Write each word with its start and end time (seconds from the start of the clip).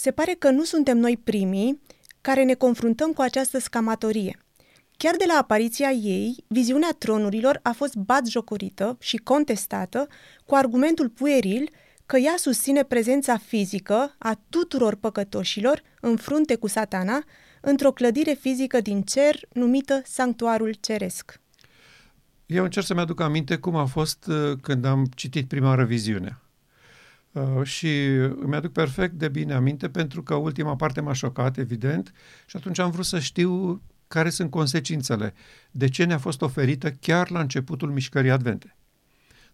Se 0.00 0.10
pare 0.10 0.34
că 0.38 0.50
nu 0.50 0.64
suntem 0.64 0.98
noi 0.98 1.16
primii 1.24 1.80
care 2.20 2.44
ne 2.44 2.54
confruntăm 2.54 3.12
cu 3.12 3.20
această 3.20 3.58
scamatorie. 3.58 4.38
Chiar 4.96 5.16
de 5.16 5.24
la 5.26 5.34
apariția 5.40 5.90
ei, 5.90 6.44
viziunea 6.46 6.94
tronurilor 6.98 7.60
a 7.62 7.70
fost 7.70 7.94
batjocorită 7.94 8.96
și 9.00 9.16
contestată 9.16 10.06
cu 10.44 10.54
argumentul 10.54 11.08
pueril 11.08 11.70
că 12.06 12.16
ea 12.16 12.34
susține 12.36 12.82
prezența 12.82 13.36
fizică 13.36 14.14
a 14.18 14.40
tuturor 14.48 14.94
păcătoșilor 14.94 15.82
în 16.00 16.16
frunte 16.16 16.56
cu 16.56 16.66
satana 16.66 17.24
într-o 17.60 17.92
clădire 17.92 18.32
fizică 18.32 18.80
din 18.80 19.02
cer 19.02 19.48
numită 19.52 20.02
Sanctuarul 20.04 20.74
Ceresc. 20.80 21.40
Eu 22.46 22.64
încerc 22.64 22.86
să-mi 22.86 23.00
aduc 23.00 23.20
aminte 23.20 23.56
cum 23.56 23.76
a 23.76 23.84
fost 23.84 24.26
uh, 24.26 24.58
când 24.62 24.84
am 24.84 25.06
citit 25.14 25.48
prima 25.48 25.74
reviziune. 25.74 26.38
Uh, 27.32 27.62
și 27.62 28.06
îmi 28.16 28.54
aduc 28.56 28.72
perfect 28.72 29.12
de 29.12 29.28
bine 29.28 29.54
aminte 29.54 29.88
pentru 29.88 30.22
că 30.22 30.34
ultima 30.34 30.76
parte 30.76 31.00
m-a 31.00 31.12
șocat, 31.12 31.56
evident, 31.56 32.12
și 32.46 32.56
atunci 32.56 32.78
am 32.78 32.90
vrut 32.90 33.04
să 33.04 33.18
știu 33.18 33.82
care 34.08 34.30
sunt 34.30 34.50
consecințele. 34.50 35.34
De 35.70 35.88
ce 35.88 36.04
ne-a 36.04 36.18
fost 36.18 36.42
oferită 36.42 36.90
chiar 36.90 37.30
la 37.30 37.40
începutul 37.40 37.90
mișcării 37.90 38.30
advente? 38.30 38.76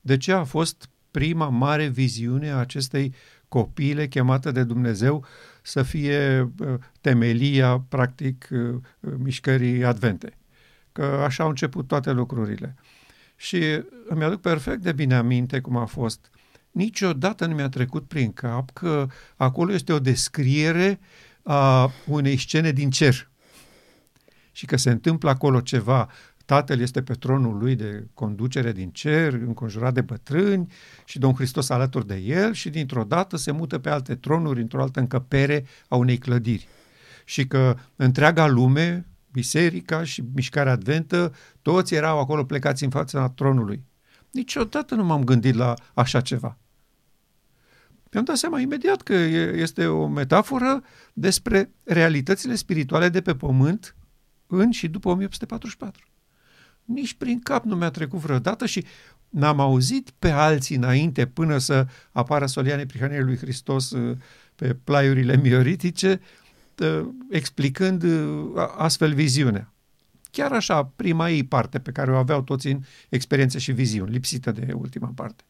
De 0.01 0.17
ce 0.17 0.33
a 0.33 0.45
fost 0.45 0.89
prima 1.11 1.49
mare 1.49 1.87
viziune 1.87 2.51
a 2.51 2.57
acestei 2.57 3.15
copile 3.49 4.09
chemată 4.09 4.51
de 4.51 4.65
Dumnezeu 4.65 5.25
să 5.63 5.83
fie 5.83 6.41
uh, 6.41 6.75
temelia, 7.01 7.85
practic, 7.89 8.49
uh, 8.51 8.81
mișcării 9.17 9.85
advente? 9.85 10.37
Că 10.93 11.03
așa 11.05 11.43
au 11.43 11.49
început 11.49 11.87
toate 11.87 12.11
lucrurile. 12.11 12.75
Și 13.37 13.83
îmi 14.07 14.25
aduc 14.25 14.41
perfect 14.41 14.81
de 14.81 14.93
bine 14.93 15.15
aminte 15.15 15.61
cum 15.61 15.77
a 15.77 15.85
fost. 15.85 16.31
Niciodată 16.75 17.47
nu 17.47 17.55
mi-a 17.55 17.69
trecut 17.69 18.09
prin 18.09 18.33
cap 18.33 18.71
că 18.71 19.07
acolo 19.37 19.73
este 19.73 19.93
o 19.93 19.99
descriere 19.99 21.01
a 21.43 21.91
unei 22.07 22.37
scene 22.37 22.71
din 22.73 22.91
cer 22.91 23.31
și 24.53 24.67
că 24.67 24.77
se 24.77 24.91
întâmplă 24.91 25.31
acolo 25.31 25.61
ceva. 25.61 26.09
Tatăl 26.45 26.81
este 26.81 27.03
pe 27.03 27.13
tronul 27.13 27.59
lui 27.59 27.75
de 27.75 28.07
conducere 28.15 28.73
din 28.73 28.91
cer, 28.91 29.33
înconjurat 29.33 29.95
de 29.95 30.01
bătrâni 30.01 30.73
și 31.05 31.19
Domnul 31.19 31.39
Hristos 31.39 31.69
alături 31.69 32.07
de 32.07 32.17
el 32.17 32.53
și 32.53 32.71
dintr-o 32.71 33.05
dată 33.05 33.37
se 33.37 33.51
mută 33.51 33.79
pe 33.79 33.91
alte 33.91 34.15
tronuri 34.15 34.61
într-o 34.61 34.83
altă 34.83 35.01
încăpere 35.01 35.65
a 35.89 35.97
unei 35.97 36.19
clădiri. 36.19 36.69
Și 37.25 37.47
că 37.47 37.77
întreaga 37.97 38.47
lume, 38.47 39.07
biserica 39.33 40.05
și 40.05 40.25
mișcarea 40.35 40.73
adventă, 40.73 41.35
toți 41.63 41.95
erau 41.95 42.19
acolo 42.19 42.45
plecați 42.45 42.85
în 42.85 42.91
fața 42.91 43.29
tronului. 43.29 43.85
Niciodată 44.31 44.95
nu 44.95 45.05
m-am 45.05 45.25
gândit 45.25 45.55
la 45.55 45.75
așa 45.95 46.21
ceva. 46.21 46.59
Mi-am 48.15 48.27
dat 48.27 48.37
seama 48.37 48.61
imediat 48.61 49.03
că 49.03 49.15
este 49.15 49.87
o 49.87 50.07
metaforă 50.07 50.83
despre 51.13 51.71
realitățile 51.83 52.55
spirituale 52.55 53.09
de 53.09 53.21
pe 53.21 53.35
pământ 53.35 53.97
în 54.47 54.71
și 54.71 54.89
după 54.89 55.09
1844. 55.09 56.07
Nici 56.85 57.15
prin 57.15 57.41
cap 57.41 57.65
nu 57.65 57.77
mi-a 57.77 57.91
trecut 57.91 58.19
vreodată 58.19 58.67
și 58.67 58.85
n-am 59.29 59.61
auzit 59.61 60.11
pe 60.19 60.31
alții 60.31 60.77
înainte 60.77 61.27
până 61.27 61.59
să 61.59 61.87
apară 62.13 62.47
Soliane 62.47 62.87
Prihaniei 62.87 63.23
lui 63.23 63.37
Hristos 63.37 63.91
uh, 63.91 64.17
pe 64.55 64.77
plaiurile 64.85 65.37
mioritice, 65.37 66.21
uh, 66.79 67.09
explicând 67.31 68.03
uh, 68.03 68.69
astfel 68.77 69.15
viziunea. 69.15 69.73
Chiar 70.31 70.53
așa, 70.53 70.93
prima 70.97 71.31
ei 71.31 71.45
parte 71.45 71.79
pe 71.79 71.93
care 71.93 72.11
o 72.11 72.17
aveau 72.17 72.43
toți 72.43 72.67
în 72.67 72.81
experiențe 73.09 73.59
și 73.59 73.73
viziuni, 73.73 74.11
lipsită 74.11 74.53
de 74.53 74.73
ultima 74.73 75.13
parte. 75.15 75.45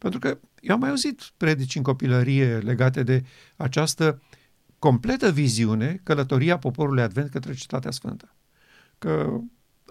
Pentru 0.00 0.18
că 0.18 0.38
eu 0.60 0.74
am 0.74 0.80
mai 0.80 0.88
auzit 0.88 1.22
predici 1.36 1.74
în 1.74 1.82
copilărie 1.82 2.58
legate 2.58 3.02
de 3.02 3.24
această 3.56 4.22
completă 4.78 5.30
viziune, 5.30 6.00
călătoria 6.02 6.58
poporului 6.58 7.02
Advent 7.02 7.30
către 7.30 7.54
Cetatea 7.54 7.90
Sfântă. 7.90 8.34
Că 8.98 9.40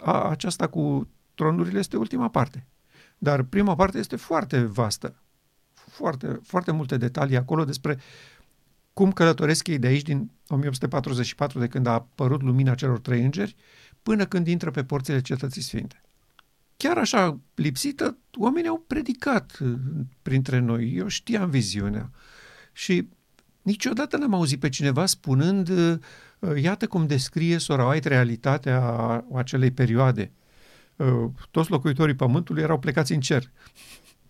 a, 0.02 0.30
aceasta 0.30 0.68
cu 0.68 1.08
tronurile 1.36 1.80
este 1.80 1.98
ultima 1.98 2.30
parte. 2.30 2.68
Dar 3.18 3.44
prima 3.44 3.76
parte 3.76 3.98
este 3.98 4.16
foarte 4.16 4.62
vastă. 4.62 5.16
Foarte, 5.74 6.40
foarte 6.44 6.72
multe 6.72 6.98
detalii 6.98 7.38
acolo 7.38 7.64
despre 7.64 8.00
cum 8.94 9.12
călătoresc 9.12 9.68
ei 9.68 9.80
de 9.80 9.88
aici 9.88 10.02
din 10.02 10.32
1844, 10.48 11.60
de 11.60 11.68
când 11.68 11.86
a 11.86 11.92
apărut 11.92 12.42
lumina 12.42 12.76
celor 12.76 13.00
trei 13.00 13.24
îngeri, 13.24 13.56
până 14.04 14.26
când 14.26 14.48
intră 14.48 14.72
pe 14.72 14.84
porțile 14.84 15.22
cetății 15.22 15.62
sfinte. 15.62 16.02
Chiar 16.84 16.98
așa 16.98 17.40
lipsită, 17.56 18.18
oamenii 18.38 18.70
au 18.70 18.84
predicat 18.88 19.58
uh, 19.62 19.74
printre 20.22 20.60
noi. 20.60 20.94
Eu 20.96 21.08
știam 21.08 21.50
viziunea. 21.50 22.12
Și 22.74 23.08
Niciodată 23.62 24.18
n-am 24.18 24.34
auzit 24.34 24.60
pe 24.60 24.70
cineva 24.70 25.06
spunând, 25.06 25.70
uh, 25.70 26.00
iată 26.62 26.88
cum 26.88 27.08
descrie 27.08 27.58
sora 27.58 27.88
White 27.88 28.08
realitatea 28.08 28.80
acelei 29.34 29.72
perioade. 29.72 30.32
Uh, 30.96 31.30
toți 31.52 31.70
locuitorii 31.70 32.16
pământului 32.16 32.62
erau 32.62 32.80
plecați 32.80 33.14
în 33.14 33.20
cer. 33.20 33.52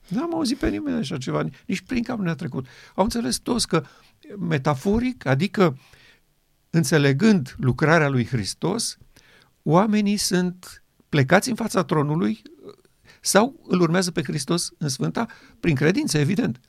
N-am 0.08 0.34
auzit 0.34 0.58
pe 0.58 0.70
nimeni 0.70 0.98
așa 0.98 1.18
ceva, 1.18 1.50
nici 1.66 1.82
prin 1.82 2.04
cap 2.04 2.18
nu 2.18 2.24
ne-a 2.24 2.36
trecut. 2.36 2.66
Au 2.96 3.04
înțeles 3.04 3.38
toți 3.38 3.68
că 3.68 3.84
metaforic, 4.40 5.26
adică 5.26 5.78
înțelegând 6.70 7.56
lucrarea 7.58 8.10
lui 8.10 8.26
Hristos, 8.26 8.98
oamenii 9.64 10.18
sunt 10.18 10.79
plecați 11.10 11.50
în 11.50 11.56
fața 11.56 11.84
tronului 11.84 12.42
sau 13.22 13.60
îl 13.68 13.82
urmează 13.82 14.12
pe 14.12 14.24
Hristos 14.24 14.70
în 14.78 14.88
Sfânta 14.88 15.26
prin 15.60 15.76
credință, 15.76 16.18
evident. 16.18 16.60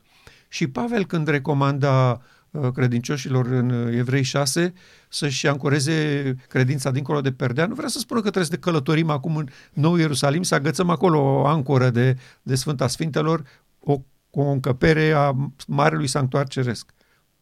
Și 0.48 0.66
Pavel 0.66 1.06
când 1.06 1.28
recomanda 1.28 2.20
Uh, 2.50 2.72
credincioșilor 2.72 3.46
în 3.46 3.70
uh, 3.70 3.96
Evrei 3.96 4.22
6 4.22 4.72
să-și 5.08 5.46
ancoreze 5.46 6.34
credința 6.48 6.90
dincolo 6.90 7.20
de 7.20 7.32
perdea. 7.32 7.66
Nu 7.66 7.74
vrea 7.74 7.88
să 7.88 7.98
spună 7.98 8.20
că 8.20 8.30
trebuie 8.30 8.50
să 8.52 8.56
călătorim 8.56 9.10
acum 9.10 9.36
în 9.36 9.48
Nou 9.72 9.96
Ierusalim, 9.96 10.42
să 10.42 10.54
agățăm 10.54 10.90
acolo 10.90 11.18
o 11.18 11.46
ancoră 11.46 11.90
de, 11.90 12.16
de 12.42 12.54
Sfânta 12.54 12.86
Sfintelor, 12.86 13.42
o, 13.80 14.00
o 14.30 14.42
încăpere 14.42 15.10
a 15.10 15.50
Marelui 15.66 16.06
Sanctuar 16.06 16.48
Ceresc. 16.48 16.90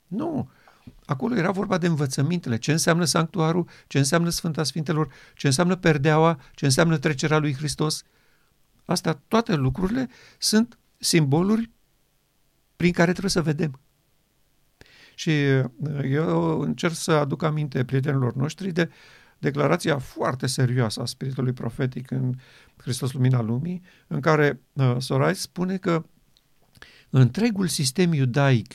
Nu, 0.06 0.50
Acolo 1.08 1.36
era 1.36 1.50
vorba 1.50 1.78
de 1.78 1.86
învățămintele, 1.86 2.58
ce 2.58 2.72
înseamnă 2.72 3.04
sanctuarul, 3.04 3.68
ce 3.86 3.98
înseamnă 3.98 4.28
Sfânta 4.28 4.62
Sfintelor, 4.62 5.12
ce 5.34 5.46
înseamnă 5.46 5.76
perdeaua, 5.76 6.40
ce 6.54 6.64
înseamnă 6.64 6.96
trecerea 6.98 7.38
lui 7.38 7.54
Hristos. 7.54 8.04
Astea, 8.84 9.22
toate 9.28 9.54
lucrurile 9.54 10.08
sunt 10.38 10.78
simboluri 10.98 11.70
prin 12.76 12.92
care 12.92 13.10
trebuie 13.10 13.30
să 13.30 13.42
vedem. 13.42 13.80
Și 15.14 15.30
uh, 15.30 16.00
eu 16.02 16.60
încerc 16.60 16.94
să 16.94 17.12
aduc 17.12 17.42
aminte 17.42 17.84
prietenilor 17.84 18.34
noștri 18.34 18.72
de 18.72 18.90
declarația 19.38 19.98
foarte 19.98 20.46
serioasă 20.46 21.00
a 21.00 21.04
spiritului 21.04 21.52
profetic 21.52 22.10
în 22.10 22.34
Hristos 22.76 23.12
Lumina 23.12 23.40
Lumii, 23.40 23.82
în 24.06 24.20
care 24.20 24.60
uh, 24.72 24.96
Sorai 24.98 25.34
spune 25.34 25.76
că 25.76 26.04
întregul 27.10 27.66
sistem 27.66 28.12
iudaic 28.12 28.74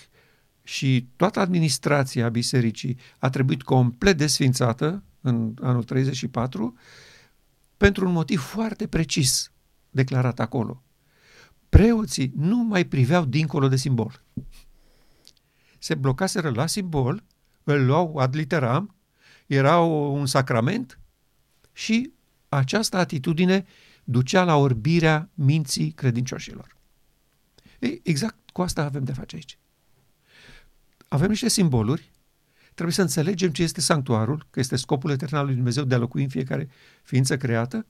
și 0.64 1.08
toată 1.16 1.40
administrația 1.40 2.30
bisericii 2.30 2.98
a 3.18 3.30
trebuit 3.30 3.64
complet 3.64 4.18
desfințată 4.18 5.04
în 5.22 5.54
anul 5.62 5.84
34 5.84 6.78
pentru 7.78 8.06
un 8.06 8.12
motiv 8.12 8.40
foarte 8.40 8.88
precis 8.88 9.52
declarat 9.90 10.40
acolo. 10.40 10.84
Preoții 11.70 12.34
nu 12.36 12.64
mai 12.64 12.86
priveau 12.86 13.26
dincolo 13.26 13.68
de 13.68 13.76
simbol 13.76 14.24
se 15.84 15.96
blocaseră 15.96 16.50
la 16.50 16.66
simbol, 16.66 17.24
îl 17.64 17.86
luau 17.86 18.16
ad 18.18 18.36
literam, 18.36 18.96
era 19.48 19.80
un 19.80 20.26
sacrament 20.26 21.00
și 21.74 22.12
această 22.50 22.98
atitudine 22.98 23.66
ducea 24.04 24.44
la 24.44 24.56
orbirea 24.56 25.30
minții 25.34 25.92
credincioșilor. 25.92 26.78
Ei, 27.80 28.02
exact 28.04 28.50
cu 28.50 28.62
asta 28.62 28.84
avem 28.84 29.04
de 29.04 29.14
face 29.14 29.36
aici. 29.36 29.58
Avem 31.14 31.30
niște 31.30 31.48
simboluri, 31.48 32.12
trebuie 32.74 32.96
să 32.96 33.02
înțelegem 33.02 33.52
ce 33.52 33.64
este 33.64 33.82
sanctuarul, 33.82 34.48
că 34.50 34.60
este 34.60 34.76
scopul 34.76 35.12
etern 35.12 35.36
al 35.36 35.46
lui 35.46 35.56
Dumnezeu 35.56 35.84
de 35.84 35.96
a 35.96 35.98
locui 35.98 36.24
în 36.24 36.30
fiecare 36.30 36.70
ființă 37.04 37.38
creată 37.38 37.86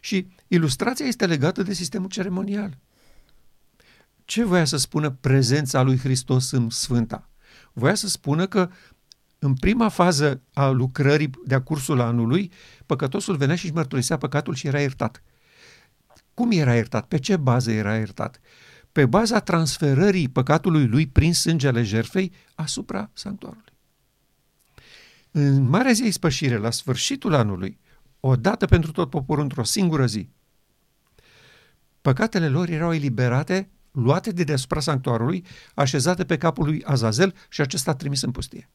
și 0.00 0.26
ilustrația 0.48 1.06
este 1.06 1.26
legată 1.26 1.62
de 1.62 1.72
sistemul 1.72 2.08
ceremonial. 2.08 2.78
Ce 4.24 4.44
voia 4.44 4.64
să 4.64 4.76
spună 4.76 5.10
prezența 5.10 5.82
lui 5.82 5.98
Hristos 5.98 6.50
în 6.50 6.70
Sfânta? 6.70 7.28
voia 7.72 7.94
să 7.94 8.08
spună 8.08 8.46
că 8.46 8.70
în 9.38 9.54
prima 9.54 9.88
fază 9.88 10.42
a 10.52 10.68
lucrării 10.68 11.30
de-a 11.44 11.62
cursul 11.62 12.00
anului, 12.00 12.52
păcătosul 12.86 13.36
venea 13.36 13.56
și 13.56 13.64
își 13.64 13.74
mărturisea 13.74 14.16
păcatul 14.16 14.54
și 14.54 14.66
era 14.66 14.80
iertat. 14.80 15.22
Cum 16.34 16.50
era 16.50 16.74
iertat? 16.74 17.06
Pe 17.06 17.18
ce 17.18 17.36
bază 17.36 17.70
era 17.70 17.96
iertat? 17.96 18.40
Pe 18.94 19.06
baza 19.06 19.40
transferării 19.40 20.28
păcatului 20.28 20.86
lui 20.86 21.06
prin 21.06 21.34
sângele 21.34 21.82
jerfei 21.82 22.32
asupra 22.54 23.10
sanctuarului. 23.12 23.72
În 25.30 25.62
Marea 25.62 25.92
Zi 25.92 26.06
Ispășire, 26.06 26.56
la 26.56 26.70
sfârșitul 26.70 27.34
anului, 27.34 27.80
o 28.20 28.36
dată 28.36 28.66
pentru 28.66 28.92
tot 28.92 29.10
poporul 29.10 29.42
într-o 29.42 29.62
singură 29.62 30.06
zi, 30.06 30.28
păcatele 32.00 32.48
lor 32.48 32.68
erau 32.68 32.94
eliberate 32.94 33.70
luate 33.90 34.30
de 34.30 34.44
deasupra 34.44 34.80
sanctuarului, 34.80 35.44
așezate 35.74 36.24
pe 36.24 36.36
capul 36.36 36.64
lui 36.64 36.84
Azazel 36.84 37.34
și 37.48 37.60
acesta 37.60 37.90
a 37.90 37.94
trimis 37.94 38.22
în 38.22 38.30
pustie. 38.30 38.70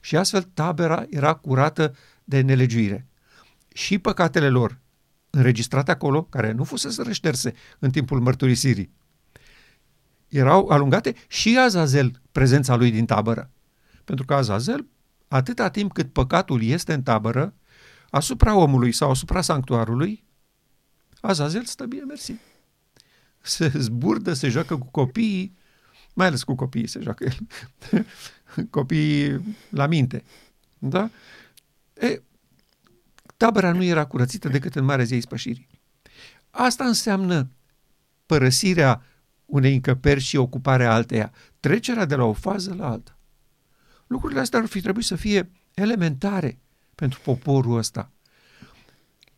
și 0.00 0.16
astfel 0.16 0.42
tabera 0.42 1.04
era 1.10 1.34
curată 1.34 1.94
de 2.24 2.40
nelegiuire. 2.40 3.06
Și 3.74 3.98
păcatele 3.98 4.48
lor, 4.48 4.80
înregistrate 5.30 5.90
acolo, 5.90 6.22
care 6.22 6.52
nu 6.52 6.64
fusese 6.64 7.02
rășterse 7.02 7.52
în 7.78 7.90
timpul 7.90 8.20
mărturisirii, 8.20 9.00
erau 10.32 10.68
alungate 10.68 11.14
și 11.28 11.58
Azazel, 11.58 12.20
prezența 12.32 12.76
lui 12.76 12.90
din 12.90 13.06
tabără. 13.06 13.50
Pentru 14.04 14.24
că 14.24 14.34
Azazel, 14.34 14.86
atâta 15.28 15.70
timp 15.70 15.92
cât 15.92 16.12
păcatul 16.12 16.62
este 16.62 16.92
în 16.92 17.02
tabără, 17.02 17.54
asupra 18.10 18.54
omului 18.54 18.92
sau 18.92 19.10
asupra 19.10 19.40
sanctuarului, 19.40 20.24
Azazel 21.20 21.64
stă 21.64 21.84
bine, 21.84 22.02
mersi. 22.02 22.34
Se 23.40 23.72
zburdă, 23.76 24.32
se 24.32 24.48
joacă 24.48 24.76
cu 24.76 24.88
copiii, 24.90 25.56
mai 26.14 26.26
ales 26.26 26.42
cu 26.42 26.54
copiii 26.54 26.86
se 26.86 27.00
joacă 27.00 27.24
el. 27.24 28.06
copiii 28.70 29.56
la 29.68 29.86
minte. 29.86 30.24
Da? 30.78 31.10
E, 31.94 32.22
tabăra 33.36 33.72
nu 33.72 33.82
era 33.82 34.04
curățită 34.04 34.48
decât 34.48 34.74
în 34.74 34.84
Marea 34.84 35.04
Zi 35.04 35.18
Spășirii. 35.18 35.68
Asta 36.50 36.84
înseamnă 36.84 37.50
părăsirea 38.26 39.02
unei 39.52 39.74
încăperi 39.74 40.20
și 40.20 40.36
ocuparea 40.36 40.94
alteia, 40.94 41.32
trecerea 41.60 42.04
de 42.04 42.14
la 42.14 42.24
o 42.24 42.32
fază 42.32 42.74
la 42.74 42.90
alta. 42.90 43.18
Lucrurile 44.06 44.40
astea 44.40 44.58
ar 44.58 44.66
fi 44.66 44.80
trebuit 44.80 45.04
să 45.04 45.16
fie 45.16 45.50
elementare 45.74 46.58
pentru 46.94 47.20
poporul 47.24 47.76
ăsta. 47.76 48.12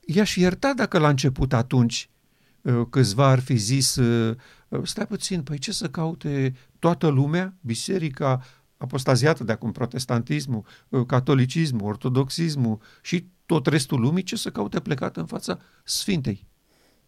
I-aș 0.01 0.37
ierta 0.37 0.73
dacă 0.75 0.99
la 0.99 1.09
început 1.09 1.53
atunci 1.53 2.11
uh, 2.63 2.87
câțiva 2.91 3.27
ar 3.27 3.41
fi 3.41 3.57
zis, 3.57 3.97
uh, 3.97 4.37
stai 4.83 5.07
puțin, 5.07 5.43
păi 5.43 5.59
ce 5.59 5.73
să 5.73 5.89
caute 5.89 6.55
toată 6.79 7.09
lumea, 7.09 7.55
biserica 7.61 8.45
apostaziată 8.77 9.45
de 9.45 9.53
acum, 9.53 9.73
protestantismul, 9.73 10.65
uh, 10.89 11.07
catolicismul, 11.07 11.89
ortodoxismul 11.89 12.81
și 13.03 13.27
tot 13.47 13.67
restul 13.67 14.01
lumii, 14.01 14.23
ce 14.23 14.37
să 14.37 14.51
caute 14.51 14.81
plecat 14.81 15.17
în 15.17 15.27
fața 15.27 15.59
Sfintei, 15.85 16.47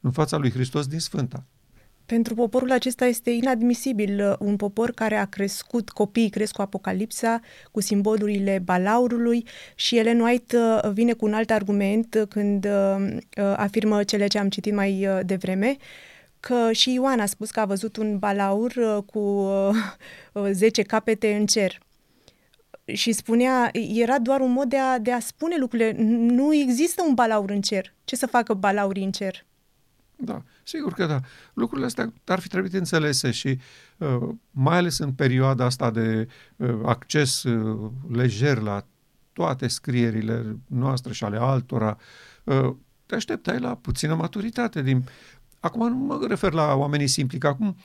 în 0.00 0.10
fața 0.10 0.36
lui 0.36 0.50
Hristos 0.50 0.86
din 0.86 1.00
Sfânta. 1.00 1.46
Pentru 2.06 2.34
poporul 2.34 2.72
acesta 2.72 3.04
este 3.06 3.30
inadmisibil 3.30 4.28
uh, 4.28 4.36
un 4.38 4.56
popor 4.56 4.90
care 4.90 5.16
a 5.16 5.24
crescut, 5.24 5.90
copiii 5.90 6.28
cresc 6.28 6.52
cu 6.52 6.62
Apocalipsa, 6.62 7.40
cu 7.70 7.80
simbolurile 7.80 8.58
balaurului 8.64 9.46
și 9.74 9.98
Ellen 9.98 10.20
White 10.20 10.56
uh, 10.56 10.90
vine 10.92 11.12
cu 11.12 11.24
un 11.24 11.34
alt 11.34 11.50
argument 11.50 12.26
când 12.28 12.64
uh, 12.64 13.54
afirmă 13.56 14.04
cele 14.04 14.26
ce 14.26 14.38
am 14.38 14.48
citit 14.48 14.74
mai 14.74 15.08
devreme, 15.24 15.76
că 16.40 16.72
și 16.72 16.92
Ioan 16.92 17.20
a 17.20 17.26
spus 17.26 17.50
că 17.50 17.60
a 17.60 17.64
văzut 17.64 17.96
un 17.96 18.18
balaur 18.18 19.04
cu 19.06 19.48
10 20.52 20.82
capete 20.82 21.34
în 21.34 21.46
cer 21.46 21.78
și 22.92 23.12
spunea, 23.12 23.70
era 23.94 24.18
doar 24.18 24.40
un 24.40 24.52
mod 24.52 24.68
de 24.68 24.78
a, 24.78 24.98
de 24.98 25.12
a 25.12 25.20
spune 25.20 25.56
lucrurile. 25.58 25.94
Nu 25.98 26.54
există 26.54 27.02
un 27.06 27.14
balaur 27.14 27.50
în 27.50 27.60
cer. 27.60 27.94
Ce 28.04 28.16
să 28.16 28.26
facă 28.26 28.54
balaurii 28.54 29.04
în 29.04 29.10
cer? 29.10 29.44
Da, 30.16 30.42
sigur 30.62 30.92
că 30.92 31.06
da. 31.06 31.20
Lucrurile 31.54 31.86
astea 31.86 32.12
ar 32.24 32.38
fi 32.38 32.48
trebuit 32.48 32.72
înțelese 32.72 33.30
și 33.30 33.58
uh, 33.96 34.28
mai 34.50 34.76
ales 34.76 34.98
în 34.98 35.12
perioada 35.12 35.64
asta 35.64 35.90
de 35.90 36.28
uh, 36.56 36.78
acces 36.84 37.42
uh, 37.42 37.90
lejer 38.08 38.58
la 38.58 38.86
toate 39.32 39.66
scrierile 39.66 40.56
noastre 40.66 41.12
și 41.12 41.24
ale 41.24 41.36
altora, 41.36 41.98
uh, 42.44 42.74
te 43.06 43.14
așteptai 43.14 43.58
la 43.58 43.74
puțină 43.74 44.14
maturitate. 44.14 44.82
Din... 44.82 45.04
Acum 45.60 45.88
nu 45.88 45.96
mă 45.96 46.24
refer 46.28 46.52
la 46.52 46.74
oamenii 46.74 47.06
simpli, 47.06 47.38
că 47.38 47.46
acum 47.46 47.76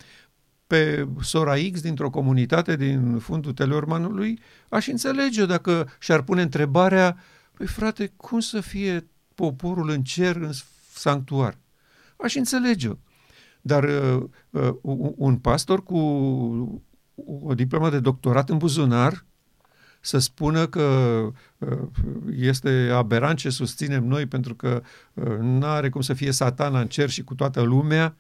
pe 0.68 1.08
sora 1.22 1.56
X 1.72 1.82
dintr-o 1.82 2.10
comunitate 2.10 2.76
din 2.76 3.20
fundul 3.20 3.54
Teleormanului, 3.54 4.40
aș 4.70 4.88
înțelege 4.88 5.46
dacă 5.46 5.90
și-ar 6.00 6.22
pune 6.22 6.42
întrebarea, 6.42 7.18
păi 7.54 7.68
frate, 7.68 8.14
cum 8.18 8.40
să 8.40 8.62
fie 8.62 9.08
poporul 9.36 9.90
în 9.90 10.04
cer, 10.04 10.36
în 10.36 10.52
sanctuar? 10.94 11.58
Aș 12.24 12.36
înțelege-o. 12.36 12.94
Dar 13.62 13.84
uh, 13.84 14.24
uh, 14.50 14.74
un 15.16 15.38
pastor 15.38 15.84
cu 15.84 15.98
o 17.44 17.54
diplomă 17.54 17.90
de 17.90 18.00
doctorat 18.00 18.50
în 18.50 18.58
buzunar 18.58 19.26
să 20.02 20.18
spună 20.18 20.68
că 20.68 20.82
uh, 21.58 21.78
este 22.36 22.90
aberant 22.94 23.38
ce 23.38 23.50
susținem 23.50 24.04
noi 24.04 24.26
pentru 24.26 24.56
că 24.56 24.84
uh, 25.14 25.38
nu 25.40 25.66
are 25.66 25.90
cum 25.90 26.02
să 26.02 26.14
fie 26.14 26.32
satana 26.32 26.80
în 26.80 26.88
cer 26.88 27.10
și 27.10 27.24
cu 27.24 27.36
toată 27.36 27.62
lumea, 27.62 28.18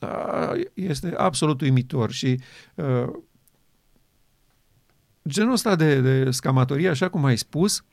uh, 0.00 0.60
este 0.74 1.14
absolut 1.16 1.60
uimitor 1.60 2.10
și 2.10 2.40
uh, 2.74 3.08
genul 5.28 5.52
ăsta 5.52 5.76
de, 5.76 6.00
de 6.00 6.30
scamatorie, 6.30 6.88
așa 6.88 7.08
cum 7.08 7.24
ai 7.24 7.36
spus, 7.36 7.84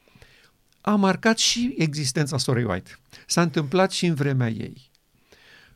a 0.82 0.96
marcat 0.96 1.38
și 1.38 1.76
existența 1.78 2.38
Sorei 2.38 2.64
White. 2.64 2.92
S-a 3.28 3.42
întâmplat 3.42 3.92
și 3.92 4.06
în 4.06 4.14
vremea 4.14 4.50
ei. 4.50 4.92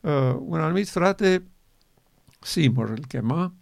Uh, 0.00 0.36
un 0.38 0.60
anumit 0.60 0.88
frate, 0.88 1.42
Seymour 2.40 2.88
îl 2.88 3.04
chema, 3.08 3.54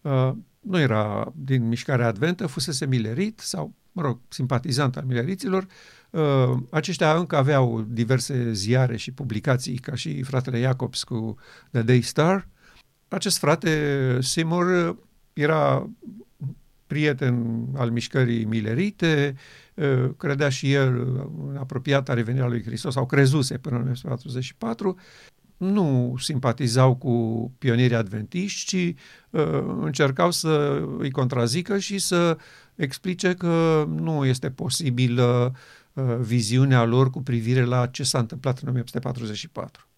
uh, 0.00 0.30
nu 0.60 0.78
era 0.78 1.32
din 1.36 1.68
mișcarea 1.68 2.06
adventă, 2.06 2.46
fusese 2.46 2.86
milerit 2.86 3.40
sau, 3.40 3.74
mă 3.92 4.02
rog, 4.02 4.18
simpatizant 4.28 4.96
al 4.96 5.04
mileriților. 5.04 5.66
Uh, 6.10 6.56
aceștia 6.70 7.16
încă 7.16 7.36
aveau 7.36 7.86
diverse 7.88 8.52
ziare 8.52 8.96
și 8.96 9.12
publicații, 9.12 9.76
ca 9.76 9.94
și 9.94 10.22
fratele 10.22 10.60
Jacobs 10.60 11.02
cu 11.02 11.36
The 11.70 11.82
Day 11.82 12.00
Star. 12.00 12.48
Acest 13.08 13.38
frate, 13.38 14.18
Seymour, 14.20 14.96
era 15.32 15.90
prieten 16.86 17.66
al 17.76 17.90
mișcării 17.90 18.44
milerite, 18.44 19.34
uh, 19.74 20.10
credea 20.16 20.48
și 20.48 20.72
el 20.72 20.98
în 21.48 21.56
apropiata 21.56 22.14
revenirea 22.14 22.48
lui 22.48 22.62
Hristos, 22.62 22.92
sau 22.92 23.06
crezuse 23.06 23.58
până 23.58 23.74
în 23.74 23.80
1944 23.80 24.98
nu 25.58 26.14
simpatizau 26.18 26.96
cu 26.96 27.52
pionierii 27.58 27.96
adventiști, 27.96 28.64
ci 28.66 29.00
uh, 29.30 29.64
încercau 29.80 30.30
să 30.30 30.82
îi 30.98 31.10
contrazică 31.10 31.78
și 31.78 31.98
să 31.98 32.38
explice 32.74 33.34
că 33.34 33.84
nu 33.88 34.24
este 34.24 34.50
posibilă 34.50 35.54
uh, 35.92 36.16
viziunea 36.20 36.84
lor 36.84 37.10
cu 37.10 37.22
privire 37.22 37.64
la 37.64 37.86
ce 37.86 38.02
s-a 38.02 38.18
întâmplat 38.18 38.58
în 38.58 38.68
1944. 38.68 39.88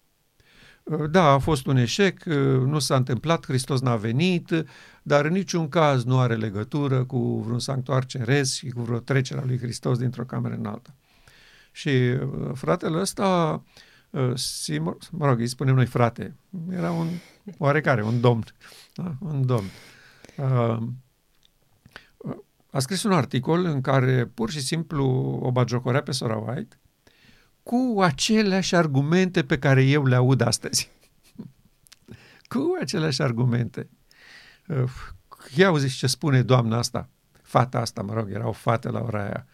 Uh, 0.83 1.11
da, 1.11 1.25
a 1.25 1.39
fost 1.39 1.67
un 1.67 1.77
eșec, 1.77 2.23
uh, 2.27 2.35
nu 2.65 2.79
s-a 2.79 2.97
întâmplat, 2.97 3.45
Hristos 3.47 3.81
n-a 3.81 3.97
venit, 3.97 4.65
dar 5.03 5.25
în 5.25 5.33
niciun 5.33 5.69
caz 5.69 6.05
nu 6.05 6.19
are 6.19 6.35
legătură 6.35 7.05
cu 7.05 7.43
vreun 7.45 7.59
sanctuar 7.59 8.05
ceresc 8.05 8.53
și 8.53 8.69
cu 8.69 8.83
vreo 8.83 8.99
trecere 8.99 9.41
a 9.41 9.45
lui 9.45 9.59
Hristos 9.59 9.99
dintr-o 9.99 10.25
cameră 10.25 10.55
în 10.55 10.67
alta. 10.67 10.95
Și 11.73 11.89
uh, 11.89 12.51
fratele 12.55 13.01
ăsta 13.01 13.63
uh, 13.65 13.89
Uh, 14.11 14.33
Seymour, 14.35 14.97
mă 15.11 15.27
rog, 15.27 15.39
îi 15.39 15.47
spunem 15.47 15.75
noi 15.75 15.87
frate, 15.87 16.37
era 16.71 16.91
un 16.91 17.09
oarecare, 17.59 18.03
un 18.03 18.21
domn, 18.21 18.45
da? 18.95 19.17
un 19.21 19.47
domn. 19.47 19.67
Uh, 20.37 20.89
a 22.71 22.79
scris 22.79 23.03
un 23.03 23.13
articol 23.13 23.65
în 23.65 23.81
care 23.81 24.27
pur 24.27 24.51
și 24.51 24.61
simplu 24.61 25.05
o 25.43 25.51
bagiocorea 25.51 26.03
pe 26.03 26.13
Sora 26.13 26.37
White 26.37 26.79
cu 27.63 28.01
aceleași 28.01 28.75
argumente 28.75 29.45
pe 29.45 29.59
care 29.59 29.83
eu 29.83 30.05
le 30.05 30.15
aud 30.15 30.41
astăzi. 30.41 30.91
cu 32.53 32.77
aceleași 32.81 33.23
argumente. 33.23 33.89
Uh, 34.67 34.91
ia 35.57 35.67
auziți 35.67 35.97
ce 35.97 36.07
spune 36.07 36.43
doamna 36.43 36.79
asta, 36.79 37.09
fata 37.43 37.81
asta, 37.81 38.03
mă 38.03 38.13
rog, 38.13 38.31
era 38.31 38.49
o 38.49 38.53
fată 38.53 38.91
la 38.91 39.01
ora 39.01 39.23
aia, 39.23 39.47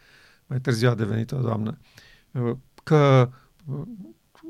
mai 0.46 0.60
târziu 0.60 0.90
a 0.90 0.94
devenit 0.94 1.32
o 1.32 1.40
doamnă, 1.40 1.78
că 2.84 3.30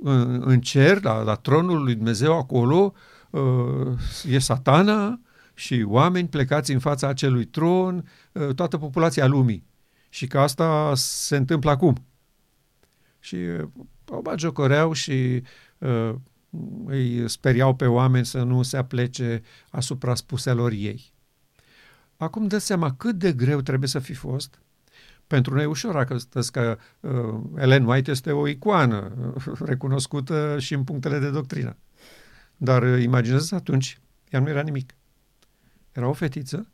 în, 0.08 0.42
în 0.44 0.60
cer, 0.60 1.02
la, 1.02 1.22
la 1.22 1.34
tronul 1.34 1.82
lui 1.82 1.94
Dumnezeu 1.94 2.38
acolo, 2.38 2.92
uh, 3.30 3.98
e 4.28 4.38
satana 4.38 5.20
și 5.54 5.84
oameni 5.86 6.28
plecați 6.28 6.72
în 6.72 6.78
fața 6.78 7.08
acelui 7.08 7.44
tron, 7.44 8.08
uh, 8.32 8.54
toată 8.54 8.78
populația 8.78 9.26
lumii. 9.26 9.66
Și 10.08 10.26
că 10.26 10.38
asta 10.38 10.92
se 10.94 11.36
întâmplă 11.36 11.70
acum. 11.70 12.06
Și 13.18 13.34
uh, 13.34 13.68
o 14.08 14.20
bagiocoreau 14.20 14.92
și 14.92 15.42
uh, 15.78 16.14
îi 16.86 17.28
speriau 17.28 17.74
pe 17.74 17.86
oameni 17.86 18.26
să 18.26 18.42
nu 18.42 18.62
se 18.62 18.76
aplece 18.76 19.42
asupra 19.70 20.14
spuselor 20.14 20.72
ei. 20.72 21.12
Acum 22.16 22.46
dă 22.46 22.58
seama 22.58 22.94
cât 22.94 23.14
de 23.14 23.32
greu 23.32 23.60
trebuie 23.60 23.88
să 23.88 23.98
fi 23.98 24.14
fost 24.14 24.60
pentru 25.26 25.54
noi 25.54 25.62
e 25.62 25.66
ușor, 25.66 26.06
astăzi 26.10 26.50
că 26.50 26.78
uh, 27.00 27.40
Ellen 27.56 27.84
White 27.84 28.10
este 28.10 28.32
o 28.32 28.48
icoană 28.48 29.12
uh, 29.34 29.58
recunoscută 29.64 30.58
și 30.58 30.74
în 30.74 30.84
punctele 30.84 31.18
de 31.18 31.30
doctrină. 31.30 31.76
Dar 32.56 32.82
uh, 32.82 33.02
imaginează 33.02 33.54
atunci, 33.54 34.00
ea 34.28 34.40
nu 34.40 34.48
era 34.48 34.60
nimic. 34.60 34.94
Era 35.92 36.08
o 36.08 36.12
fetiță 36.12 36.66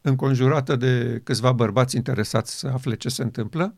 înconjurată 0.00 0.76
de 0.76 1.20
câțiva 1.24 1.52
bărbați 1.52 1.96
interesați 1.96 2.58
să 2.58 2.66
afle 2.66 2.96
ce 2.96 3.08
se 3.08 3.22
întâmplă, 3.22 3.74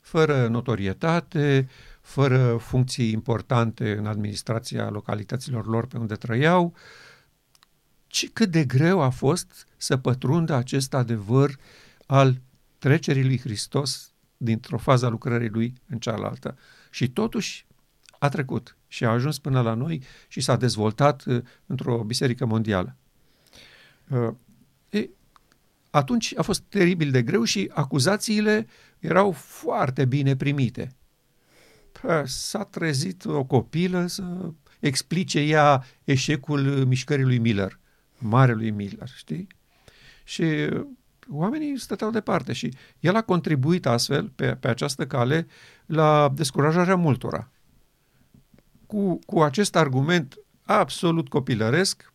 fără 0.00 0.48
notorietate, 0.48 1.68
fără 2.00 2.56
funcții 2.56 3.12
importante 3.12 3.96
în 3.96 4.06
administrația 4.06 4.90
localităților 4.90 5.66
lor 5.66 5.86
pe 5.86 5.96
unde 5.96 6.14
trăiau, 6.14 6.74
ci 8.06 8.30
cât 8.32 8.50
de 8.50 8.64
greu 8.64 9.00
a 9.00 9.08
fost 9.08 9.66
să 9.76 9.96
pătrundă 9.96 10.54
acest 10.54 10.94
adevăr 10.94 11.56
al 12.06 12.40
trecerii 12.78 13.24
lui 13.24 13.38
Hristos 13.38 14.12
dintr-o 14.36 14.78
fază 14.78 15.06
a 15.06 15.08
lucrării 15.08 15.48
lui 15.48 15.74
în 15.86 15.98
cealaltă. 15.98 16.58
Și 16.90 17.08
totuși 17.08 17.66
a 18.18 18.28
trecut 18.28 18.76
și 18.86 19.04
a 19.04 19.10
ajuns 19.10 19.38
până 19.38 19.60
la 19.60 19.74
noi 19.74 20.02
și 20.28 20.40
s-a 20.40 20.56
dezvoltat 20.56 21.24
uh, 21.24 21.42
într-o 21.66 22.04
biserică 22.04 22.46
mondială. 22.46 22.96
Uh, 24.08 24.34
e, 24.90 25.08
atunci 25.90 26.34
a 26.36 26.42
fost 26.42 26.60
teribil 26.60 27.10
de 27.10 27.22
greu 27.22 27.44
și 27.44 27.70
acuzațiile 27.74 28.66
erau 28.98 29.32
foarte 29.32 30.04
bine 30.04 30.36
primite. 30.36 30.92
S-a 32.24 32.64
trezit 32.64 33.24
o 33.24 33.44
copilă 33.44 34.06
să 34.06 34.52
explice 34.80 35.40
ea 35.40 35.84
eșecul 36.04 36.60
mișcării 36.86 37.24
lui 37.24 37.38
Miller, 37.38 37.78
marelui 38.18 38.70
Miller, 38.70 39.08
știi? 39.16 39.46
Și 40.24 40.44
oamenii 41.30 41.78
stăteau 41.78 42.10
departe 42.10 42.52
și 42.52 42.74
el 43.00 43.16
a 43.16 43.22
contribuit 43.22 43.86
astfel, 43.86 44.28
pe, 44.34 44.54
pe 44.54 44.68
această 44.68 45.06
cale, 45.06 45.46
la 45.86 46.32
descurajarea 46.34 46.96
multora. 46.96 47.50
Cu, 48.86 49.18
cu 49.26 49.42
acest 49.42 49.76
argument 49.76 50.38
absolut 50.62 51.28
copilăresc, 51.28 52.12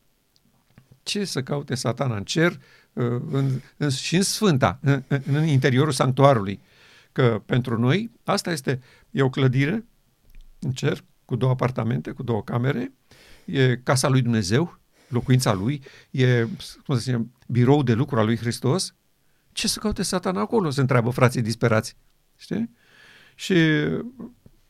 ce 1.04 1.26
să 1.26 1.44
caute 1.44 1.76
satana 1.76 2.16
în 2.16 2.24
cer 2.24 2.52
uh, 2.94 3.22
în, 3.32 3.62
în, 3.78 3.90
și 3.90 4.16
în 4.16 4.22
sfânta, 4.22 4.80
în, 4.82 5.04
în 5.08 5.48
interiorul 5.48 5.92
sanctuarului. 5.92 6.60
Că 7.12 7.42
pentru 7.46 7.80
noi 7.80 8.12
asta 8.24 8.52
este, 8.52 8.82
e 9.12 9.22
o 9.22 9.30
clădire 9.30 9.86
în 10.60 10.72
cer 10.72 11.04
cu 11.26 11.36
două 11.36 11.52
apartamente, 11.52 12.12
cu 12.12 12.24
două 12.24 12.44
camere, 12.44 12.92
e 13.46 13.76
casa 13.76 14.08
lui 14.08 14.22
Dumnezeu, 14.22 14.80
locuința 15.08 15.54
lui, 15.54 15.82
e, 16.12 16.42
cum 16.86 16.96
să 16.96 17.02
zicem, 17.02 17.32
birou 17.48 17.84
de 17.84 17.94
lucru 17.94 18.20
al 18.20 18.26
lui 18.26 18.38
Hristos, 18.38 18.96
ce 19.54 19.68
să 19.68 19.80
caute 19.80 20.04
satana 20.04 20.42
acolo, 20.42 20.70
se 20.70 20.82
întreabă 20.82 21.10
frații 21.10 21.42
disperați. 21.42 21.96
Știi? 22.36 22.70
Și 23.36 23.56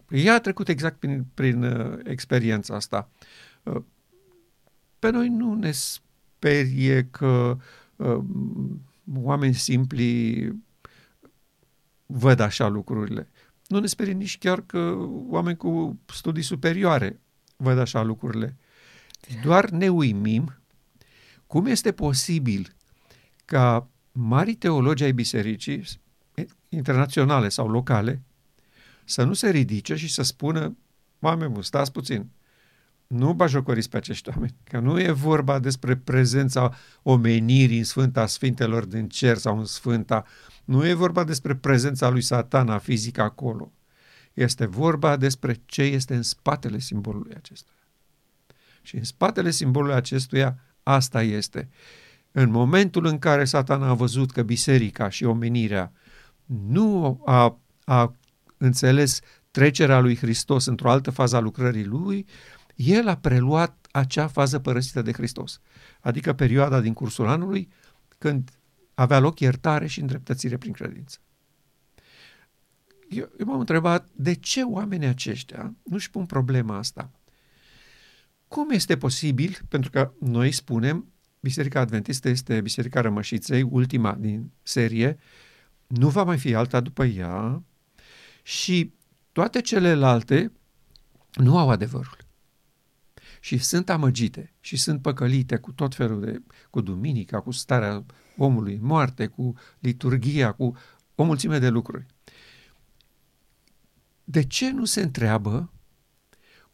ea 0.09 0.33
a 0.33 0.39
trecut 0.39 0.67
exact 0.67 0.99
prin, 0.99 1.25
prin 1.33 1.63
uh, 1.63 1.99
experiența 2.03 2.75
asta. 2.75 3.09
Uh, 3.63 3.81
pe 4.99 5.09
noi 5.09 5.29
nu 5.29 5.53
ne 5.53 5.71
sperie 5.71 7.07
că 7.11 7.57
uh, 7.95 8.23
oameni 9.13 9.53
simpli 9.53 10.51
văd 12.05 12.39
așa 12.39 12.67
lucrurile. 12.67 13.29
Nu 13.67 13.79
ne 13.79 13.87
sperie 13.87 14.13
nici 14.13 14.37
chiar 14.37 14.61
că 14.61 14.95
oameni 15.27 15.57
cu 15.57 15.99
studii 16.05 16.43
superioare 16.43 17.19
văd 17.55 17.77
așa 17.77 18.01
lucrurile. 18.01 18.57
Doar 19.43 19.69
ne 19.69 19.89
uimim 19.89 20.57
cum 21.47 21.65
este 21.65 21.91
posibil 21.91 22.75
ca 23.45 23.87
mari 24.13 24.55
teologi 24.55 25.03
ai 25.03 25.11
bisericii, 25.11 25.83
internaționale 26.69 27.49
sau 27.49 27.69
locale, 27.69 28.21
să 29.05 29.23
nu 29.23 29.33
se 29.33 29.49
ridice 29.49 29.95
și 29.95 30.13
să 30.13 30.21
spună, 30.21 30.77
oameni 31.19 31.51
buni, 31.51 31.63
stați 31.63 31.91
puțin, 31.91 32.29
nu 33.07 33.33
bajocoriți 33.33 33.89
pe 33.89 33.97
acești 33.97 34.29
oameni, 34.29 34.55
că 34.63 34.79
nu 34.79 34.99
e 34.99 35.11
vorba 35.11 35.59
despre 35.59 35.95
prezența 35.95 36.75
omenirii 37.01 37.77
în 37.77 37.83
Sfânta 37.83 38.25
Sfintelor 38.25 38.85
din 38.85 39.09
cer 39.09 39.37
sau 39.37 39.59
în 39.59 39.65
Sfânta, 39.65 40.25
nu 40.65 40.87
e 40.87 40.93
vorba 40.93 41.23
despre 41.23 41.55
prezența 41.55 42.09
lui 42.09 42.21
satana 42.21 42.77
fizică 42.77 43.21
acolo. 43.21 43.71
Este 44.33 44.65
vorba 44.65 45.15
despre 45.15 45.61
ce 45.65 45.81
este 45.81 46.15
în 46.15 46.21
spatele 46.21 46.79
simbolului 46.79 47.33
acestuia. 47.35 47.77
Și 48.81 48.95
în 48.95 49.03
spatele 49.03 49.51
simbolului 49.51 49.95
acestuia 49.95 50.59
asta 50.83 51.21
este. 51.21 51.69
În 52.35 52.49
momentul 52.49 53.05
în 53.05 53.19
care 53.19 53.45
satana 53.45 53.87
a 53.87 53.93
văzut 53.93 54.31
că 54.31 54.43
biserica 54.43 55.09
și 55.09 55.23
omenirea 55.23 55.91
nu 56.45 57.21
a, 57.25 57.59
a 57.83 58.15
înțeles 58.57 59.19
trecerea 59.51 59.99
lui 59.99 60.15
Hristos 60.15 60.65
într-o 60.65 60.89
altă 60.89 61.11
fază 61.11 61.35
a 61.35 61.39
lucrării 61.39 61.85
lui, 61.85 62.25
el 62.75 63.07
a 63.07 63.17
preluat 63.17 63.87
acea 63.91 64.27
fază 64.27 64.59
părăsită 64.59 65.01
de 65.01 65.11
Hristos, 65.11 65.59
adică 65.99 66.33
perioada 66.33 66.79
din 66.79 66.93
cursul 66.93 67.27
anului 67.27 67.69
când 68.17 68.49
avea 68.93 69.19
loc 69.19 69.39
iertare 69.39 69.87
și 69.87 69.99
îndreptățire 69.99 70.57
prin 70.57 70.71
credință. 70.71 71.17
Eu, 73.09 73.29
eu 73.39 73.45
m-am 73.45 73.59
întrebat 73.59 74.09
de 74.15 74.33
ce 74.33 74.61
oamenii 74.61 75.07
aceștia 75.07 75.75
nu-și 75.83 76.09
pun 76.09 76.25
problema 76.25 76.77
asta. 76.77 77.11
Cum 78.47 78.69
este 78.69 78.97
posibil, 78.97 79.57
pentru 79.67 79.89
că 79.89 80.11
noi 80.19 80.51
spunem, 80.51 81.12
Biserica 81.43 81.79
Adventistă 81.79 82.29
este 82.29 82.61
Biserica 82.61 83.01
Rămășiței, 83.01 83.61
ultima 83.61 84.15
din 84.19 84.51
serie, 84.61 85.17
nu 85.87 86.09
va 86.09 86.23
mai 86.23 86.37
fi 86.37 86.53
alta 86.53 86.79
după 86.79 87.05
ea 87.05 87.63
și 88.43 88.93
toate 89.31 89.61
celelalte 89.61 90.51
nu 91.33 91.57
au 91.57 91.69
adevărul. 91.69 92.17
Și 93.39 93.57
sunt 93.57 93.89
amăgite 93.89 94.53
și 94.59 94.77
sunt 94.77 95.01
păcălite 95.01 95.57
cu 95.57 95.71
tot 95.71 95.95
felul 95.95 96.21
de, 96.21 96.41
cu 96.69 96.81
duminica, 96.81 97.41
cu 97.41 97.51
starea 97.51 98.05
omului 98.37 98.79
moarte, 98.81 99.27
cu 99.27 99.53
liturgia, 99.79 100.51
cu 100.51 100.77
o 101.15 101.23
mulțime 101.23 101.59
de 101.59 101.69
lucruri. 101.69 102.05
De 104.23 104.43
ce 104.43 104.71
nu 104.71 104.85
se 104.85 105.01
întreabă 105.01 105.71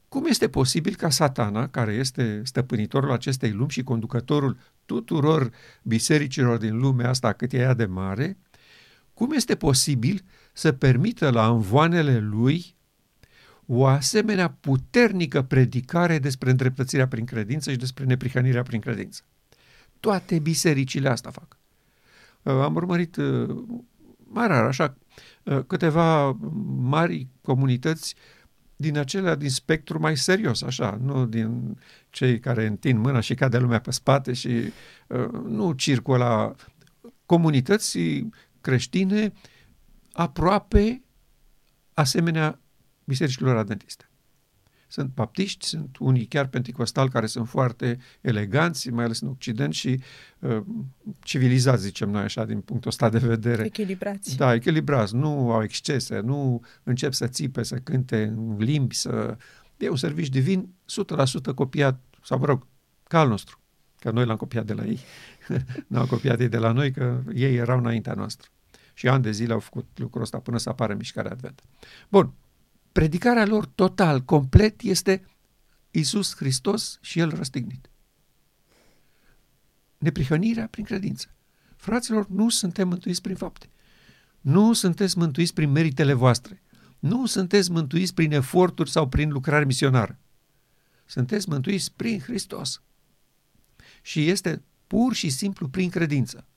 cum 0.09 0.25
este 0.25 0.49
posibil 0.49 0.95
ca 0.95 1.09
satana, 1.09 1.67
care 1.67 1.93
este 1.93 2.41
stăpânitorul 2.43 3.11
acestei 3.11 3.51
lumi 3.51 3.69
și 3.69 3.83
conducătorul 3.83 4.57
tuturor 4.85 5.51
bisericilor 5.83 6.57
din 6.57 6.77
lumea 6.77 7.09
asta 7.09 7.33
cât 7.33 7.53
e 7.53 7.57
ea 7.57 7.73
de 7.73 7.85
mare, 7.85 8.37
cum 9.13 9.31
este 9.31 9.55
posibil 9.55 10.23
să 10.53 10.71
permită 10.71 11.29
la 11.29 11.47
învoanele 11.47 12.19
lui 12.19 12.75
o 13.65 13.85
asemenea 13.85 14.49
puternică 14.59 15.41
predicare 15.41 16.19
despre 16.19 16.49
îndreptățirea 16.49 17.07
prin 17.07 17.25
credință 17.25 17.71
și 17.71 17.77
despre 17.77 18.03
neprihănirea 18.03 18.63
prin 18.63 18.79
credință? 18.79 19.21
Toate 19.99 20.39
bisericile 20.39 21.09
asta 21.09 21.29
fac. 21.29 21.57
Uh, 22.41 22.53
am 22.53 22.75
urmărit 22.75 23.15
uh, 23.15 23.63
mai 24.17 24.47
rar, 24.47 24.63
așa, 24.63 24.97
uh, 25.43 25.59
câteva 25.67 26.37
mari 26.79 27.27
comunități 27.41 28.15
din 28.81 28.97
acelea 28.97 29.35
din 29.35 29.49
spectru 29.49 29.99
mai 29.99 30.17
serios, 30.17 30.61
așa, 30.61 30.97
nu 31.01 31.25
din 31.25 31.77
cei 32.09 32.39
care 32.39 32.65
întind 32.65 32.99
mâna 32.99 33.19
și 33.19 33.33
cade 33.33 33.57
lumea 33.57 33.79
pe 33.79 33.91
spate 33.91 34.33
și 34.33 34.49
uh, 35.07 35.29
nu 35.31 35.71
circula 35.71 36.55
comunități 37.25 37.99
creștine 38.61 39.33
aproape 40.11 41.01
asemenea 41.93 42.59
bisericilor 43.03 43.57
adventiste. 43.57 44.08
Sunt 44.91 45.09
baptiști, 45.13 45.65
sunt 45.65 45.97
unii 45.99 46.25
chiar 46.25 46.47
penticostali 46.47 47.09
care 47.09 47.25
sunt 47.25 47.47
foarte 47.47 47.99
eleganți, 48.21 48.89
mai 48.89 49.03
ales 49.03 49.19
în 49.19 49.27
Occident 49.27 49.73
și 49.73 50.01
uh, 50.39 50.61
civilizați, 51.19 51.81
zicem 51.81 52.09
noi 52.09 52.21
așa, 52.21 52.45
din 52.45 52.61
punctul 52.61 52.89
ăsta 52.89 53.09
de 53.09 53.17
vedere. 53.17 53.65
Echilibrați. 53.65 54.37
Da, 54.37 54.53
echilibrați, 54.53 55.15
nu 55.15 55.51
au 55.51 55.63
excese, 55.63 56.19
nu 56.19 56.61
încep 56.83 57.13
să 57.13 57.27
țipe, 57.27 57.63
să 57.63 57.75
cânte 57.75 58.23
în 58.23 58.55
limbi, 58.57 58.95
să... 58.95 59.37
E 59.77 59.89
un 59.89 59.95
serviciu 59.95 60.29
divin 60.29 60.73
100% 61.51 61.53
copiat, 61.55 62.01
sau 62.23 62.39
mă 62.39 62.45
rog, 62.45 62.67
ca 63.03 63.19
al 63.19 63.27
nostru, 63.27 63.59
că 63.99 64.11
noi 64.11 64.25
l-am 64.25 64.37
copiat 64.37 64.65
de 64.65 64.73
la 64.73 64.85
ei. 64.85 64.99
Nu 65.87 65.99
au 65.99 66.05
copiat 66.05 66.39
ei 66.39 66.49
de 66.49 66.57
la 66.57 66.71
noi, 66.71 66.91
că 66.91 67.23
ei 67.33 67.55
erau 67.55 67.77
înaintea 67.77 68.13
noastră. 68.13 68.49
Și 68.93 69.07
ani 69.07 69.23
de 69.23 69.31
zile 69.31 69.53
au 69.53 69.59
făcut 69.59 69.87
lucrul 69.95 70.21
ăsta 70.21 70.39
până 70.39 70.57
să 70.57 70.69
apară 70.69 70.93
mișcarea 70.93 71.31
Advent. 71.31 71.63
Bun, 72.09 72.33
predicarea 72.91 73.45
lor 73.45 73.65
total, 73.65 74.21
complet, 74.21 74.81
este 74.81 75.25
Isus 75.91 76.35
Hristos 76.35 76.97
și 77.01 77.19
El 77.19 77.35
răstignit. 77.35 77.89
Neprihănirea 79.97 80.67
prin 80.67 80.83
credință. 80.83 81.33
Fraților, 81.75 82.27
nu 82.29 82.49
suntem 82.49 82.87
mântuiți 82.87 83.21
prin 83.21 83.35
fapte. 83.35 83.69
Nu 84.41 84.73
sunteți 84.73 85.17
mântuiți 85.17 85.53
prin 85.53 85.71
meritele 85.71 86.13
voastre. 86.13 86.61
Nu 86.99 87.25
sunteți 87.25 87.71
mântuiți 87.71 88.13
prin 88.13 88.31
eforturi 88.31 88.89
sau 88.89 89.07
prin 89.07 89.29
lucrare 89.29 89.65
misionară. 89.65 90.19
Sunteți 91.05 91.49
mântuiți 91.49 91.93
prin 91.95 92.19
Hristos. 92.19 92.81
Și 94.01 94.29
este 94.29 94.63
pur 94.87 95.13
și 95.13 95.29
simplu 95.29 95.67
prin 95.67 95.89
credință. 95.89 96.47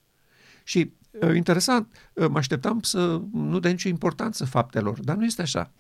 Și 0.65 0.93
uh, 1.11 1.35
interesant, 1.35 2.11
uh, 2.13 2.29
mă 2.29 2.39
așteptam 2.39 2.81
să 2.81 3.23
nu 3.33 3.59
dea 3.59 3.71
nicio 3.71 3.89
importanță 3.89 4.45
faptelor, 4.45 5.01
dar 5.01 5.17
nu 5.17 5.25
este 5.25 5.43
așa. 5.43 5.73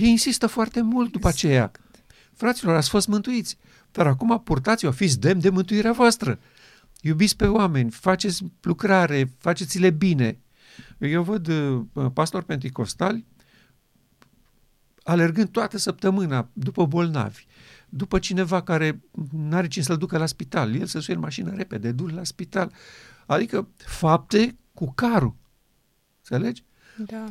Ei 0.00 0.10
insistă 0.10 0.46
foarte 0.46 0.80
mult 0.80 1.12
după 1.12 1.28
aceea. 1.28 1.70
Fraților, 2.32 2.74
ați 2.74 2.88
fost 2.88 3.06
mântuiți, 3.06 3.56
dar 3.92 4.06
acum 4.06 4.42
purtați-o, 4.42 4.90
fiți 4.90 5.20
demn 5.20 5.40
de 5.40 5.48
mântuirea 5.48 5.92
voastră. 5.92 6.38
Iubiți 7.00 7.36
pe 7.36 7.46
oameni, 7.46 7.90
faceți 7.90 8.44
lucrare, 8.60 9.32
faceți-le 9.38 9.90
bine. 9.90 10.38
Eu 10.98 11.22
văd 11.22 11.48
uh, 11.48 11.84
pastori 12.12 12.44
penticostali 12.44 13.26
alergând 15.02 15.48
toată 15.48 15.78
săptămâna 15.78 16.48
după 16.52 16.86
bolnavi, 16.86 17.46
după 17.88 18.18
cineva 18.18 18.62
care 18.62 19.00
nu 19.30 19.56
are 19.56 19.68
cine 19.68 19.84
să-l 19.84 19.96
ducă 19.96 20.18
la 20.18 20.26
spital, 20.26 20.74
el 20.74 20.86
să 20.86 20.98
suie 20.98 21.16
în 21.16 21.22
mașină 21.22 21.54
repede, 21.54 21.92
du 21.92 22.06
la 22.06 22.24
spital. 22.24 22.72
Adică 23.26 23.68
fapte 23.76 24.56
cu 24.74 24.92
carul. 24.94 25.34
Înțelegi? 26.18 26.64
Da. 26.96 27.24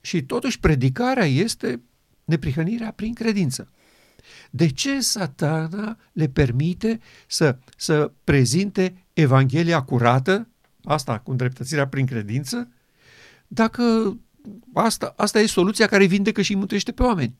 Și 0.00 0.22
totuși 0.22 0.60
predicarea 0.60 1.26
este 1.26 1.80
neprihănirea 2.24 2.90
prin 2.90 3.14
credință. 3.14 3.70
De 4.50 4.68
ce 4.68 5.00
satana 5.00 5.98
le 6.12 6.28
permite 6.28 7.00
să, 7.26 7.58
să 7.76 8.12
prezinte 8.24 9.06
Evanghelia 9.12 9.82
curată, 9.82 10.48
asta 10.84 11.18
cu 11.18 11.30
îndreptățirea 11.30 11.88
prin 11.88 12.06
credință, 12.06 12.68
dacă 13.46 14.16
asta, 14.74 15.14
asta 15.16 15.40
e 15.40 15.46
soluția 15.46 15.86
care 15.86 16.04
vindecă 16.04 16.42
și 16.42 16.54
mântuiește 16.54 16.92
pe 16.92 17.02
oameni? 17.02 17.38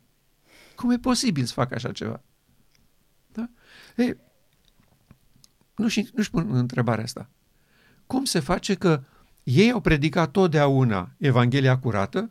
Cum 0.74 0.90
e 0.90 0.98
posibil 0.98 1.44
să 1.44 1.52
facă 1.52 1.74
așa 1.74 1.92
ceva? 1.92 2.22
Da? 3.32 3.50
E, 3.96 4.16
nu, 5.76 5.88
și, 5.88 6.10
nu-și 6.14 6.30
pun 6.30 6.54
întrebarea 6.54 7.04
asta. 7.04 7.30
Cum 8.06 8.24
se 8.24 8.40
face 8.40 8.74
că 8.74 9.02
ei 9.42 9.70
au 9.70 9.80
predicat 9.80 10.30
totdeauna 10.30 11.14
Evanghelia 11.18 11.78
curată 11.78 12.30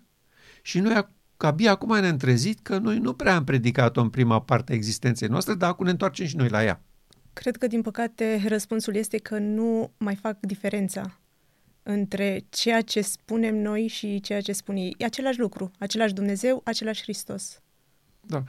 și 0.62 0.80
noi 0.80 1.08
abia 1.46 1.72
acum 1.72 2.00
ne-am 2.00 2.18
trezit 2.18 2.60
că 2.60 2.78
noi 2.78 2.98
nu 2.98 3.14
prea 3.14 3.36
am 3.36 3.44
predicat-o 3.44 4.02
în 4.02 4.10
prima 4.10 4.42
parte 4.42 4.72
a 4.72 4.76
existenței 4.76 5.28
noastre, 5.28 5.54
dar 5.54 5.70
acum 5.70 5.86
ne 5.86 5.92
întoarcem 5.92 6.26
și 6.26 6.36
noi 6.36 6.50
la 6.50 6.64
ea. 6.64 6.82
Cred 7.34 7.58
că, 7.58 7.68
din 7.68 7.82
păcate, 7.82 8.44
răspunsul 8.48 8.96
este 8.96 9.18
că 9.18 9.38
nu 9.38 9.92
mai 9.98 10.16
fac 10.16 10.40
diferența 10.40 11.20
între 11.84 12.46
ceea 12.50 12.82
ce 12.82 13.02
spunem 13.02 13.56
noi 13.56 13.88
și 13.88 14.20
ceea 14.20 14.42
ce 14.42 14.52
spun 14.52 14.76
ei. 14.76 14.96
E 14.98 15.06
același 15.06 15.40
lucru, 15.40 15.72
același 15.80 16.14
Dumnezeu, 16.14 16.62
același 16.64 17.02
Hristos. 17.02 17.62
Da. 18.22 18.44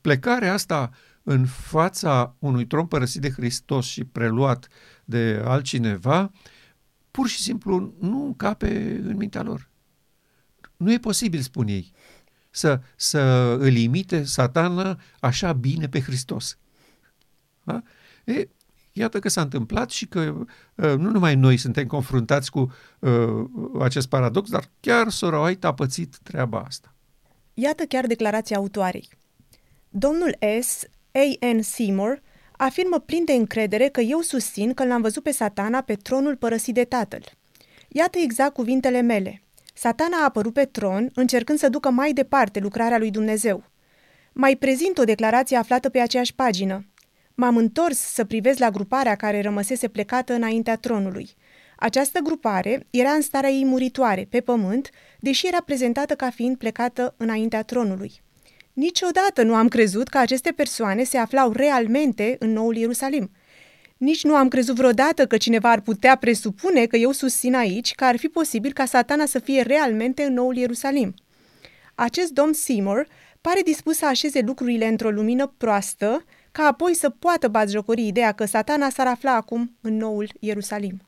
Plecarea 0.00 0.52
asta 0.52 0.90
în 1.22 1.46
fața 1.46 2.36
unui 2.38 2.66
tron 2.66 2.86
părăsit 2.86 3.20
de 3.20 3.30
Hristos 3.30 3.86
și 3.86 4.04
preluat 4.04 4.68
de 5.04 5.42
altcineva, 5.44 6.30
pur 7.10 7.28
și 7.28 7.38
simplu 7.38 7.94
nu 8.00 8.24
încape 8.24 9.00
în 9.04 9.16
mintea 9.16 9.42
lor. 9.42 9.68
Nu 10.76 10.92
e 10.92 10.98
posibil, 10.98 11.40
spun 11.40 11.68
ei, 11.68 11.92
să, 12.50 12.80
să 12.96 13.20
îl 13.58 13.76
imite 13.76 14.24
satana 14.24 15.00
așa 15.20 15.52
bine 15.52 15.88
pe 15.88 16.00
Hristos. 16.00 16.58
Da? 17.62 17.82
E, 18.24 18.48
iată 18.92 19.18
că 19.18 19.28
s-a 19.28 19.40
întâmplat 19.40 19.90
și 19.90 20.06
că 20.06 20.20
uh, 20.74 20.94
nu 20.96 21.10
numai 21.10 21.34
noi 21.34 21.56
suntem 21.56 21.86
confruntați 21.86 22.50
cu 22.50 22.72
uh, 22.98 23.44
acest 23.80 24.08
paradox, 24.08 24.50
dar 24.50 24.70
chiar 24.80 25.08
sora 25.08 25.40
White 25.40 25.66
a 25.66 25.74
pățit 25.74 26.18
treaba 26.22 26.60
asta. 26.60 26.94
Iată 27.54 27.84
chiar 27.84 28.06
declarația 28.06 28.56
autoarei. 28.56 29.08
Domnul 29.88 30.38
S. 30.60 30.82
A. 31.12 31.46
N. 31.52 31.60
Seymour 31.60 32.22
afirmă 32.52 32.98
plin 32.98 33.24
de 33.24 33.32
încredere 33.32 33.88
că 33.88 34.00
eu 34.00 34.20
susțin 34.20 34.74
că 34.74 34.84
l-am 34.84 35.00
văzut 35.00 35.22
pe 35.22 35.30
satana 35.30 35.80
pe 35.80 35.94
tronul 35.94 36.36
părăsit 36.36 36.74
de 36.74 36.84
tatăl. 36.84 37.24
Iată 37.88 38.18
exact 38.18 38.52
cuvintele 38.52 39.00
mele. 39.00 39.42
Satana 39.74 40.16
a 40.20 40.24
apărut 40.24 40.52
pe 40.52 40.64
tron, 40.64 41.10
încercând 41.14 41.58
să 41.58 41.68
ducă 41.68 41.90
mai 41.90 42.12
departe 42.12 42.58
lucrarea 42.60 42.98
lui 42.98 43.10
Dumnezeu. 43.10 43.64
Mai 44.32 44.56
prezint 44.56 44.98
o 44.98 45.04
declarație 45.04 45.56
aflată 45.56 45.88
pe 45.88 45.98
aceeași 45.98 46.34
pagină. 46.34 46.84
M-am 47.34 47.56
întors 47.56 47.98
să 47.98 48.24
privesc 48.24 48.58
la 48.58 48.70
gruparea 48.70 49.14
care 49.14 49.40
rămăsese 49.40 49.88
plecată 49.88 50.32
înaintea 50.32 50.76
tronului. 50.76 51.30
Această 51.76 52.18
grupare 52.18 52.86
era 52.90 53.10
în 53.10 53.20
starea 53.20 53.50
ei 53.50 53.64
muritoare, 53.64 54.26
pe 54.30 54.40
pământ, 54.40 54.90
deși 55.20 55.46
era 55.46 55.62
prezentată 55.64 56.14
ca 56.14 56.30
fiind 56.30 56.56
plecată 56.56 57.14
înaintea 57.16 57.62
tronului. 57.62 58.22
Niciodată 58.72 59.42
nu 59.42 59.54
am 59.54 59.68
crezut 59.68 60.08
că 60.08 60.18
aceste 60.18 60.50
persoane 60.50 61.02
se 61.02 61.18
aflau 61.18 61.52
realmente 61.52 62.36
în 62.38 62.52
noul 62.52 62.76
Ierusalim. 62.76 63.30
Nici 64.00 64.24
nu 64.24 64.34
am 64.34 64.48
crezut 64.48 64.76
vreodată 64.76 65.26
că 65.26 65.36
cineva 65.36 65.70
ar 65.70 65.80
putea 65.80 66.16
presupune 66.16 66.86
că 66.86 66.96
eu 66.96 67.10
susțin 67.10 67.54
aici 67.54 67.94
că 67.94 68.04
ar 68.04 68.16
fi 68.16 68.28
posibil 68.28 68.72
ca 68.72 68.84
satana 68.84 69.26
să 69.26 69.38
fie 69.38 69.62
realmente 69.62 70.22
în 70.22 70.32
noul 70.32 70.56
Ierusalim. 70.56 71.14
Acest 71.94 72.32
domn 72.32 72.52
Seymour 72.52 73.06
pare 73.40 73.60
dispus 73.64 73.96
să 73.96 74.06
așeze 74.06 74.40
lucrurile 74.40 74.86
într-o 74.86 75.10
lumină 75.10 75.54
proastă, 75.56 76.24
ca 76.52 76.62
apoi 76.62 76.94
să 76.94 77.10
poată 77.10 77.48
batjocori 77.48 78.06
ideea 78.06 78.32
că 78.32 78.44
satana 78.44 78.90
s-ar 78.90 79.06
afla 79.06 79.34
acum 79.34 79.76
în 79.80 79.96
noul 79.96 80.28
Ierusalim. 80.38 81.00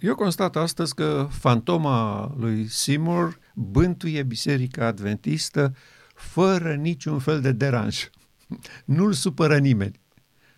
Eu 0.00 0.14
constat 0.14 0.56
astăzi 0.56 0.94
că 0.94 1.28
fantoma 1.30 2.34
lui 2.38 2.66
Seymour 2.68 3.38
bântuie 3.54 4.22
Biserica 4.22 4.86
Adventistă 4.86 5.74
fără 6.14 6.74
niciun 6.74 7.18
fel 7.18 7.40
de 7.40 7.52
deranj. 7.52 8.10
Nu-l 8.84 9.12
supără 9.12 9.58
nimeni. 9.58 10.00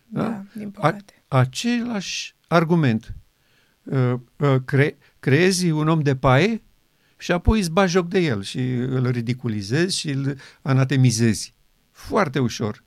Da, 0.05 0.21
da 0.21 0.43
din 0.53 0.71
păcate. 0.71 1.16
A, 1.27 1.37
același 1.37 2.35
argument. 2.47 3.15
Uh, 3.83 4.13
uh, 4.37 4.55
cre, 4.65 4.97
creezi 5.19 5.69
un 5.69 5.87
om 5.87 6.01
de 6.01 6.15
paie 6.15 6.61
și 7.17 7.31
apoi 7.31 7.59
îți 7.59 7.71
bagi 7.71 7.91
joc 7.91 8.07
de 8.07 8.19
el 8.19 8.43
și 8.43 8.59
îl 8.73 9.09
ridiculizezi 9.09 9.97
și 9.97 10.09
îl 10.09 10.37
anatemizezi. 10.61 11.53
Foarte 11.91 12.39
ușor. 12.39 12.83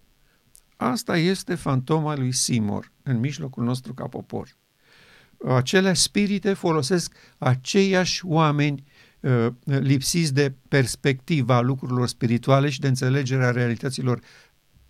Asta 0.77 1.17
este 1.17 1.55
fantoma 1.55 2.17
lui 2.17 2.33
Simor 2.33 2.93
în 3.03 3.19
mijlocul 3.19 3.65
nostru 3.65 3.95
ca 3.95 4.07
popor. 4.07 4.57
Acele 5.47 5.93
spirite 5.93 6.53
folosesc 6.53 7.15
aceiași 7.39 8.27
oameni 8.27 8.85
uh, 9.21 9.47
lipsiți 9.65 10.35
de 10.35 10.55
perspectiva 10.69 11.61
lucrurilor 11.61 12.09
spirituale 12.09 12.69
și 12.69 12.81
de 12.81 12.89
înțelegerea 12.89 13.51
realităților 13.51 14.21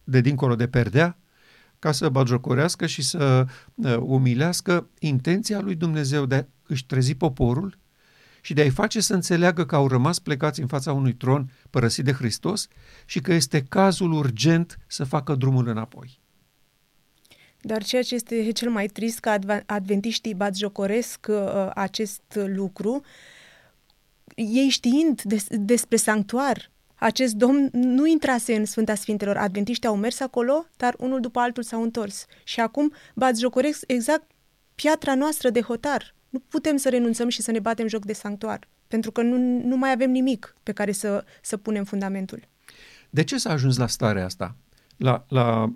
de 0.04 0.20
dincolo 0.20 0.56
de 0.56 0.68
perdea, 0.68 1.18
ca 1.80 1.92
să 1.92 2.08
bagiocorească 2.08 2.86
și 2.86 3.02
să 3.02 3.46
uh, 3.74 3.96
umilească 4.00 4.88
intenția 4.98 5.60
lui 5.60 5.74
Dumnezeu 5.74 6.26
de 6.26 6.34
a 6.34 6.44
își 6.70 6.86
trezi 6.86 7.14
poporul 7.14 7.78
și 8.40 8.54
de 8.54 8.60
a-i 8.60 8.70
face 8.70 9.00
să 9.00 9.14
înțeleagă 9.14 9.66
că 9.66 9.74
au 9.74 9.88
rămas 9.88 10.18
plecați 10.18 10.60
în 10.60 10.66
fața 10.66 10.92
unui 10.92 11.14
tron 11.14 11.52
părăsit 11.70 12.04
de 12.04 12.12
Hristos 12.12 12.68
și 13.04 13.20
că 13.20 13.32
este 13.32 13.62
cazul 13.62 14.12
urgent 14.12 14.78
să 14.86 15.04
facă 15.04 15.34
drumul 15.34 15.68
înapoi. 15.68 16.20
Dar 17.60 17.82
ceea 17.82 18.02
ce 18.02 18.14
este 18.14 18.50
cel 18.52 18.70
mai 18.70 18.86
trist 18.86 19.18
că 19.18 19.38
adventiștii 19.66 20.34
batjocoresc 20.34 21.26
uh, 21.28 21.70
acest 21.74 22.22
lucru, 22.46 23.02
ei 24.34 24.68
știind 24.68 25.22
des, 25.22 25.46
despre 25.48 25.96
sanctuar, 25.96 26.70
acest 27.00 27.34
domn 27.34 27.68
nu 27.72 28.06
intrase 28.06 28.54
în 28.54 28.64
Sfânta 28.64 28.94
Sfintelor. 28.94 29.36
Adventiștii 29.36 29.88
au 29.88 29.96
mers 29.96 30.20
acolo, 30.20 30.66
dar 30.76 30.94
unul 30.98 31.20
după 31.20 31.38
altul 31.40 31.62
s-au 31.62 31.82
întors. 31.82 32.26
Și 32.44 32.60
acum 32.60 32.92
batjocoresc 33.14 33.84
exact 33.86 34.30
piatra 34.74 35.14
noastră 35.14 35.50
de 35.50 35.60
hotar. 35.60 36.14
Nu 36.28 36.38
putem 36.48 36.76
să 36.76 36.88
renunțăm 36.88 37.28
și 37.28 37.42
să 37.42 37.50
ne 37.50 37.58
batem 37.58 37.86
joc 37.86 38.04
de 38.04 38.12
sanctuar, 38.12 38.68
pentru 38.86 39.10
că 39.10 39.22
nu, 39.22 39.36
nu 39.64 39.76
mai 39.76 39.92
avem 39.92 40.10
nimic 40.10 40.56
pe 40.62 40.72
care 40.72 40.92
să, 40.92 41.24
să 41.42 41.56
punem 41.56 41.84
fundamentul. 41.84 42.48
De 43.10 43.24
ce 43.24 43.38
s-a 43.38 43.50
ajuns 43.50 43.76
la 43.76 43.86
starea 43.86 44.24
asta? 44.24 44.56
La, 44.96 45.24
la, 45.28 45.72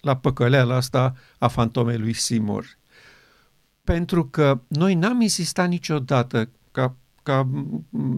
la 0.00 0.16
păcăleala 0.16 0.74
asta 0.74 1.14
a 1.38 1.48
fantomei 1.48 1.98
lui 1.98 2.12
Simor? 2.12 2.78
Pentru 3.84 4.26
că 4.26 4.60
noi 4.68 4.94
n-am 4.94 5.20
insistat 5.20 5.68
niciodată 5.68 6.48
ca, 6.70 6.94
ca 7.22 7.48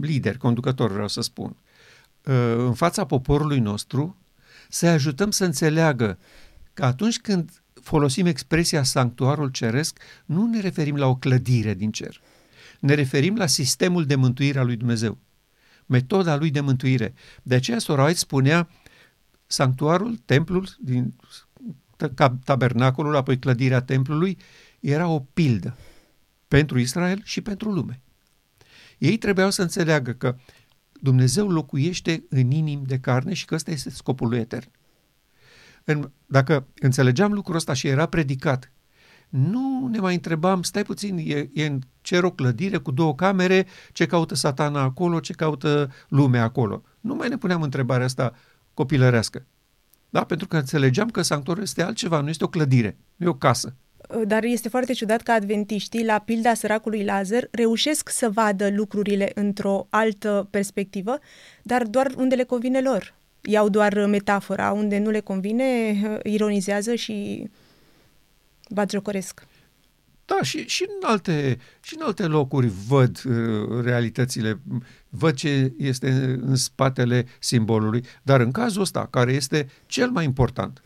lider, 0.01 0.37
conducător 0.37 0.93
vreau 0.93 1.09
să 1.09 1.21
spun, 1.21 1.49
ă, 1.49 1.63
în 2.23 2.75
fața 2.75 3.05
poporului 3.05 3.59
nostru 3.59 4.17
să 4.69 4.87
ajutăm 4.87 5.31
să 5.31 5.45
înțeleagă 5.45 6.19
că 6.75 6.85
atunci 6.85 7.19
când 7.19 7.63
folosim 7.83 8.27
expresia 8.27 8.83
sanctuarul 8.83 9.49
ceresc, 9.49 9.99
nu 10.25 10.47
ne 10.47 10.61
referim 10.61 10.97
la 10.97 11.07
o 11.07 11.17
clădire 11.17 11.75
din 11.75 11.91
cer. 11.91 12.21
Ne 12.81 12.95
referim 12.95 13.37
la 13.37 13.47
sistemul 13.47 14.07
de 14.07 14.15
mântuire 14.15 14.59
a 14.59 14.63
lui 14.63 14.77
Dumnezeu. 14.77 15.19
Metoda 15.87 16.37
lui 16.37 16.51
de 16.51 16.61
mântuire. 16.61 17.15
De 17.43 17.55
aceea 17.55 17.79
Sorait 17.79 18.17
spunea 18.17 18.69
sanctuarul, 19.47 20.17
templul, 20.25 20.69
din 20.81 21.15
tabernacolul, 22.45 23.17
apoi 23.17 23.39
clădirea 23.39 23.83
templului, 23.83 24.39
era 24.81 25.09
o 25.09 25.21
pildă 25.21 25.77
pentru 26.49 26.79
Israel 26.79 27.21
și 27.25 27.41
pentru 27.41 27.71
lume. 27.71 28.01
Ei 28.99 29.17
trebuiau 29.17 29.51
să 29.51 29.63
înțeleagă 29.63 30.13
că 30.13 30.37
Dumnezeu 31.01 31.49
locuiește 31.49 32.25
în 32.29 32.51
inim 32.51 32.83
de 32.87 32.99
carne 32.99 33.33
și 33.33 33.45
că 33.45 33.55
ăsta 33.55 33.71
este 33.71 33.91
scopul 33.91 34.29
lui 34.29 34.39
etern 34.39 34.71
în, 35.85 36.11
dacă 36.27 36.67
înțelegeam 36.81 37.33
lucrul 37.33 37.57
ăsta 37.57 37.73
și 37.73 37.87
era 37.87 38.07
predicat, 38.07 38.73
nu 39.29 39.89
ne 39.91 39.99
mai 39.99 40.15
întrebam, 40.15 40.63
stai 40.63 40.83
puțin, 40.83 41.17
e, 41.19 41.51
e 41.53 41.67
în 41.67 41.81
cer 42.01 42.23
o 42.23 42.31
clădire 42.31 42.77
cu 42.77 42.91
două 42.91 43.15
camere, 43.15 43.67
ce 43.93 44.07
caută 44.07 44.35
satana 44.35 44.83
acolo, 44.83 45.21
ce 45.21 45.33
caută 45.33 45.91
lumea 46.09 46.43
acolo. 46.43 46.83
Nu 47.01 47.15
mai 47.15 47.29
ne 47.29 47.37
puneam 47.37 47.63
întrebarea 47.63 48.05
asta 48.05 48.33
copilărească. 48.75 49.47
Da? 50.11 50.25
Pentru 50.25 50.47
că 50.47 50.57
înțelegeam 50.57 51.11
că 51.11 51.23
sanctuarul 51.23 51.63
este 51.63 51.83
altceva, 51.83 52.21
nu 52.21 52.29
este 52.29 52.45
o 52.45 52.49
clădire, 52.49 52.99
nu 53.17 53.27
e 53.27 53.29
o 53.29 53.35
casă. 53.35 53.77
Dar 54.27 54.45
este 54.45 54.69
foarte 54.69 54.93
ciudat 54.93 55.23
că 55.23 55.33
adventiștii, 55.33 56.05
la 56.05 56.19
pilda 56.19 56.55
săracului 56.55 57.05
Lazar, 57.05 57.49
reușesc 57.51 58.09
să 58.09 58.31
vadă 58.31 58.71
lucrurile 58.71 59.33
într-o 59.35 59.87
altă 59.91 60.49
perspectivă, 60.51 61.19
dar 61.63 61.83
doar 61.83 62.13
unde 62.17 62.35
le 62.35 62.45
convine 62.45 62.81
lor 62.81 63.15
iau 63.41 63.69
doar 63.69 64.07
metafora, 64.07 64.73
unde 64.73 64.99
nu 64.99 65.11
le 65.11 65.21
convine, 65.21 65.65
ironizează 66.23 66.95
și 66.95 67.49
batjocoresc. 68.71 69.47
Da, 70.25 70.43
și, 70.43 70.67
și, 70.67 70.87
în 70.89 71.09
alte, 71.09 71.59
și 71.81 71.95
în 71.97 72.03
alte 72.03 72.27
locuri 72.27 72.73
văd 72.89 73.23
uh, 73.27 73.83
realitățile, 73.83 74.61
văd 75.09 75.35
ce 75.35 75.73
este 75.79 76.11
în 76.41 76.57
spatele 76.57 77.27
simbolului, 77.39 78.05
dar 78.23 78.41
în 78.41 78.51
cazul 78.51 78.83
ăsta, 78.83 79.07
care 79.11 79.33
este 79.33 79.69
cel 79.87 80.11
mai 80.11 80.25
important, 80.25 80.83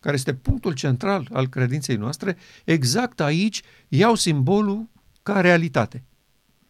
care 0.00 0.16
este 0.16 0.34
punctul 0.34 0.72
central 0.72 1.28
al 1.32 1.48
credinței 1.48 1.96
noastre, 1.96 2.36
exact 2.64 3.20
aici 3.20 3.62
iau 3.88 4.14
simbolul 4.14 4.88
ca 5.22 5.40
realitate. 5.40 6.04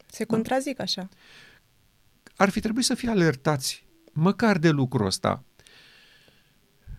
Se 0.07 0.25
contrazic 0.25 0.81
așa. 0.81 1.09
Ar 2.37 2.49
fi 2.49 2.61
trebuit 2.61 2.85
să 2.85 2.95
fie 2.95 3.09
alertați 3.09 3.87
măcar 4.13 4.59
de 4.59 4.71
lucrul 4.71 5.07
ăsta. 5.07 5.45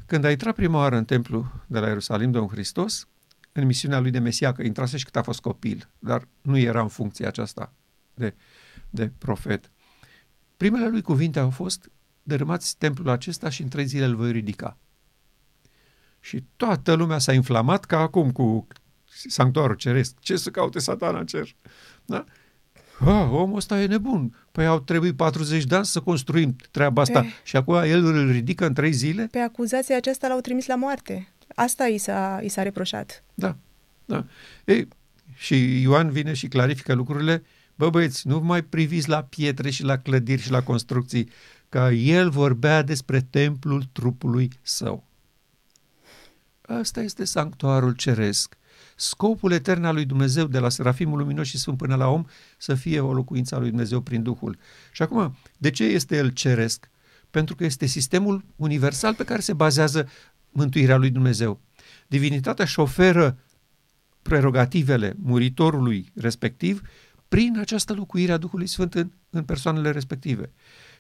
Când 0.06 0.24
a 0.24 0.32
intrat 0.32 0.56
prima 0.56 0.78
oară 0.78 0.96
în 0.96 1.06
templu 1.06 1.52
de 1.68 1.80
la 1.80 1.88
Ierusalim, 1.88 2.32
Domnul 2.32 2.52
Hristos, 2.52 3.08
în 3.52 3.66
misiunea 3.66 4.00
lui 4.00 4.12
de 4.12 4.20
Mesia, 4.20 4.54
că 4.54 4.64
intrase 4.64 4.98
și 4.98 5.04
cât 5.04 5.16
a 5.16 5.22
fost 5.22 5.40
copil, 5.40 5.90
dar 6.00 6.28
nu 6.42 6.58
era 6.58 6.82
în 6.82 6.88
funcția 6.88 7.28
aceasta 7.28 7.74
de, 8.14 8.36
de 8.90 9.12
profet. 9.18 9.72
Primele 10.58 10.88
lui 10.88 11.02
cuvinte 11.02 11.40
au 11.40 11.50
fost, 11.50 11.92
dărâmați 12.24 12.78
templul 12.78 13.10
acesta 13.10 13.50
și 13.50 13.62
în 13.62 13.68
trei 13.68 13.86
zile 13.86 14.06
îl 14.06 14.16
voi 14.16 14.32
ridica. 14.32 14.78
Și 16.30 16.44
toată 16.56 16.94
lumea 16.94 17.18
s-a 17.18 17.34
inflamat 17.34 17.86
ca 17.86 18.00
acum 18.00 18.32
cu 18.32 18.68
sanctuarul 19.28 19.76
ceresc. 19.76 20.20
Ce 20.20 20.36
să 20.36 20.50
caute 20.50 20.80
satana 20.80 21.20
în 21.20 21.26
cer? 21.26 21.56
Da? 22.06 22.24
Ha, 23.00 23.30
omul 23.32 23.56
ăsta 23.56 23.82
e 23.82 23.86
nebun. 23.86 24.36
Păi 24.52 24.66
au 24.66 24.80
trebuit 24.80 25.16
40 25.16 25.64
de 25.64 25.76
ani 25.76 25.86
să 25.86 26.00
construim 26.00 26.56
treaba 26.72 27.02
asta 27.02 27.22
pe... 27.22 27.28
și 27.44 27.56
acum 27.56 27.76
el 27.76 28.06
îl 28.06 28.32
ridică 28.32 28.66
în 28.66 28.74
trei 28.74 28.92
zile? 28.92 29.28
Pe 29.32 29.40
acuzația 29.40 29.96
aceasta 29.96 30.28
l-au 30.28 30.40
trimis 30.40 30.68
la 30.68 30.76
moarte. 30.76 31.34
Asta 31.56 31.86
i 31.86 31.98
s-a, 31.98 32.40
i 32.44 32.48
s-a 32.48 32.64
reproșat. 32.64 33.24
Da, 33.34 33.56
da. 34.06 34.26
Ei, 34.66 34.88
și 35.36 35.82
Ioan 35.82 36.10
vine 36.10 36.34
și 36.34 36.48
clarifică 36.48 36.94
lucrurile. 36.94 37.44
Bă, 37.76 37.90
băieți, 37.90 38.28
nu 38.28 38.40
mai 38.40 38.62
priviți 38.64 39.10
la 39.10 39.24
pietre 39.24 39.70
și 39.70 39.84
la 39.84 39.98
clădiri 39.98 40.42
și 40.42 40.52
la 40.52 40.64
construcții, 40.64 41.30
ca 41.70 41.92
el 41.92 42.30
vorbea 42.30 42.82
despre 42.82 43.22
templul 43.22 43.84
trupului 43.92 44.50
său. 44.62 45.09
Asta 46.78 47.02
este 47.02 47.24
sanctuarul 47.24 47.92
ceresc. 47.92 48.58
Scopul 48.96 49.52
etern 49.52 49.84
al 49.84 49.94
lui 49.94 50.06
Dumnezeu, 50.06 50.46
de 50.46 50.60
la 50.60 50.70
Serafimul 50.70 51.18
Luminos 51.18 51.48
și 51.48 51.58
Sfânt 51.58 51.78
până 51.78 51.96
la 51.96 52.08
om, 52.08 52.26
să 52.58 52.76
fie 52.76 53.00
o 53.00 53.14
locuință 53.14 53.56
a 53.56 53.58
lui 53.60 53.70
Dumnezeu 53.70 54.02
prin 54.02 54.24
Duhul. 54.24 54.58
Și 54.92 55.02
acum, 55.02 55.38
de 55.58 55.70
ce 55.70 55.84
este 55.84 56.16
el 56.16 56.30
ceresc? 56.30 56.90
Pentru 57.30 57.56
că 57.56 57.64
este 57.64 57.86
sistemul 57.86 58.46
universal 58.56 59.14
pe 59.14 59.24
care 59.24 59.42
se 59.42 59.54
bazează 59.54 60.10
mântuirea 60.50 60.98
lui 60.98 61.10
Dumnezeu. 61.10 61.60
Divinitatea 62.08 62.64
își 62.64 62.80
oferă 62.80 63.38
prerogativele 64.22 65.14
muritorului 65.18 66.12
respectiv 66.16 66.82
prin 67.28 67.58
această 67.60 67.94
locuire 67.94 68.32
a 68.32 68.38
Duhului 68.38 68.68
Sfânt 68.68 68.94
în, 68.94 69.12
în 69.30 69.44
persoanele 69.44 69.92
respective. 69.92 70.52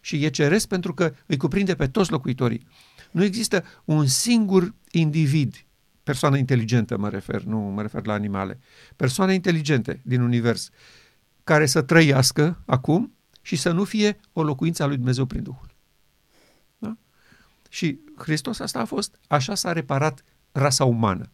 Și 0.02 0.26
e 0.26 0.30
ceresc 0.30 0.68
pentru 0.68 0.94
că 0.94 1.14
îi 1.26 1.38
cuprinde 1.38 1.76
pe 1.76 1.88
toți 1.88 2.12
locuitorii. 2.12 2.68
Nu 3.12 3.24
există 3.24 3.64
un 3.86 4.06
singur 4.06 4.74
individ, 4.92 5.66
persoană 6.04 6.38
inteligentă 6.38 6.98
mă 6.98 7.10
refer, 7.10 7.44
nu 7.44 7.58
mă 7.58 7.82
refer 7.82 8.06
la 8.06 8.14
animale, 8.14 8.60
persoane 8.96 9.34
inteligente 9.34 10.02
din 10.04 10.22
univers, 10.22 10.70
care 11.44 11.66
să 11.66 11.82
trăiască 11.82 12.62
acum 12.66 13.14
și 13.42 13.56
să 13.56 13.72
nu 13.72 13.84
fie 13.84 14.20
o 14.34 14.44
locuință 14.44 14.84
a 14.84 14.86
lui 14.86 14.96
Dumnezeu 14.96 15.26
prin 15.26 15.44
Duhul. 15.44 15.70
Și 17.70 18.00
Hristos 18.18 18.60
asta 18.60 18.80
a 18.80 18.86
fost, 18.86 19.20
așa 19.28 19.56
s-a 19.56 19.72
reparat 19.72 20.24
rasa 20.52 20.86
umană. 20.86 21.32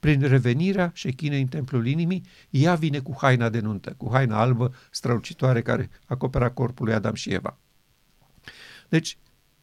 Prin 0.00 0.20
revenirea 0.20 0.90
șechinei 0.94 1.40
în 1.40 1.46
templul 1.46 1.86
inimii, 1.86 2.24
ea 2.50 2.74
vine 2.74 2.98
cu 2.98 3.16
haina 3.18 3.48
de 3.48 3.60
nuntă, 3.60 3.94
cu 3.96 4.08
haina 4.12 4.40
albă 4.40 4.74
strălucitoare 4.90 5.62
care 5.62 5.90
acopera 6.06 6.50
corpul 6.50 6.86
lui 6.86 6.94
Adam 6.94 7.14
și 7.14 7.30
Eva. 7.32 7.58
Deci, 8.92 9.18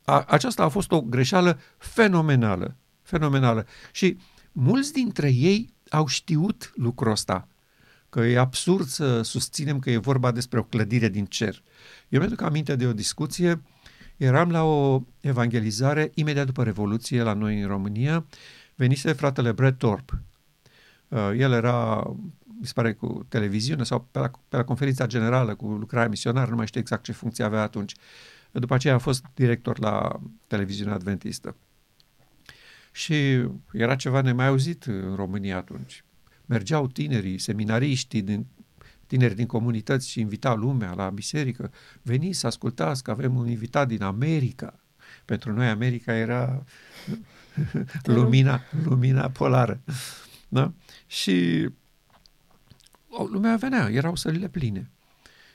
a, 0.06 0.26
aceasta 0.28 0.64
a 0.64 0.68
fost 0.68 0.92
o 0.92 1.02
greșeală 1.02 1.60
fenomenală, 1.78 2.76
fenomenală. 3.02 3.66
Și 3.92 4.18
mulți 4.52 4.94
dintre 4.94 5.30
ei 5.32 5.74
au 5.90 6.08
știut 6.08 6.72
lucrul 6.76 7.12
ăsta, 7.12 7.48
că 8.10 8.20
e 8.20 8.38
absurd 8.38 8.88
să 8.88 9.22
susținem 9.22 9.80
că 9.80 9.90
e 9.90 9.98
vorba 9.98 10.32
despre 10.32 10.60
o 10.60 10.64
clădire 10.64 11.10
din 11.10 11.26
cer. 11.26 11.62
Eu 12.10 12.20
mi-aduc 12.20 12.42
aminte 12.42 12.76
de 12.76 12.86
o 12.86 12.94
discuție 12.94 13.52
uh, 13.52 13.60
Eram 14.20 14.52
la 14.52 14.64
o 14.64 15.04
evangelizare 15.20 16.12
imediat 16.14 16.46
după 16.46 16.64
Revoluție 16.64 17.22
la 17.22 17.34
noi 17.34 17.62
în 17.62 17.68
România. 17.68 18.26
Venise 18.76 19.14
fratele 19.14 19.52
Brett 19.52 19.78
Thorpe. 19.78 20.22
Uh, 21.08 21.32
el 21.38 21.52
era, 21.52 22.04
mi 22.60 22.66
se 22.66 22.72
pare, 22.76 22.94
cu 22.94 23.26
televiziune 23.30 23.84
sau 23.84 24.08
pe 24.12 24.20
la, 24.20 24.32
pe 24.50 24.58
la 24.58 24.64
conferința 24.64 25.06
generală 25.06 25.56
cu 25.56 25.66
lucrarea 25.68 26.10
misionară, 26.10 26.50
nu 26.50 26.56
mai 26.56 26.68
știu 26.68 26.80
exact 26.80 27.04
ce 27.04 27.12
funcție 27.12 27.44
avea 27.44 27.62
atunci. 27.62 27.96
După 28.52 28.74
aceea 28.74 28.94
a 28.94 28.98
fost 28.98 29.26
director 29.34 29.80
la 29.80 30.20
televiziunea 30.48 30.94
adventistă. 30.94 31.56
Și 32.92 33.48
era 33.72 33.96
ceva 33.96 34.22
nemai 34.22 34.48
auzit 34.48 34.84
în 34.84 35.16
România 35.16 35.58
atunci. 35.58 36.04
Mergeau 36.46 36.88
tinerii, 36.88 37.38
seminariștii 37.38 38.22
din 38.22 38.46
tineri 39.08 39.36
din 39.36 39.46
comunități 39.46 40.10
și 40.10 40.20
invita 40.20 40.54
lumea 40.54 40.94
la 40.94 41.10
biserică, 41.10 41.72
veniți 42.02 42.40
să 42.40 42.48
ascultați 42.48 43.04
că 43.04 43.12
avem 43.12 43.36
un 43.36 43.48
invitat 43.48 43.88
din 43.88 44.02
America. 44.02 44.80
Pentru 45.26 45.54
noi 45.54 45.68
America 45.68 46.14
era 46.14 46.64
lumina, 48.04 48.62
lumina 48.84 49.30
polară. 49.30 49.82
Da? 50.48 50.74
Și 51.08 51.70
lumea 53.32 53.56
venea, 53.56 53.90
erau 53.90 54.16
sălile 54.16 54.48
pline. 54.48 54.90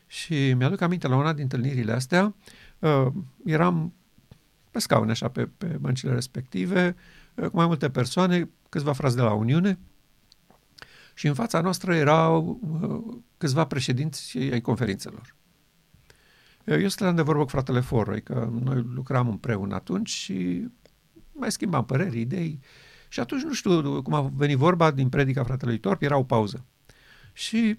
Și 0.07 0.53
mi-aduc 0.53 0.81
aminte, 0.81 1.09
la 1.09 1.17
una 1.17 1.33
din 1.33 1.43
întâlnirile 1.43 1.93
astea, 1.93 2.25
uh, 2.25 2.33
eram 3.45 3.93
pe 4.71 4.79
scaune, 4.79 5.11
așa, 5.11 5.29
pe, 5.29 5.47
pe 5.47 5.67
băncile 5.67 6.13
respective, 6.13 6.97
uh, 7.35 7.49
cu 7.49 7.57
mai 7.57 7.67
multe 7.67 7.91
persoane, 7.91 8.51
câțiva 8.69 8.93
frați 8.93 9.17
de 9.17 9.23
la 9.23 9.33
Uniune, 9.33 9.79
și 11.15 11.27
în 11.27 11.35
fața 11.35 11.61
noastră 11.61 11.95
erau 11.95 12.61
uh, 12.81 13.17
câțiva 13.39 13.65
președinți 13.65 14.39
ai 14.39 14.61
conferințelor. 14.61 15.35
Eu 16.65 16.89
stăteam 16.89 17.17
de 17.17 17.23
vorbă 17.23 17.43
cu 17.43 17.49
fratele 17.49 17.81
Foroi, 17.81 18.23
că 18.23 18.51
noi 18.61 18.87
lucram 18.95 19.29
împreună 19.29 19.75
atunci 19.75 20.09
și 20.09 20.69
mai 21.33 21.53
schimbam 21.53 21.85
păreri, 21.85 22.21
idei. 22.21 22.61
Și 23.09 23.21
atunci, 23.21 23.43
nu 23.43 23.53
știu 23.53 24.03
cum 24.03 24.15
a 24.15 24.31
venit 24.35 24.57
vorba 24.57 24.91
din 24.91 25.09
predica 25.09 25.45
fratelui 25.45 25.79
Torp, 25.79 26.03
era 26.03 26.17
o 26.17 26.23
pauză. 26.23 26.65
Și 27.33 27.79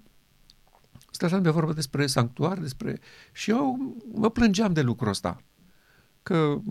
stăteam 1.15 1.41
de 1.41 1.49
vorbă 1.49 1.73
despre 1.73 2.07
sanctuar, 2.07 2.57
despre... 2.57 2.99
Și 3.31 3.49
eu 3.49 3.95
mă 4.13 4.29
plângeam 4.29 4.73
de 4.73 4.81
lucrul 4.81 5.09
ăsta. 5.09 5.41
Că 6.23 6.61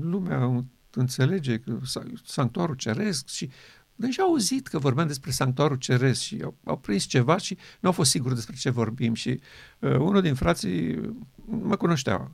lumea 0.00 0.64
înțelege 0.90 1.58
că 1.58 1.78
sanctuarul 2.24 2.74
ceresc 2.74 3.28
și 3.28 3.50
deja 3.94 4.22
au 4.22 4.28
auzit 4.28 4.66
că 4.66 4.78
vorbeam 4.78 5.06
despre 5.06 5.30
sanctuarul 5.30 5.76
ceresc 5.76 6.20
și 6.20 6.40
au, 6.44 6.56
au 6.64 6.78
prins 6.78 7.04
ceva 7.04 7.36
și 7.36 7.54
nu 7.80 7.88
au 7.88 7.92
fost 7.92 8.10
siguri 8.10 8.34
despre 8.34 8.56
ce 8.56 8.70
vorbim 8.70 9.14
și 9.14 9.40
uh, 9.78 9.96
unul 9.96 10.20
din 10.20 10.34
frații 10.34 11.00
mă 11.44 11.76
cunoștea. 11.76 12.32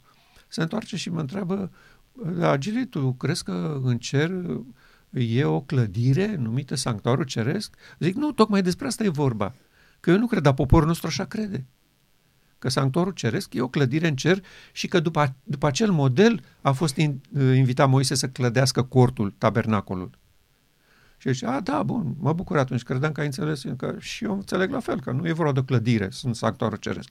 Se 0.48 0.62
întoarce 0.62 0.96
și 0.96 1.10
mă 1.10 1.20
întreabă, 1.20 1.72
da, 2.12 2.58
Gili, 2.58 2.86
tu 2.86 3.12
crezi 3.12 3.44
că 3.44 3.80
în 3.82 3.98
cer 3.98 4.30
e 5.10 5.44
o 5.44 5.60
clădire 5.60 6.36
numită 6.36 6.74
sanctuarul 6.74 7.24
ceresc? 7.24 7.76
Zic, 7.98 8.14
nu, 8.14 8.32
tocmai 8.32 8.62
despre 8.62 8.86
asta 8.86 9.04
e 9.04 9.08
vorba. 9.08 9.54
Că 10.02 10.10
eu 10.10 10.18
nu 10.18 10.26
cred, 10.26 10.42
dar 10.42 10.54
poporul 10.54 10.86
nostru 10.86 11.06
așa 11.06 11.24
crede. 11.24 11.66
Că 12.58 12.68
sanctuarul 12.68 13.12
ceresc 13.12 13.54
e 13.54 13.60
o 13.60 13.68
clădire 13.68 14.08
în 14.08 14.16
cer 14.16 14.44
și 14.72 14.88
că 14.88 15.00
după, 15.00 15.34
după 15.42 15.66
acel 15.66 15.90
model 15.90 16.44
a 16.60 16.72
fost 16.72 16.96
in, 16.96 17.20
invitat 17.54 17.88
Moise 17.88 18.14
să 18.14 18.28
clădească 18.28 18.82
cortul, 18.82 19.34
tabernacolul. 19.38 20.10
Și 21.16 21.32
zice, 21.32 21.46
a, 21.46 21.60
da, 21.60 21.82
bun, 21.82 22.14
mă 22.18 22.32
bucur 22.32 22.58
atunci, 22.58 22.82
credeam 22.82 23.12
că 23.12 23.20
ai 23.20 23.26
înțeles, 23.26 23.62
că 23.76 23.96
și 23.98 24.24
eu 24.24 24.32
înțeleg 24.32 24.70
la 24.70 24.80
fel, 24.80 25.00
că 25.00 25.10
nu 25.10 25.28
e 25.28 25.32
vorba 25.32 25.52
de 25.52 25.58
o 25.58 25.62
clădire, 25.62 26.08
sunt 26.10 26.36
sanctuarul 26.36 26.78
ceresc. 26.78 27.08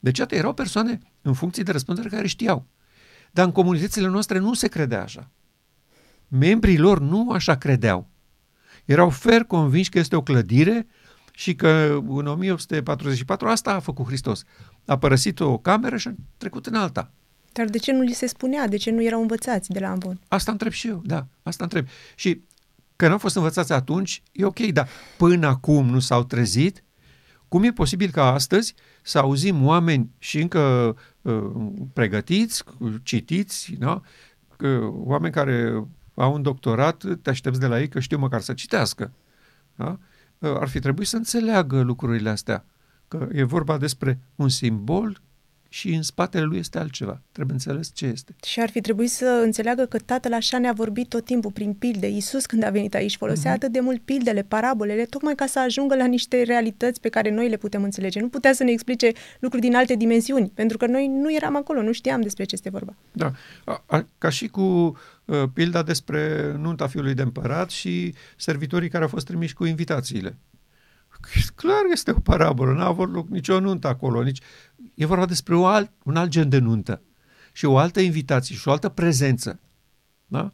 Deci, 0.00 0.20
atât, 0.20 0.38
erau 0.38 0.54
persoane 0.54 0.98
în 1.22 1.32
funcție 1.32 1.62
de 1.62 1.72
răspundere 1.72 2.08
care 2.08 2.26
știau. 2.26 2.66
Dar 3.30 3.44
în 3.44 3.52
comunitățile 3.52 4.08
noastre 4.08 4.38
nu 4.38 4.54
se 4.54 4.68
credea 4.68 5.02
așa. 5.02 5.30
Membrii 6.28 6.78
lor 6.78 7.00
nu 7.00 7.30
așa 7.30 7.56
credeau. 7.56 8.08
Erau 8.84 9.10
fer 9.10 9.44
convinși 9.44 9.90
că 9.90 9.98
este 9.98 10.16
o 10.16 10.22
clădire 10.22 10.86
și 11.34 11.54
că 11.54 12.00
în 12.08 12.26
1844 12.26 13.48
asta 13.48 13.74
a 13.74 13.80
făcut 13.80 14.06
Hristos. 14.06 14.44
A 14.86 14.98
părăsit 14.98 15.40
o 15.40 15.58
cameră 15.58 15.96
și 15.96 16.08
a 16.08 16.14
trecut 16.36 16.66
în 16.66 16.74
alta. 16.74 17.10
Dar 17.52 17.66
de 17.66 17.78
ce 17.78 17.92
nu 17.92 18.00
li 18.00 18.12
se 18.12 18.26
spunea? 18.26 18.68
De 18.68 18.76
ce 18.76 18.90
nu 18.90 19.02
erau 19.02 19.20
învățați 19.20 19.70
de 19.70 19.78
la 19.78 19.90
Ambon? 19.90 20.20
Asta 20.28 20.50
întreb 20.52 20.72
și 20.72 20.88
eu, 20.88 21.02
da, 21.04 21.26
asta 21.42 21.64
întreb. 21.64 21.86
Și 22.14 22.42
că 22.96 23.06
nu 23.06 23.12
au 23.12 23.18
fost 23.18 23.36
învățați 23.36 23.72
atunci, 23.72 24.22
e 24.32 24.44
ok, 24.44 24.58
dar 24.60 24.88
până 25.16 25.46
acum 25.46 25.86
nu 25.86 25.98
s-au 25.98 26.24
trezit, 26.24 26.84
cum 27.48 27.62
e 27.62 27.72
posibil 27.72 28.10
ca 28.10 28.32
astăzi 28.32 28.74
să 29.02 29.18
auzim 29.18 29.66
oameni 29.66 30.10
și 30.18 30.40
încă 30.40 30.96
uh, 31.22 31.42
pregătiți, 31.92 32.64
citiți, 33.02 33.72
da? 33.78 34.00
că 34.56 34.78
oameni 34.92 35.32
care 35.32 35.84
au 36.14 36.34
un 36.34 36.42
doctorat, 36.42 37.04
te 37.22 37.30
aștepți 37.30 37.60
de 37.60 37.66
la 37.66 37.80
ei 37.80 37.88
că 37.88 38.00
știu 38.00 38.18
măcar 38.18 38.40
să 38.40 38.52
citească. 38.52 39.12
Da? 39.74 39.98
Ar 40.42 40.68
fi 40.68 40.78
trebuit 40.78 41.08
să 41.08 41.16
înțeleagă 41.16 41.80
lucrurile 41.80 42.30
astea, 42.30 42.64
că 43.08 43.28
e 43.32 43.42
vorba 43.42 43.78
despre 43.78 44.20
un 44.34 44.48
simbol 44.48 45.20
și 45.72 45.94
în 45.94 46.02
spatele 46.02 46.44
lui 46.44 46.58
este 46.58 46.78
altceva. 46.78 47.20
Trebuie 47.32 47.54
înțeles 47.54 47.90
ce 47.94 48.06
este. 48.06 48.34
Și 48.44 48.60
ar 48.60 48.70
fi 48.70 48.80
trebuit 48.80 49.10
să 49.10 49.40
înțeleagă 49.44 49.84
că 49.84 49.98
tatăl 49.98 50.32
așa 50.32 50.58
ne-a 50.58 50.72
vorbit 50.72 51.08
tot 51.08 51.24
timpul 51.24 51.50
prin 51.50 51.72
pilde. 51.74 52.08
Iisus 52.08 52.46
când 52.46 52.62
a 52.62 52.70
venit 52.70 52.94
aici 52.94 53.16
folosea 53.16 53.50
uh-huh. 53.50 53.54
atât 53.54 53.72
de 53.72 53.80
mult 53.80 54.00
pildele, 54.00 54.42
parabolele, 54.42 55.04
tocmai 55.04 55.34
ca 55.34 55.46
să 55.46 55.58
ajungă 55.58 55.96
la 55.96 56.06
niște 56.06 56.42
realități 56.42 57.00
pe 57.00 57.08
care 57.08 57.30
noi 57.30 57.48
le 57.48 57.56
putem 57.56 57.82
înțelege. 57.82 58.20
Nu 58.20 58.28
putea 58.28 58.52
să 58.52 58.64
ne 58.64 58.70
explice 58.70 59.12
lucruri 59.40 59.64
din 59.64 59.74
alte 59.74 59.94
dimensiuni, 59.94 60.50
pentru 60.54 60.76
că 60.76 60.86
noi 60.86 61.06
nu 61.06 61.34
eram 61.34 61.56
acolo, 61.56 61.82
nu 61.82 61.92
știam 61.92 62.20
despre 62.20 62.44
ce 62.44 62.54
este 62.54 62.70
vorba. 62.70 62.94
Da, 63.12 63.32
a, 63.64 63.84
a, 63.86 64.06
ca 64.18 64.28
și 64.28 64.48
cu 64.48 64.62
uh, 65.24 65.42
pilda 65.54 65.82
despre 65.82 66.52
nunta 66.58 66.86
fiului 66.86 67.14
de 67.14 67.22
împărat 67.22 67.70
și 67.70 68.14
servitorii 68.36 68.88
care 68.88 69.02
au 69.02 69.08
fost 69.08 69.26
trimiși 69.26 69.54
cu 69.54 69.64
invitațiile. 69.64 70.36
Clar 71.54 71.82
este 71.92 72.10
o 72.10 72.20
parabolă, 72.20 72.72
n-a 72.72 72.86
avut 72.86 73.12
loc 73.12 73.28
nicio 73.28 73.60
nuntă 73.60 73.88
acolo, 73.88 74.22
nici... 74.22 74.40
E 74.94 75.06
vorba 75.06 75.26
despre 75.26 75.54
o 75.54 75.66
alt, 75.66 75.90
un 76.04 76.16
alt 76.16 76.30
gen 76.30 76.48
de 76.48 76.58
nuntă 76.58 77.02
și 77.52 77.64
o 77.64 77.78
altă 77.78 78.00
invitație 78.00 78.56
și 78.56 78.68
o 78.68 78.70
altă 78.70 78.88
prezență. 78.88 79.60
Da? 80.26 80.52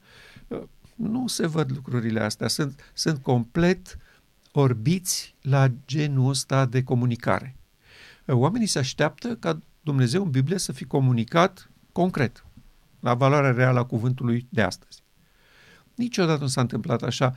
Nu 0.95 1.27
se 1.27 1.47
văd 1.47 1.71
lucrurile 1.75 2.21
astea, 2.21 2.49
sunt, 2.49 2.91
sunt 2.93 3.23
complet 3.23 3.99
orbiți 4.53 5.35
la 5.43 5.69
genul 5.87 6.29
ăsta 6.29 6.67
de 6.67 6.83
comunicare. 6.83 7.57
Oamenii 8.27 8.67
se 8.67 8.79
așteaptă 8.79 9.37
ca 9.37 9.59
Dumnezeu 9.81 10.23
în 10.23 10.31
Biblie 10.31 10.59
să 10.59 10.73
fi 10.73 10.85
comunicat 10.85 11.71
concret, 11.93 12.45
la 13.01 13.15
valoarea 13.15 13.51
reală 13.51 13.79
a 13.79 13.85
cuvântului 13.85 14.47
de 14.49 14.63
astăzi. 14.63 15.03
Niciodată 15.95 16.41
nu 16.41 16.47
s-a 16.47 16.61
întâmplat 16.61 17.03
așa. 17.03 17.37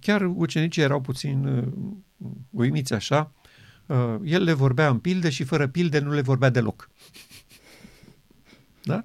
Chiar 0.00 0.22
ucenicii 0.22 0.82
erau 0.82 1.00
puțin 1.00 1.44
uh, 1.44 2.30
uimiți 2.50 2.92
așa. 2.92 3.32
Uh, 3.86 4.16
el 4.24 4.42
le 4.42 4.52
vorbea 4.52 4.88
în 4.88 4.98
pilde 4.98 5.30
și 5.30 5.44
fără 5.44 5.68
pilde 5.68 5.98
nu 5.98 6.12
le 6.12 6.20
vorbea 6.20 6.50
deloc. 6.50 6.90
da? 8.84 9.04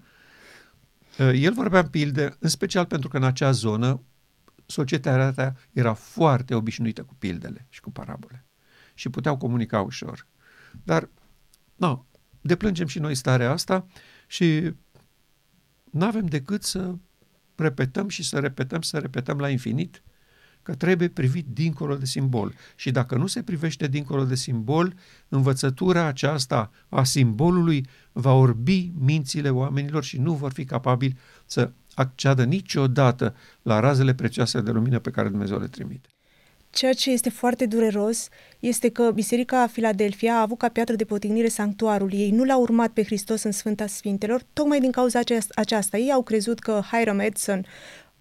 Uh, 1.19 1.31
el 1.33 1.53
vorbea 1.53 1.79
în 1.79 1.87
pilde, 1.87 2.35
în 2.39 2.49
special 2.49 2.85
pentru 2.85 3.09
că 3.09 3.17
în 3.17 3.23
acea 3.23 3.51
zonă 3.51 4.01
societatea 4.65 5.55
era 5.71 5.93
foarte 5.93 6.55
obișnuită 6.55 7.03
cu 7.03 7.15
pildele 7.15 7.65
și 7.69 7.81
cu 7.81 7.91
parabole 7.91 8.45
și 8.93 9.09
puteau 9.09 9.37
comunica 9.37 9.81
ușor. 9.81 10.27
Dar, 10.83 11.09
nu, 11.75 12.05
deplângem 12.41 12.87
și 12.87 12.99
noi 12.99 13.15
starea 13.15 13.51
asta 13.51 13.87
și 14.27 14.73
nu 15.91 16.05
avem 16.05 16.25
decât 16.25 16.63
să 16.63 16.95
repetăm 17.55 18.07
și 18.07 18.23
să 18.23 18.39
repetăm, 18.39 18.81
să 18.81 18.97
repetăm 18.97 19.39
la 19.39 19.49
infinit 19.49 20.01
că 20.67 20.75
trebuie 20.75 21.07
privit 21.07 21.45
dincolo 21.53 21.95
de 21.95 22.05
simbol. 22.05 22.53
Și 22.75 22.91
dacă 22.91 23.15
nu 23.15 23.27
se 23.27 23.41
privește 23.41 23.87
dincolo 23.87 24.23
de 24.23 24.35
simbol, 24.35 24.93
învățătura 25.29 26.03
aceasta 26.05 26.71
a 26.89 27.03
simbolului 27.03 27.85
va 28.11 28.33
orbi 28.33 28.91
mințile 28.99 29.49
oamenilor 29.49 30.03
și 30.03 30.17
nu 30.19 30.33
vor 30.33 30.51
fi 30.51 30.65
capabili 30.65 31.17
să 31.45 31.71
acceadă 31.93 32.43
niciodată 32.43 33.35
la 33.61 33.79
razele 33.79 34.13
prețioase 34.13 34.61
de 34.61 34.71
lumină 34.71 34.99
pe 34.99 35.09
care 35.09 35.29
Dumnezeu 35.29 35.59
le 35.59 35.67
trimite. 35.67 36.09
Ceea 36.69 36.93
ce 36.93 37.11
este 37.11 37.29
foarte 37.29 37.65
dureros 37.65 38.27
este 38.59 38.89
că 38.89 39.11
Biserica 39.13 39.67
Filadelfia 39.67 40.33
a 40.33 40.41
avut 40.41 40.57
ca 40.57 40.67
piatră 40.67 40.95
de 40.95 41.05
potignire 41.05 41.47
sanctuarul 41.47 42.13
ei. 42.13 42.31
Nu 42.31 42.43
l-a 42.43 42.57
urmat 42.57 42.91
pe 42.91 43.03
Hristos 43.03 43.43
în 43.43 43.51
Sfânta 43.51 43.87
Sfintelor, 43.87 44.41
tocmai 44.53 44.79
din 44.79 44.91
cauza 44.91 45.19
aceasta. 45.55 45.97
Ei 45.97 46.11
au 46.11 46.23
crezut 46.23 46.59
că 46.59 46.81
Hiram 46.91 47.19
Edson 47.19 47.65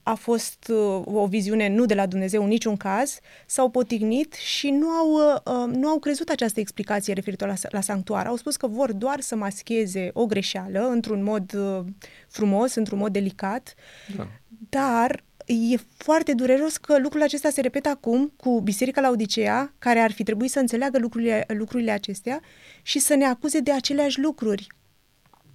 a 0.09 0.15
fost 0.15 0.69
uh, 0.69 1.03
o 1.05 1.27
viziune 1.27 1.69
nu 1.69 1.85
de 1.85 1.95
la 1.95 2.07
Dumnezeu 2.07 2.43
în 2.43 2.49
niciun 2.49 2.77
caz, 2.77 3.19
s-au 3.47 3.69
potignit 3.69 4.33
și 4.33 4.71
nu 4.71 4.89
au, 4.89 5.13
uh, 5.13 5.75
nu 5.75 5.89
au 5.89 5.99
crezut 5.99 6.29
această 6.29 6.61
explicație 6.61 7.15
referitoare 7.15 7.53
la, 7.53 7.69
la 7.73 7.81
sanctuar. 7.81 8.27
Au 8.27 8.37
spus 8.37 8.57
că 8.57 8.67
vor 8.67 8.93
doar 8.93 9.21
să 9.21 9.37
mascheze 9.37 10.11
o 10.13 10.27
greșeală 10.27 10.89
într-un 10.89 11.23
mod 11.23 11.55
uh, 11.55 11.85
frumos, 12.29 12.75
într-un 12.75 12.99
mod 12.99 13.13
delicat, 13.13 13.75
da. 14.17 14.29
dar 14.69 15.25
e 15.47 15.77
foarte 15.97 16.33
dureros 16.33 16.77
că 16.77 16.99
lucrul 16.99 17.23
acesta 17.23 17.51
se 17.51 17.61
repetă 17.61 17.89
acum 17.89 18.33
cu 18.37 18.61
Biserica 18.61 19.01
la 19.01 19.11
Odisea, 19.11 19.75
care 19.79 19.99
ar 19.99 20.13
fi 20.13 20.23
trebuit 20.23 20.51
să 20.51 20.59
înțeleagă 20.59 20.99
lucrurile, 20.99 21.45
lucrurile 21.49 21.91
acestea 21.91 22.41
și 22.83 22.99
să 22.99 23.15
ne 23.15 23.25
acuze 23.25 23.61
de 23.61 23.73
aceleași 23.73 24.21
lucruri. 24.21 24.67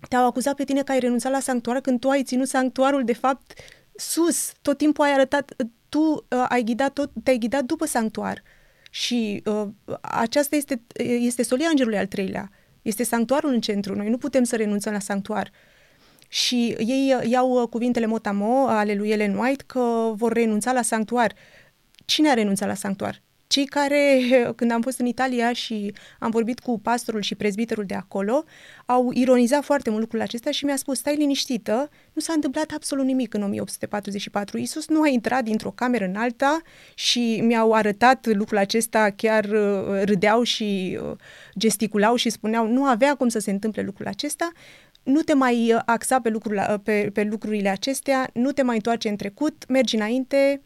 Te-au 0.09 0.25
acuzat 0.25 0.55
pe 0.55 0.63
tine 0.63 0.83
că 0.83 0.91
ai 0.91 0.99
renunțat 0.99 1.31
la 1.31 1.39
sanctuar 1.39 1.79
când 1.79 1.99
tu 1.99 2.09
ai 2.09 2.23
ținut 2.23 2.47
sanctuarul, 2.47 3.03
de 3.03 3.13
fapt, 3.13 3.53
sus. 4.01 4.51
Tot 4.61 4.77
timpul 4.77 5.05
ai 5.05 5.13
arătat, 5.13 5.55
tu 5.89 5.99
uh, 5.99 6.45
ai 6.49 6.63
ghidat 6.63 6.93
tot, 6.93 7.11
te-ai 7.23 7.37
ghidat 7.37 7.63
după 7.63 7.85
sanctuar. 7.85 8.43
Și 8.89 9.43
uh, 9.45 9.67
aceasta 10.01 10.55
este, 10.55 10.81
este 11.03 11.43
solia 11.43 11.67
îngerului 11.69 11.97
al 11.97 12.07
treilea. 12.07 12.51
Este 12.81 13.03
sanctuarul 13.03 13.53
în 13.53 13.61
centru. 13.61 13.95
Noi 13.95 14.09
nu 14.09 14.17
putem 14.17 14.43
să 14.43 14.55
renunțăm 14.55 14.93
la 14.93 14.99
sanctuar. 14.99 15.51
Uh, 15.51 15.71
și 16.31 16.75
ei 16.79 17.15
uh, 17.17 17.29
iau 17.29 17.61
uh, 17.61 17.67
cuvintele 17.69 18.05
motamo 18.05 18.67
ale 18.67 18.93
lui 18.93 19.09
Ellen 19.09 19.35
White 19.35 19.63
că 19.67 20.11
vor 20.15 20.33
renunța 20.33 20.71
la 20.71 20.81
sanctuar. 20.81 21.33
Cine 22.05 22.29
a 22.29 22.33
renunțat 22.33 22.67
la 22.67 22.73
sanctuar? 22.73 23.21
Cei 23.51 23.65
care, 23.65 24.19
când 24.55 24.71
am 24.71 24.81
fost 24.81 24.99
în 24.99 25.05
Italia 25.05 25.53
și 25.53 25.93
am 26.19 26.29
vorbit 26.29 26.59
cu 26.59 26.79
pastorul 26.79 27.21
și 27.21 27.35
prezbiterul 27.35 27.83
de 27.85 27.93
acolo, 27.93 28.43
au 28.85 29.11
ironizat 29.13 29.63
foarte 29.63 29.89
mult 29.89 30.01
lucrul 30.01 30.21
acesta 30.21 30.51
și 30.51 30.65
mi-a 30.65 30.75
spus, 30.75 30.97
stai 30.97 31.15
liniștită, 31.15 31.89
nu 32.13 32.21
s-a 32.21 32.33
întâmplat 32.33 32.71
absolut 32.75 33.05
nimic 33.05 33.33
în 33.33 33.43
1844. 33.43 34.57
Iisus 34.57 34.87
nu 34.87 35.01
a 35.01 35.07
intrat 35.07 35.43
dintr-o 35.43 35.71
cameră 35.71 36.05
în 36.05 36.15
alta 36.15 36.61
și 36.93 37.41
mi-au 37.43 37.73
arătat 37.73 38.25
lucrul 38.25 38.57
acesta, 38.57 39.09
chiar 39.15 39.45
uh, 39.45 40.01
râdeau 40.03 40.43
și 40.43 40.99
gesticulau 41.57 42.15
și 42.15 42.29
spuneau, 42.29 42.67
nu 42.67 42.83
avea 42.83 43.15
cum 43.15 43.27
să 43.27 43.39
se 43.39 43.51
întâmple 43.51 43.81
lucrul 43.81 44.07
acesta 44.07 44.51
nu 45.03 45.21
te 45.21 45.33
mai 45.33 45.73
uh, 45.73 45.81
axa 45.85 46.19
pe, 46.19 46.29
lucrurile, 46.29 46.67
uh, 46.69 46.79
pe, 46.83 47.09
pe 47.13 47.23
lucrurile 47.23 47.69
acestea, 47.69 48.29
nu 48.33 48.51
te 48.51 48.61
mai 48.61 48.75
întoarce 48.75 49.09
în 49.09 49.15
trecut, 49.15 49.65
mergi 49.67 49.95
înainte 49.95 50.61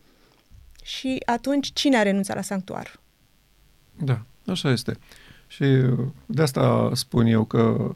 și 0.86 1.22
atunci 1.26 1.74
cine 1.74 1.98
a 1.98 2.02
renunțat 2.02 2.36
la 2.36 2.42
sanctuar? 2.42 3.00
Da, 3.98 4.26
așa 4.48 4.72
este. 4.72 4.98
Și 5.48 5.64
uh, 5.64 6.08
de 6.26 6.42
asta 6.42 6.92
spun 6.94 7.26
eu 7.26 7.44
că 7.44 7.96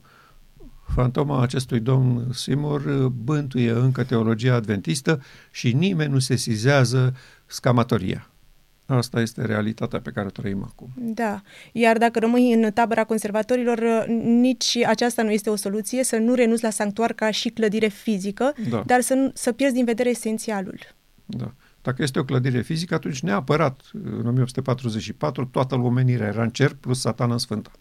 fantoma 0.93 1.41
acestui 1.41 1.79
domn 1.79 2.31
Simor 2.33 3.07
bântuie 3.07 3.71
încă 3.71 4.03
teologia 4.03 4.53
adventistă 4.53 5.21
și 5.51 5.73
nimeni 5.73 6.11
nu 6.11 6.19
se 6.19 6.35
sizează 6.35 7.15
scamatoria. 7.45 8.29
Asta 8.85 9.21
este 9.21 9.45
realitatea 9.45 9.99
pe 9.99 10.11
care 10.11 10.27
o 10.27 10.29
trăim 10.29 10.63
acum. 10.63 10.89
Da. 10.95 11.41
Iar 11.71 11.97
dacă 11.97 12.19
rămâi 12.19 12.53
în 12.53 12.71
tabăra 12.71 13.03
conservatorilor, 13.03 14.05
nici 14.23 14.77
aceasta 14.87 15.23
nu 15.23 15.31
este 15.31 15.49
o 15.49 15.55
soluție, 15.55 16.03
să 16.03 16.17
nu 16.17 16.33
renunți 16.33 16.63
la 16.63 16.69
sanctuar 16.69 17.13
ca 17.13 17.31
și 17.31 17.49
clădire 17.49 17.87
fizică, 17.87 18.53
da. 18.69 18.83
dar 18.85 19.01
să, 19.01 19.31
să 19.33 19.51
pierzi 19.51 19.75
din 19.75 19.85
vedere 19.85 20.09
esențialul. 20.09 20.79
Da. 21.25 21.53
Dacă 21.81 22.03
este 22.03 22.19
o 22.19 22.23
clădire 22.23 22.61
fizică, 22.61 22.93
atunci 22.93 23.19
neapărat, 23.19 23.81
în 23.93 24.25
1844, 24.27 25.45
toată 25.45 25.75
omenirea 25.75 26.27
era 26.27 26.43
în 26.43 26.49
cer 26.49 26.73
plus 26.73 26.99
satana 26.99 27.33
în 27.33 27.37
sfânta. 27.37 27.71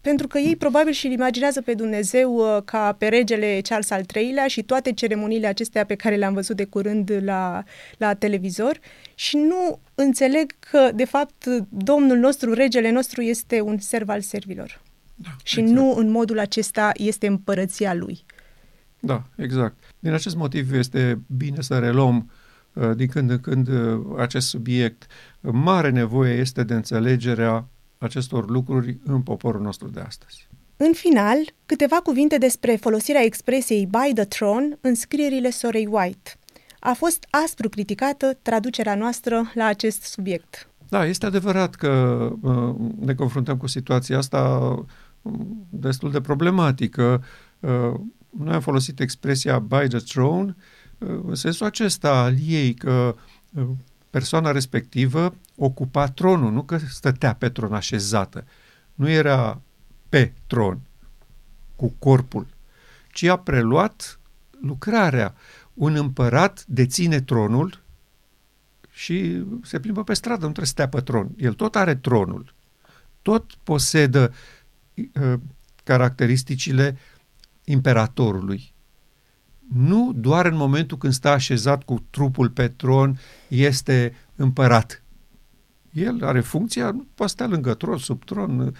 Pentru 0.00 0.26
că 0.26 0.38
ei 0.38 0.56
probabil 0.56 0.92
și-l 0.92 1.12
imaginează 1.12 1.62
pe 1.62 1.74
Dumnezeu 1.74 2.34
uh, 2.34 2.62
ca 2.64 2.92
pe 2.92 3.08
regele 3.08 3.60
Charles 3.62 3.90
al 3.90 4.04
III-lea 4.14 4.46
și 4.46 4.62
toate 4.62 4.92
ceremoniile 4.92 5.46
acestea 5.46 5.84
pe 5.84 5.94
care 5.94 6.16
le-am 6.16 6.34
văzut 6.34 6.56
de 6.56 6.64
curând 6.64 7.18
la, 7.22 7.62
la 7.96 8.14
televizor 8.14 8.78
și 9.14 9.36
nu 9.36 9.80
înțeleg 9.94 10.52
că, 10.58 10.90
de 10.94 11.04
fapt, 11.04 11.44
Domnul 11.68 12.16
nostru, 12.16 12.52
regele 12.52 12.90
nostru, 12.90 13.22
este 13.22 13.60
un 13.60 13.78
serv 13.78 14.08
al 14.08 14.20
servilor. 14.20 14.80
Da, 15.14 15.30
și 15.42 15.60
exact. 15.60 15.78
nu 15.78 15.94
în 15.94 16.10
modul 16.10 16.38
acesta 16.38 16.90
este 16.94 17.26
împărăția 17.26 17.94
lui. 17.94 18.24
Da, 19.00 19.22
exact. 19.36 19.76
Din 19.98 20.12
acest 20.12 20.36
motiv 20.36 20.72
este 20.72 21.20
bine 21.36 21.60
să 21.60 21.78
reluăm 21.78 22.16
uh, 22.16 22.37
din 22.96 23.06
când 23.06 23.30
în 23.30 23.40
când 23.40 23.68
uh, 23.68 24.00
acest 24.18 24.48
subiect. 24.48 25.06
Mare 25.40 25.90
nevoie 25.90 26.34
este 26.34 26.62
de 26.62 26.74
înțelegerea 26.74 27.68
acestor 27.98 28.50
lucruri 28.50 28.98
în 29.04 29.22
poporul 29.22 29.60
nostru 29.60 29.88
de 29.88 30.00
astăzi. 30.00 30.48
În 30.76 30.92
final, 30.92 31.36
câteva 31.66 31.96
cuvinte 31.96 32.38
despre 32.38 32.76
folosirea 32.76 33.24
expresiei 33.24 33.86
by 33.86 34.12
the 34.14 34.24
throne 34.24 34.78
în 34.80 34.94
scrierile 34.94 35.50
sorei 35.50 35.86
White. 35.90 36.30
A 36.80 36.92
fost 36.92 37.26
aspru 37.30 37.68
criticată 37.68 38.38
traducerea 38.42 38.94
noastră 38.94 39.50
la 39.54 39.64
acest 39.64 40.02
subiect. 40.02 40.68
Da, 40.88 41.04
este 41.04 41.26
adevărat 41.26 41.74
că 41.74 41.92
uh, 42.40 42.74
ne 42.98 43.14
confruntăm 43.14 43.56
cu 43.56 43.66
situația 43.66 44.18
asta 44.18 44.48
uh, 45.22 45.32
destul 45.68 46.10
de 46.10 46.20
problematică. 46.20 47.24
Uh, 47.60 47.94
noi 48.30 48.54
am 48.54 48.60
folosit 48.60 49.00
expresia 49.00 49.58
by 49.58 49.86
the 49.88 49.98
throne 49.98 50.56
în 50.98 51.34
sensul 51.34 51.66
acesta 51.66 52.22
al 52.22 52.36
ei 52.46 52.74
că 52.74 53.16
persoana 54.10 54.50
respectivă 54.50 55.34
ocupa 55.56 56.08
tronul, 56.08 56.52
nu 56.52 56.62
că 56.62 56.78
stătea 56.78 57.34
pe 57.34 57.48
tron 57.48 57.74
așezată. 57.74 58.44
Nu 58.94 59.08
era 59.08 59.60
pe 60.08 60.32
tron, 60.46 60.80
cu 61.76 61.94
corpul, 61.98 62.46
ci 63.12 63.22
a 63.22 63.38
preluat 63.38 64.20
lucrarea. 64.60 65.34
Un 65.74 65.94
împărat 65.94 66.64
deține 66.66 67.20
tronul 67.20 67.82
și 68.90 69.44
se 69.62 69.80
plimbă 69.80 70.04
pe 70.04 70.14
stradă, 70.14 70.46
nu 70.46 70.52
trebuie 70.52 70.66
să 70.66 70.72
stea 70.72 70.88
pe 70.88 71.00
tron. 71.00 71.30
El 71.36 71.54
tot 71.54 71.76
are 71.76 71.94
tronul, 71.94 72.54
tot 73.22 73.54
posedă 73.62 74.32
uh, 74.94 75.34
caracteristicile 75.84 76.98
imperatorului. 77.64 78.74
Nu 79.74 80.12
doar 80.14 80.46
în 80.46 80.56
momentul 80.56 80.98
când 80.98 81.12
stă 81.12 81.28
așezat 81.28 81.82
cu 81.82 82.04
trupul 82.10 82.50
pe 82.50 82.68
tron 82.68 83.18
este 83.48 84.14
împărat. 84.36 85.02
El 85.92 86.24
are 86.24 86.40
funcția, 86.40 86.90
nu 86.90 87.06
poate 87.14 87.32
sta 87.32 87.46
lângă 87.46 87.74
tron, 87.74 87.98
sub 87.98 88.24
tron. 88.24 88.74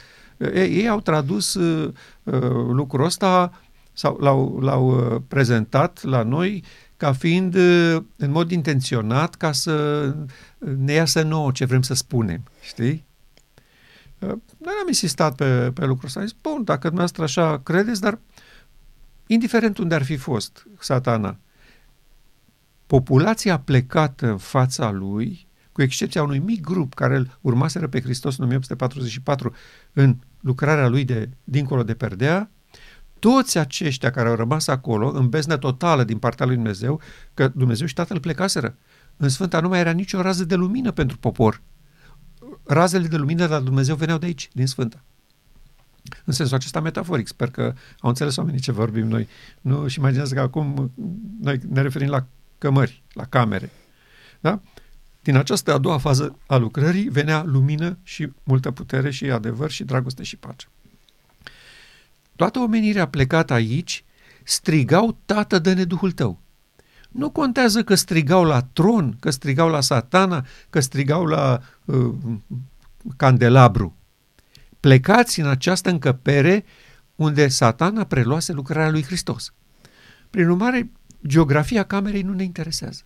Ei, 0.55 0.77
ei 0.77 0.89
au 0.89 1.01
tradus 1.01 1.55
uh, 1.55 1.93
uh, 2.23 2.41
lucrul 2.73 3.05
ăsta 3.05 3.53
sau 3.93 4.17
l-au, 4.21 4.59
l-au 4.61 5.15
uh, 5.15 5.21
prezentat 5.29 6.03
la 6.03 6.23
noi 6.23 6.65
ca 6.97 7.13
fiind 7.13 7.55
uh, 7.55 8.03
în 8.17 8.31
mod 8.31 8.51
intenționat 8.51 9.35
ca 9.35 9.53
să 9.53 10.15
ne 10.59 10.93
iasă 10.93 11.23
nouă 11.23 11.51
ce 11.51 11.65
vrem 11.65 11.83
să 11.83 11.95
spunem, 11.95 12.43
știi? 12.61 13.07
Uh, 14.19 14.29
noi 14.59 14.75
am 14.81 14.87
insistat 14.87 15.35
pe, 15.35 15.71
pe 15.75 15.85
lucrul 15.85 16.07
ăsta. 16.07 16.21
Am 16.21 16.27
zis, 16.27 16.37
bun, 16.43 16.65
dacă 16.65 16.89
dumneavoastră 16.89 17.23
așa 17.23 17.61
credeți, 17.65 18.01
dar 18.01 18.19
indiferent 19.29 19.79
unde 19.79 19.95
ar 19.95 20.03
fi 20.03 20.17
fost 20.17 20.67
satana, 20.79 21.39
populația 22.87 23.59
plecată 23.59 24.27
în 24.27 24.39
fața 24.39 24.91
lui, 24.91 25.47
cu 25.73 25.83
excepția 25.83 26.23
unui 26.23 26.39
mic 26.39 26.61
grup 26.61 26.95
care 26.95 27.17
îl 27.17 27.39
urmaseră 27.41 27.89
pe 27.89 28.01
Hristos 28.01 28.37
în 28.37 28.45
1844 28.45 29.55
în 29.93 30.17
lucrarea 30.41 30.89
lui 30.89 31.05
de 31.05 31.29
dincolo 31.45 31.83
de 31.83 31.95
perdea, 31.95 32.51
toți 33.19 33.59
aceștia 33.59 34.11
care 34.11 34.29
au 34.29 34.35
rămas 34.35 34.67
acolo, 34.67 35.11
în 35.11 35.29
beznă 35.29 35.57
totală 35.57 36.05
din 36.05 36.19
partea 36.19 36.47
lui 36.47 36.55
Dumnezeu, 36.55 37.01
că 37.35 37.49
Dumnezeu 37.49 37.87
și 37.87 37.95
Tatăl 37.95 38.21
plecaseră. 38.21 38.77
În 39.17 39.29
Sfânta 39.29 39.61
nu 39.61 39.69
mai 39.69 39.79
era 39.79 39.91
nicio 39.91 40.21
rază 40.21 40.45
de 40.45 40.55
lumină 40.55 40.91
pentru 40.91 41.19
popor. 41.19 41.63
Razele 42.65 43.07
de 43.07 43.17
lumină 43.17 43.47
de 43.47 43.53
la 43.53 43.61
Dumnezeu 43.61 43.97
veneau 43.97 44.19
de 44.19 44.27
aici, 44.27 44.49
din 44.53 44.67
Sfânta. 44.67 45.05
În 46.25 46.33
sensul 46.33 46.57
acesta 46.57 46.81
metaforic. 46.81 47.27
Sper 47.27 47.51
că 47.51 47.75
au 48.01 48.09
înțeles 48.09 48.37
oamenii 48.37 48.61
ce 48.61 48.73
vorbim 48.73 49.07
noi. 49.07 49.29
Nu 49.61 49.87
și 49.87 49.99
imaginează 49.99 50.35
că 50.35 50.41
acum 50.41 50.93
noi 51.41 51.61
ne 51.69 51.81
referim 51.81 52.09
la 52.09 52.27
cămări, 52.59 53.03
la 53.13 53.25
camere. 53.25 53.71
Da? 54.41 54.61
Din 55.23 55.37
această 55.37 55.75
a 55.75 55.79
doua 55.79 55.99
fază 55.99 56.39
a 56.47 56.57
lucrării 56.57 57.09
venea 57.09 57.43
lumină 57.43 57.99
și 58.03 58.33
multă 58.43 58.71
putere 58.71 59.11
și 59.11 59.25
adevăr 59.25 59.71
și 59.71 59.85
dragoste 59.85 60.23
și 60.23 60.37
pace. 60.37 60.67
Toată 62.37 62.59
omenirea 62.59 63.09
plecată 63.09 63.53
aici 63.53 64.05
strigau, 64.45 65.19
Tată, 65.25 65.59
dă-ne 65.59 65.85
Duhul 65.85 66.13
tău. 66.13 66.41
Nu 67.09 67.31
contează 67.31 67.83
că 67.83 67.95
strigau 67.95 68.45
la 68.45 68.63
tron, 68.63 69.17
că 69.21 69.31
strigau 69.31 69.69
la 69.69 69.81
satana, 69.81 70.47
că 70.71 70.81
strigau 70.81 71.25
la 71.25 71.61
uh, 71.85 72.15
candelabru. 73.17 73.97
Plecați 74.89 75.41
în 75.41 75.47
această 75.47 75.91
încăpere 75.91 76.65
unde 77.15 77.49
satana 77.49 78.05
preluase 78.05 78.53
lucrarea 78.53 78.91
lui 78.91 79.03
Hristos. 79.03 79.53
Prin 80.31 80.49
urmare, 80.49 80.91
geografia 81.27 81.83
camerei 81.83 82.23
nu 82.23 82.33
ne 82.33 82.43
interesează. 82.43 83.03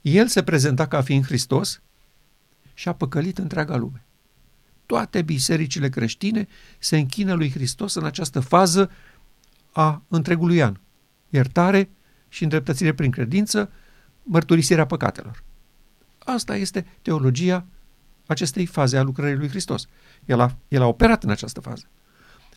El 0.00 0.26
se 0.26 0.42
prezenta 0.42 0.86
ca 0.86 1.02
fiind 1.02 1.24
Hristos 1.24 1.82
și 2.74 2.88
a 2.88 2.92
păcălit 2.92 3.38
întreaga 3.38 3.76
lume 3.76 4.04
toate 4.90 5.22
bisericile 5.22 5.88
creștine 5.88 6.48
se 6.78 6.98
închină 6.98 7.34
lui 7.34 7.50
Hristos 7.50 7.94
în 7.94 8.04
această 8.04 8.40
fază 8.40 8.90
a 9.72 10.02
întregului 10.08 10.62
an. 10.62 10.76
Iertare 11.28 11.90
și 12.28 12.42
îndreptățire 12.42 12.92
prin 12.92 13.10
credință, 13.10 13.70
mărturisirea 14.22 14.86
păcatelor. 14.86 15.42
Asta 16.18 16.56
este 16.56 16.86
teologia 17.02 17.66
acestei 18.30 18.66
faze 18.66 18.96
a 18.96 19.02
lucrării 19.02 19.36
lui 19.36 19.48
Hristos. 19.48 19.86
El 20.24 20.40
a, 20.40 20.56
el 20.68 20.82
a 20.82 20.86
operat 20.86 21.24
în 21.24 21.30
această 21.30 21.60
fază. 21.60 21.84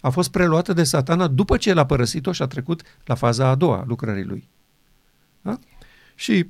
A 0.02 0.10
fost 0.10 0.32
preluată 0.32 0.74
de 0.74 0.84
satana 0.84 1.28
după 1.28 1.58
ce 1.58 1.70
el 1.70 1.78
a 1.78 1.86
părăsit-o 1.86 2.32
și 2.32 2.42
a 2.42 2.48
trecut 2.48 2.82
la 3.06 3.16
faza 3.16 3.48
a 3.48 3.56
doua 3.56 3.78
a 3.78 3.84
lucrării 3.88 4.24
lui. 4.24 4.50
Da? 5.42 5.60
Și 6.16 6.50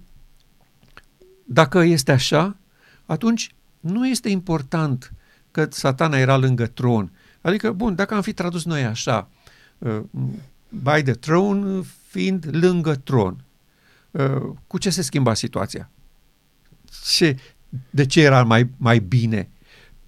dacă 1.45 1.79
este 1.79 2.12
așa, 2.12 2.57
atunci 3.05 3.55
nu 3.79 4.07
este 4.07 4.29
important 4.29 5.13
că 5.51 5.67
satana 5.71 6.17
era 6.17 6.38
lângă 6.38 6.65
tron. 6.65 7.12
Adică, 7.41 7.71
bun, 7.71 7.95
dacă 7.95 8.13
am 8.13 8.21
fi 8.21 8.33
tradus 8.33 8.65
noi 8.65 8.83
așa, 8.83 9.29
uh, 9.77 10.01
by 10.69 11.01
the 11.03 11.13
throne 11.13 11.81
fiind 12.07 12.47
lângă 12.51 12.95
tron, 12.95 13.43
uh, 14.12 14.55
cu 14.67 14.77
ce 14.77 14.89
se 14.89 15.01
schimba 15.01 15.33
situația? 15.33 15.89
Ce, 17.05 17.38
de 17.89 18.05
ce 18.05 18.21
era 18.21 18.43
mai, 18.43 18.69
mai 18.77 18.99
bine? 18.99 19.49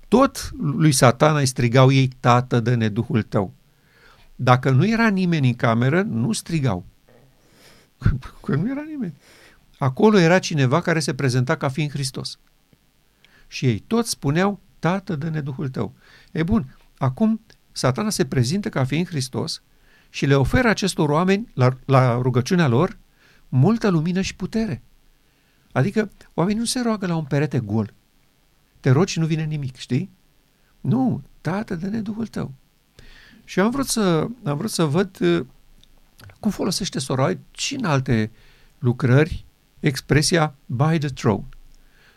Tot 0.08 0.52
lui 0.62 0.92
satana 0.92 1.40
îi 1.40 1.46
strigau 1.46 1.92
ei, 1.92 2.08
tată, 2.20 2.60
dă-ne 2.60 2.90
Duhul 2.90 3.22
tău. 3.22 3.54
Dacă 4.36 4.70
nu 4.70 4.88
era 4.88 5.08
nimeni 5.08 5.48
în 5.48 5.56
cameră, 5.56 6.02
nu 6.02 6.32
strigau. 6.32 6.86
Că 8.44 8.56
nu 8.56 8.70
era 8.70 8.84
nimeni. 8.88 9.14
Acolo 9.78 10.18
era 10.18 10.40
cineva 10.40 10.82
care 10.82 11.00
se 11.00 11.14
prezenta 11.14 11.56
ca 11.56 11.70
fiind 11.70 11.92
Hristos. 11.92 12.40
Și 13.48 13.66
ei 13.66 13.80
toți 13.80 14.10
spuneau, 14.10 14.60
Tată, 14.80 15.16
dă-ne 15.16 15.42
Duhul 15.42 15.70
tău. 15.70 15.94
E 16.32 16.44
bun, 16.44 16.78
acum 16.98 17.42
satana 17.72 18.10
se 18.10 18.26
prezintă 18.26 18.70
ca 18.70 18.84
fiind 18.84 19.08
Hristos 19.08 19.62
și 20.10 20.26
le 20.26 20.36
oferă 20.36 20.70
acestor 20.70 21.10
oameni, 21.10 21.52
la, 21.54 21.78
la 21.86 22.22
rugăciunea 22.22 22.68
lor, 22.68 22.98
multă 23.50 23.90
lumină 23.90 24.22
și 24.22 24.36
putere. 24.36 24.82
Adică 25.76 26.12
oamenii 26.34 26.60
nu 26.60 26.66
se 26.66 26.82
roagă 26.82 27.08
la 27.08 27.16
un 27.16 27.24
perete 27.24 27.60
gol. 27.60 27.94
Te 28.80 28.90
rogi 28.90 29.12
și 29.12 29.20
nu 29.20 29.26
vine 29.26 29.44
nimic, 29.44 29.76
știi? 29.76 30.10
Nu, 30.82 31.22
Tată, 31.42 31.76
dă-ne 31.76 32.02
Duhul 32.02 32.28
tău. 32.28 32.52
Și 33.44 33.60
am 33.60 33.70
vrut 33.70 33.88
să, 33.88 34.28
am 34.44 34.58
vrut 34.58 34.70
să 34.70 34.84
văd 34.84 35.20
uh, 35.20 35.46
cum 36.40 36.52
folosește 36.52 37.00
Soroai 37.00 37.40
și 37.52 37.76
în 37.76 37.86
alte 37.86 38.32
lucrări 38.80 39.46
expresia 39.80 40.56
by 40.66 40.98
the 40.98 41.08
throne. 41.08 41.46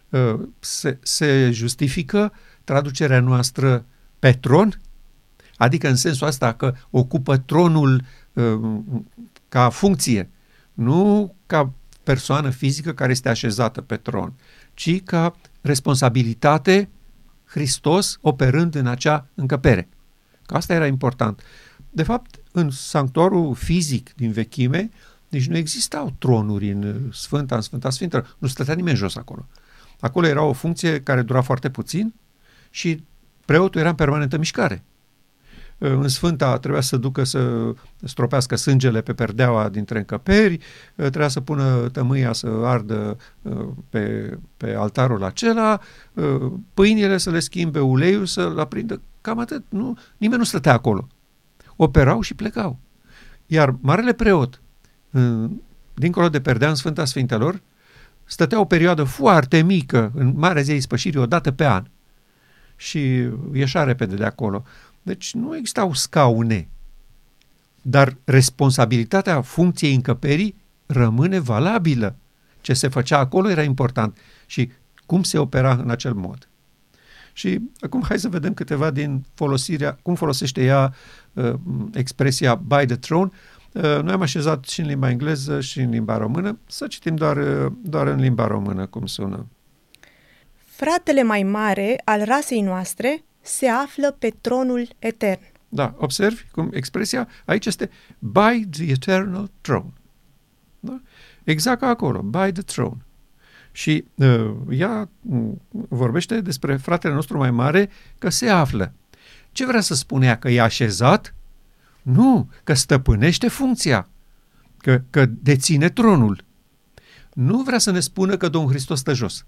Uh, 0.08 0.40
se, 0.58 0.98
se 1.02 1.50
justifică 1.50 2.32
traducerea 2.64 3.20
noastră 3.20 3.84
pe 4.18 4.32
tron, 4.32 4.80
adică 5.56 5.88
în 5.88 5.96
sensul 5.96 6.26
asta 6.26 6.54
că 6.54 6.74
ocupă 6.90 7.36
tronul 7.36 8.04
uh, 8.32 8.80
ca 9.48 9.68
funcție, 9.68 10.30
nu 10.72 11.34
ca 11.46 11.72
persoană 12.08 12.50
fizică 12.50 12.92
care 12.92 13.10
este 13.10 13.28
așezată 13.28 13.80
pe 13.80 13.96
tron, 13.96 14.32
ci 14.74 15.02
ca 15.02 15.36
responsabilitate 15.60 16.88
Hristos 17.44 18.18
operând 18.20 18.74
în 18.74 18.86
acea 18.86 19.26
încăpere. 19.34 19.88
Că 20.46 20.54
asta 20.54 20.74
era 20.74 20.86
important. 20.86 21.42
De 21.90 22.02
fapt, 22.02 22.38
în 22.52 22.70
sanctuarul 22.70 23.54
fizic 23.54 24.12
din 24.14 24.32
vechime, 24.32 24.90
nici 25.28 25.48
nu 25.48 25.56
existau 25.56 26.14
tronuri 26.18 26.70
în 26.70 27.10
Sfânta, 27.12 27.54
în 27.54 27.60
Sfânta 27.60 27.90
Sfintă, 27.90 28.36
nu 28.38 28.48
stătea 28.48 28.74
nimeni 28.74 28.96
jos 28.96 29.16
acolo. 29.16 29.46
Acolo 30.00 30.26
era 30.26 30.42
o 30.42 30.52
funcție 30.52 31.00
care 31.00 31.22
dura 31.22 31.40
foarte 31.40 31.70
puțin, 31.70 32.14
și 32.70 33.04
preotul 33.44 33.80
era 33.80 33.88
în 33.88 33.94
permanentă 33.94 34.38
mișcare. 34.38 34.84
În 35.78 36.08
Sfânta 36.08 36.58
trebuia 36.58 36.80
să 36.80 36.96
ducă 36.96 37.24
să 37.24 37.72
stropească 38.02 38.56
sângele 38.56 39.00
pe 39.00 39.12
perdeaua 39.12 39.68
dintre 39.68 39.98
încăperi, 39.98 40.58
trebuia 40.94 41.28
să 41.28 41.40
pună 41.40 41.88
tămâia 41.88 42.32
să 42.32 42.46
ardă 42.64 43.16
uh, 43.42 43.68
pe, 43.90 44.38
pe 44.56 44.74
altarul 44.74 45.24
acela, 45.24 45.80
uh, 46.12 46.52
pâinile 46.74 47.16
să 47.16 47.30
le 47.30 47.38
schimbe, 47.38 47.80
uleiul 47.80 48.26
să-l 48.26 48.58
aprindă, 48.58 49.00
cam 49.20 49.38
atât. 49.38 49.64
Nu, 49.68 49.98
nimeni 50.16 50.38
nu 50.38 50.44
stătea 50.44 50.72
acolo. 50.72 51.08
Operau 51.76 52.20
și 52.20 52.34
plecau. 52.34 52.78
Iar 53.46 53.74
Marele 53.80 54.12
Preot, 54.12 54.60
dincolo 55.94 56.28
de 56.28 56.40
perdea 56.40 56.68
în 56.68 56.74
Sfânta 56.74 57.04
Sfintelor, 57.04 57.60
stătea 58.24 58.61
o 58.61 58.64
perioadă 58.64 59.05
foarte 59.05 59.62
mică 59.62 60.12
în 60.14 60.32
Marea 60.36 60.62
Zei 60.62 60.80
Spășirii, 60.80 61.20
o 61.20 61.26
dată 61.26 61.50
pe 61.50 61.66
an 61.66 61.84
și 62.76 63.28
ieșea 63.53 63.82
repede 63.82 64.14
de 64.14 64.24
acolo. 64.24 64.64
Deci 65.09 65.34
nu 65.34 65.56
existau 65.56 65.92
scaune, 65.92 66.68
dar 67.82 68.16
responsabilitatea 68.24 69.40
funcției 69.40 69.94
încăperii 69.94 70.54
rămâne 70.86 71.38
valabilă. 71.38 72.16
Ce 72.61 72.72
se 72.72 72.88
făcea 72.88 73.18
acolo 73.18 73.50
era 73.50 73.62
important 73.62 74.18
și 74.46 74.70
cum 75.06 75.22
se 75.22 75.38
opera 75.38 75.72
în 75.72 75.90
acel 75.90 76.14
mod. 76.14 76.48
Și 77.32 77.61
acum 77.80 78.02
hai 78.09 78.18
să 78.18 78.28
vedem 78.28 78.54
câteva 78.54 78.90
din 78.90 79.24
folosirea, 79.34 79.98
cum 80.02 80.14
folosește 80.14 80.64
ea 80.64 80.94
uh, 81.32 81.54
expresia 81.92 82.54
by 82.54 82.86
the 82.86 82.96
throne. 82.96 83.30
Uh, 83.72 83.82
noi 83.82 84.12
am 84.12 84.22
așezat 84.22 84.64
și 84.64 84.80
în 84.80 84.86
limba 84.86 85.11
engleză 85.11 85.61
și 85.61 85.80
în 85.80 85.90
limba 85.90 86.16
română. 86.16 86.59
Să 86.66 86.86
citim 86.86 87.14
doar, 87.14 87.36
uh, 87.36 87.72
doar 87.82 88.06
în 88.06 88.20
limba 88.20 88.46
română 88.46 88.86
cum 88.86 89.06
sună. 89.06 89.46
Fratele 90.64 91.22
mai 91.22 91.42
mare 91.42 92.00
al 92.04 92.24
rasei 92.24 92.61
noastre 92.61 93.22
se 93.41 93.66
află 93.66 94.16
pe 94.18 94.34
tronul 94.41 94.89
etern. 94.99 95.41
Da, 95.68 95.95
observi 95.99 96.43
cum 96.51 96.70
expresia 96.72 97.28
aici 97.45 97.66
este 97.66 97.91
by 98.18 98.66
the 98.70 98.91
eternal 98.91 99.51
throne. 99.61 99.93
Da? 100.80 101.01
Exact 101.45 101.80
ca 101.80 101.86
acolo, 101.86 102.22
by 102.22 102.53
the 102.53 102.62
throne. 102.62 102.97
Și 103.72 104.05
uh, 104.14 104.51
ea 104.70 105.09
uh, 105.22 105.53
vorbește 105.70 106.41
despre 106.41 106.76
fratele 106.76 107.14
nostru 107.14 107.39
mai 107.39 107.51
mare 107.51 107.91
că 108.18 108.28
se 108.28 108.49
află. 108.49 108.93
Ce 109.53 109.66
vrea 109.66 109.80
să 109.80 109.95
spunea? 109.95 110.39
Că 110.39 110.49
e 110.49 110.61
așezat? 110.61 111.34
Nu, 112.03 112.51
că 112.64 112.74
stăpânește 112.74 113.49
funcția, 113.49 114.09
că, 114.76 115.03
că 115.11 115.26
deține 115.26 115.89
tronul. 115.89 116.45
Nu 117.32 117.62
vrea 117.62 117.78
să 117.78 117.91
ne 117.91 118.01
spună 118.01 118.36
că 118.36 118.49
Domnul 118.49 118.70
Hristos 118.70 118.99
stă 118.99 119.12
jos. 119.12 119.47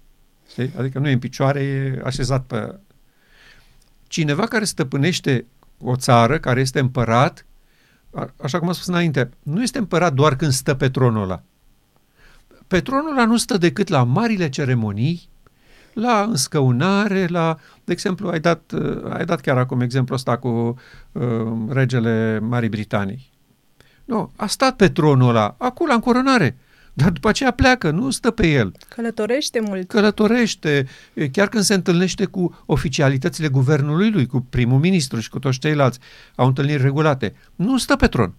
Știi? 0.49 0.73
Adică 0.77 0.99
nu 0.99 1.07
e 1.07 1.11
în 1.11 1.19
picioare, 1.19 1.63
e 1.63 2.01
așezat 2.03 2.45
pe... 2.45 2.79
Cineva 4.11 4.45
care 4.45 4.63
stăpânește 4.63 5.45
o 5.79 5.95
țară, 5.95 6.39
care 6.39 6.59
este 6.59 6.79
împărat, 6.79 7.45
așa 8.41 8.59
cum 8.59 8.67
am 8.67 8.73
spus 8.73 8.87
înainte, 8.87 9.29
nu 9.43 9.61
este 9.61 9.77
împărat 9.77 10.13
doar 10.13 10.35
când 10.35 10.51
stă 10.51 10.73
pe 10.73 10.89
tronul 10.89 11.23
ăla. 11.23 11.43
Pe 12.67 12.81
tronul 12.81 13.11
ăla 13.11 13.25
nu 13.25 13.37
stă 13.37 13.57
decât 13.57 13.87
la 13.87 14.03
marile 14.03 14.49
ceremonii, 14.49 15.29
la 15.93 16.21
înscăunare, 16.21 17.27
la, 17.27 17.57
de 17.83 17.91
exemplu, 17.91 18.29
ai 18.29 18.39
dat, 18.39 18.73
ai 19.09 19.25
dat 19.25 19.41
chiar 19.41 19.57
acum 19.57 19.81
exemplu 19.81 20.15
ăsta 20.15 20.37
cu 20.37 20.79
uh, 21.11 21.21
regele 21.69 22.39
Marii 22.39 22.69
Britanii. 22.69 23.31
Nu, 24.05 24.31
a 24.35 24.47
stat 24.47 24.75
pe 24.75 24.89
tronul 24.89 25.29
ăla, 25.29 25.55
acolo, 25.57 25.89
la 25.89 25.95
încoronare. 25.95 26.57
Dar 26.93 27.09
după 27.09 27.29
aceea 27.29 27.51
pleacă, 27.51 27.91
nu 27.91 28.09
stă 28.09 28.31
pe 28.31 28.47
el. 28.47 28.71
Călătorește 28.89 29.59
mult. 29.59 29.87
Călătorește, 29.87 30.87
chiar 31.31 31.49
când 31.49 31.63
se 31.63 31.73
întâlnește 31.73 32.25
cu 32.25 32.63
oficialitățile 32.65 33.47
guvernului 33.47 34.11
lui, 34.11 34.25
cu 34.25 34.45
primul 34.49 34.79
ministru 34.79 35.19
și 35.19 35.29
cu 35.29 35.39
toți 35.39 35.59
ceilalți, 35.59 35.99
au 36.35 36.47
întâlniri 36.47 36.81
regulate. 36.81 37.35
Nu 37.55 37.77
stă 37.77 37.95
pe 37.95 38.07
tron. 38.07 38.33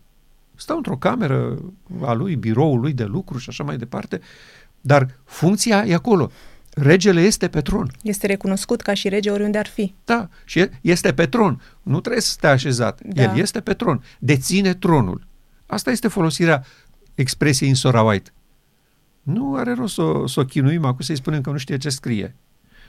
Stă 0.55 0.73
într-o 0.73 0.97
cameră 0.97 1.59
a 2.03 2.13
lui, 2.13 2.37
biroul 2.37 2.81
lui 2.81 2.93
de 2.93 3.05
lucru 3.05 3.39
și 3.39 3.49
așa 3.49 3.65
mai 3.65 3.77
departe, 3.77 4.21
dar 4.81 5.09
funcția 5.25 5.85
e 5.87 5.95
acolo. 5.95 6.31
Regele 6.75 7.21
este 7.21 7.49
pe 7.49 7.61
tron. 7.61 7.91
Este 8.03 8.27
recunoscut 8.27 8.81
ca 8.81 8.95
și 8.95 9.09
rege 9.09 9.31
oriunde 9.31 9.59
ar 9.59 9.67
fi. 9.67 9.95
Da, 10.05 10.29
și 10.45 10.69
este 10.81 11.13
pe 11.13 11.27
tron. 11.27 11.63
Nu 11.83 12.01
trebuie 12.01 12.23
să 12.23 12.31
stea 12.31 12.51
așezat. 12.51 13.01
Da. 13.03 13.23
El 13.23 13.39
este 13.39 13.61
pe 13.61 13.75
tron. 13.75 14.05
Deține 14.19 14.75
tronul. 14.75 15.27
Asta 15.67 15.91
este 15.91 16.09
folosirea 16.09 16.65
expresiei 17.15 17.69
în 17.69 17.75
Sora 17.75 18.03
White. 18.03 18.31
Nu 19.23 19.55
are 19.55 19.73
rost 19.73 19.95
să, 19.95 20.23
să 20.27 20.41
o 20.41 20.45
chinuim 20.45 20.85
acum 20.85 21.01
să-i 21.01 21.17
spunem 21.17 21.41
că 21.41 21.51
nu 21.51 21.57
știe 21.57 21.77
ce 21.77 21.89
scrie. 21.89 22.37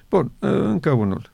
Bun, 0.09 0.31
ă, 0.41 0.67
încă 0.67 0.91
unul. 0.91 1.31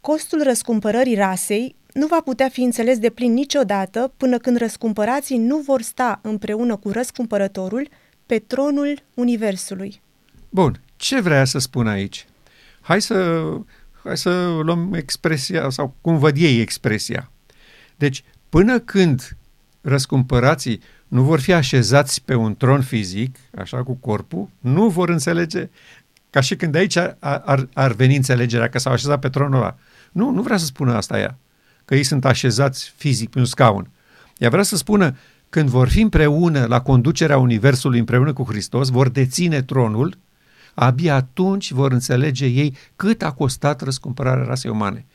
Costul 0.00 0.42
răscumpărării 0.42 1.14
rasei 1.14 1.76
nu 1.92 2.06
va 2.06 2.20
putea 2.24 2.48
fi 2.48 2.62
înțeles 2.62 2.98
de 2.98 3.10
plin 3.10 3.32
niciodată 3.32 4.12
până 4.16 4.38
când 4.38 4.56
răscumpărații 4.56 5.38
nu 5.38 5.58
vor 5.58 5.82
sta 5.82 6.18
împreună 6.22 6.76
cu 6.76 6.90
răscumpărătorul 6.90 7.88
pe 8.26 8.38
tronul 8.38 9.02
Universului. 9.14 10.00
Bun, 10.48 10.80
ce 10.96 11.20
vrea 11.20 11.44
să 11.44 11.58
spun 11.58 11.86
aici? 11.86 12.26
Hai 12.80 13.00
să, 13.00 13.42
hai 14.04 14.16
să 14.16 14.58
luăm 14.62 14.94
expresia, 14.94 15.70
sau 15.70 15.94
cum 16.00 16.18
văd 16.18 16.36
ei 16.36 16.60
expresia. 16.60 17.30
Deci, 17.96 18.24
până 18.48 18.78
când 18.78 19.36
răscumpărații 19.80 20.80
nu 21.10 21.22
vor 21.22 21.40
fi 21.40 21.52
așezați 21.52 22.22
pe 22.22 22.34
un 22.34 22.56
tron 22.56 22.82
fizic, 22.82 23.36
așa 23.58 23.82
cu 23.82 23.94
corpul, 23.94 24.48
nu 24.58 24.88
vor 24.88 25.08
înțelege, 25.08 25.68
ca 26.30 26.40
și 26.40 26.56
când 26.56 26.74
aici 26.74 26.96
ar, 26.96 27.16
ar, 27.20 27.68
ar 27.74 27.92
veni 27.92 28.16
înțelegerea 28.16 28.68
că 28.68 28.78
s-au 28.78 28.92
așezat 28.92 29.18
pe 29.18 29.28
tronul 29.28 29.58
ăla. 29.58 29.76
Nu, 30.12 30.30
nu 30.30 30.42
vrea 30.42 30.56
să 30.56 30.64
spună 30.64 30.94
asta 30.94 31.18
ea, 31.18 31.36
că 31.84 31.94
ei 31.94 32.02
sunt 32.02 32.24
așezați 32.24 32.92
fizic 32.96 33.30
pe 33.30 33.38
un 33.38 33.44
scaun. 33.44 33.90
Ea 34.38 34.50
vrea 34.50 34.62
să 34.62 34.76
spună, 34.76 35.16
când 35.48 35.68
vor 35.68 35.88
fi 35.88 36.00
împreună 36.00 36.64
la 36.64 36.80
conducerea 36.80 37.38
Universului 37.38 37.98
împreună 37.98 38.32
cu 38.32 38.42
Hristos, 38.42 38.88
vor 38.88 39.08
deține 39.08 39.62
tronul, 39.62 40.18
abia 40.74 41.14
atunci 41.14 41.70
vor 41.70 41.92
înțelege 41.92 42.46
ei 42.46 42.76
cât 42.96 43.22
a 43.22 43.32
costat 43.32 43.80
răscumpărarea 43.80 44.44
rasei 44.44 44.70
umane. 44.70 45.06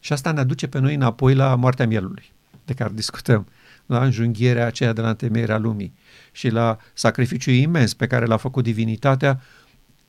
Și 0.00 0.12
asta 0.12 0.32
ne 0.32 0.40
aduce 0.40 0.66
pe 0.66 0.78
noi 0.78 0.94
înapoi 0.94 1.34
la 1.34 1.54
moartea 1.54 1.86
mielului, 1.86 2.32
de 2.64 2.72
care 2.72 2.92
discutăm 2.94 3.46
la 3.90 4.04
înjunghierea 4.04 4.66
aceea 4.66 4.92
de 4.92 5.00
la 5.00 5.08
întemeierea 5.08 5.58
lumii 5.58 5.94
și 6.32 6.48
la 6.48 6.76
sacrificiul 6.94 7.54
imens 7.54 7.94
pe 7.94 8.06
care 8.06 8.24
l-a 8.24 8.36
făcut 8.36 8.64
divinitatea 8.64 9.40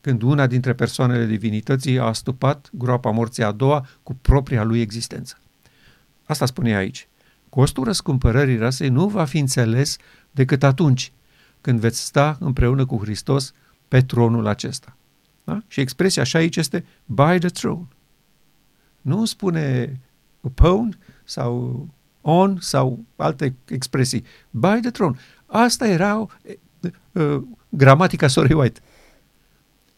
când 0.01 0.21
una 0.21 0.47
dintre 0.47 0.73
persoanele 0.73 1.25
divinității 1.25 1.99
a 1.99 2.03
astupat 2.03 2.69
groapa 2.73 3.11
morții 3.11 3.43
a 3.43 3.51
doua 3.51 3.87
cu 4.03 4.13
propria 4.13 4.63
lui 4.63 4.81
existență. 4.81 5.37
Asta 6.25 6.45
spune 6.45 6.75
aici. 6.75 7.07
Costul 7.49 7.83
răscumpărării 7.83 8.57
rasei 8.57 8.89
nu 8.89 9.07
va 9.07 9.25
fi 9.25 9.37
înțeles 9.37 9.97
decât 10.31 10.63
atunci 10.63 11.11
când 11.61 11.79
veți 11.79 12.05
sta 12.05 12.37
împreună 12.39 12.85
cu 12.85 12.97
Hristos 12.97 13.53
pe 13.87 14.01
tronul 14.01 14.47
acesta. 14.47 14.97
Da? 15.43 15.63
Și 15.67 15.79
expresia 15.79 16.21
așa 16.21 16.37
aici 16.37 16.55
este 16.55 16.85
by 17.05 17.37
the 17.39 17.49
throne. 17.49 17.87
Nu 19.01 19.25
spune 19.25 19.99
upon 20.41 20.97
sau 21.23 21.87
on 22.21 22.57
sau 22.59 22.99
alte 23.15 23.55
expresii. 23.69 24.23
By 24.49 24.79
the 24.81 24.89
throne. 24.91 25.17
Asta 25.45 25.87
era 25.87 26.15
uh, 26.15 26.27
uh, 27.11 27.43
gramatica 27.69 28.27
Sorry 28.27 28.53
White. 28.53 28.79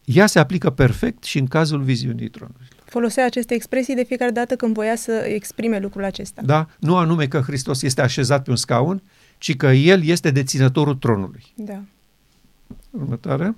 Ea 0.06 0.26
se 0.26 0.40
aplică 0.40 0.70
perfect 0.70 1.24
și 1.24 1.38
în 1.38 1.48
cazul 1.48 1.82
viziunii 1.82 2.30
tronului. 2.30 2.68
Folosea 2.86 3.26
aceste 3.26 3.54
expresii 3.54 3.96
de 3.96 4.04
fiecare 4.04 4.32
dată 4.32 4.56
când 4.56 4.74
voia 4.74 4.96
să 4.96 5.12
exprime 5.12 5.80
lucrul 5.80 6.04
acesta. 6.04 6.42
Da, 6.46 6.68
nu 6.80 6.98
anume 6.98 7.28
că 7.28 7.40
Hristos 7.40 7.82
este 7.82 8.02
așezat 8.02 8.44
pe 8.44 8.50
un 8.50 8.56
scaun, 8.56 9.02
ci 9.38 9.56
că 9.56 9.68
El 9.68 10.04
este 10.04 10.32
deținătorul 10.32 10.96
tronului. 10.96 11.54
Da. 11.56 11.82
Următoare. 12.90 13.56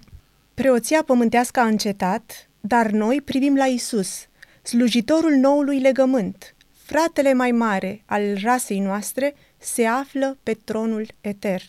Preoția 0.54 1.04
pământească 1.06 1.60
a 1.60 1.66
încetat, 1.66 2.50
dar 2.62 2.92
noi 2.92 3.22
privim 3.22 3.56
la 3.56 3.66
Isus, 3.66 4.28
slujitorul 4.62 5.32
noului 5.32 5.80
legământ, 5.80 6.55
fratele 6.86 7.34
mai 7.34 7.52
mare 7.52 8.04
al 8.06 8.38
rasei 8.42 8.80
noastre, 8.80 9.36
se 9.58 9.86
află 9.86 10.38
pe 10.44 10.54
tronul 10.64 11.08
etern. 11.22 11.64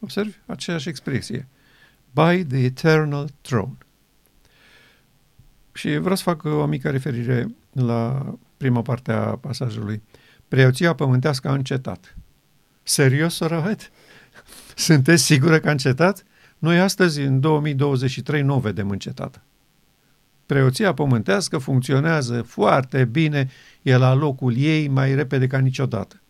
Observi 0.00 0.36
aceeași 0.46 0.88
expresie. 0.88 1.48
By 2.10 2.44
the 2.44 2.64
eternal 2.64 3.28
throne. 3.40 3.76
Și 5.72 5.96
vreau 5.96 6.16
să 6.16 6.22
fac 6.22 6.44
o 6.44 6.66
mică 6.66 6.90
referire 6.90 7.46
la 7.72 8.34
prima 8.56 8.82
parte 8.82 9.12
a 9.12 9.36
pasajului. 9.36 10.02
Preoția 10.48 10.94
pământească 10.94 11.48
a 11.48 11.52
încetat. 11.52 12.16
Serios, 12.82 13.34
soră 13.34 13.76
Sunteți 14.74 15.24
sigură 15.24 15.60
că 15.60 15.68
a 15.68 15.70
încetat? 15.70 16.24
Noi 16.58 16.80
astăzi, 16.80 17.20
în 17.20 17.40
2023, 17.40 18.42
nu 18.42 18.54
o 18.54 18.58
vedem 18.58 18.90
încetată. 18.90 19.42
Preoția 20.48 20.94
pământească 20.94 21.58
funcționează 21.58 22.42
foarte 22.42 23.04
bine, 23.04 23.48
e 23.82 23.96
la 23.96 24.14
locul 24.14 24.56
ei 24.56 24.88
mai 24.88 25.14
repede 25.14 25.46
ca 25.46 25.58
niciodată. 25.58 26.20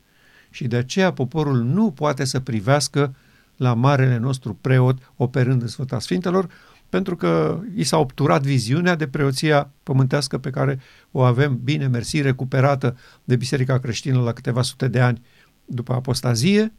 Și 0.50 0.66
de 0.66 0.76
aceea 0.76 1.12
poporul 1.12 1.62
nu 1.62 1.90
poate 1.90 2.24
să 2.24 2.40
privească 2.40 3.14
la 3.56 3.74
marele 3.74 4.16
nostru 4.16 4.54
preot 4.54 5.12
operând 5.16 5.62
în 5.62 5.68
Sfânta 5.68 5.98
Sfintelor, 5.98 6.48
pentru 6.88 7.16
că 7.16 7.60
i 7.74 7.84
s-a 7.84 7.98
obturat 7.98 8.42
viziunea 8.42 8.94
de 8.94 9.08
preoția 9.08 9.70
pământească 9.82 10.38
pe 10.38 10.50
care 10.50 10.80
o 11.10 11.22
avem, 11.22 11.60
bine 11.62 11.86
mersi, 11.86 12.20
recuperată 12.20 12.96
de 13.24 13.36
Biserica 13.36 13.78
Creștină 13.78 14.20
la 14.20 14.32
câteva 14.32 14.62
sute 14.62 14.88
de 14.88 15.00
ani 15.00 15.22
după 15.64 15.92
apostazie 15.92 16.72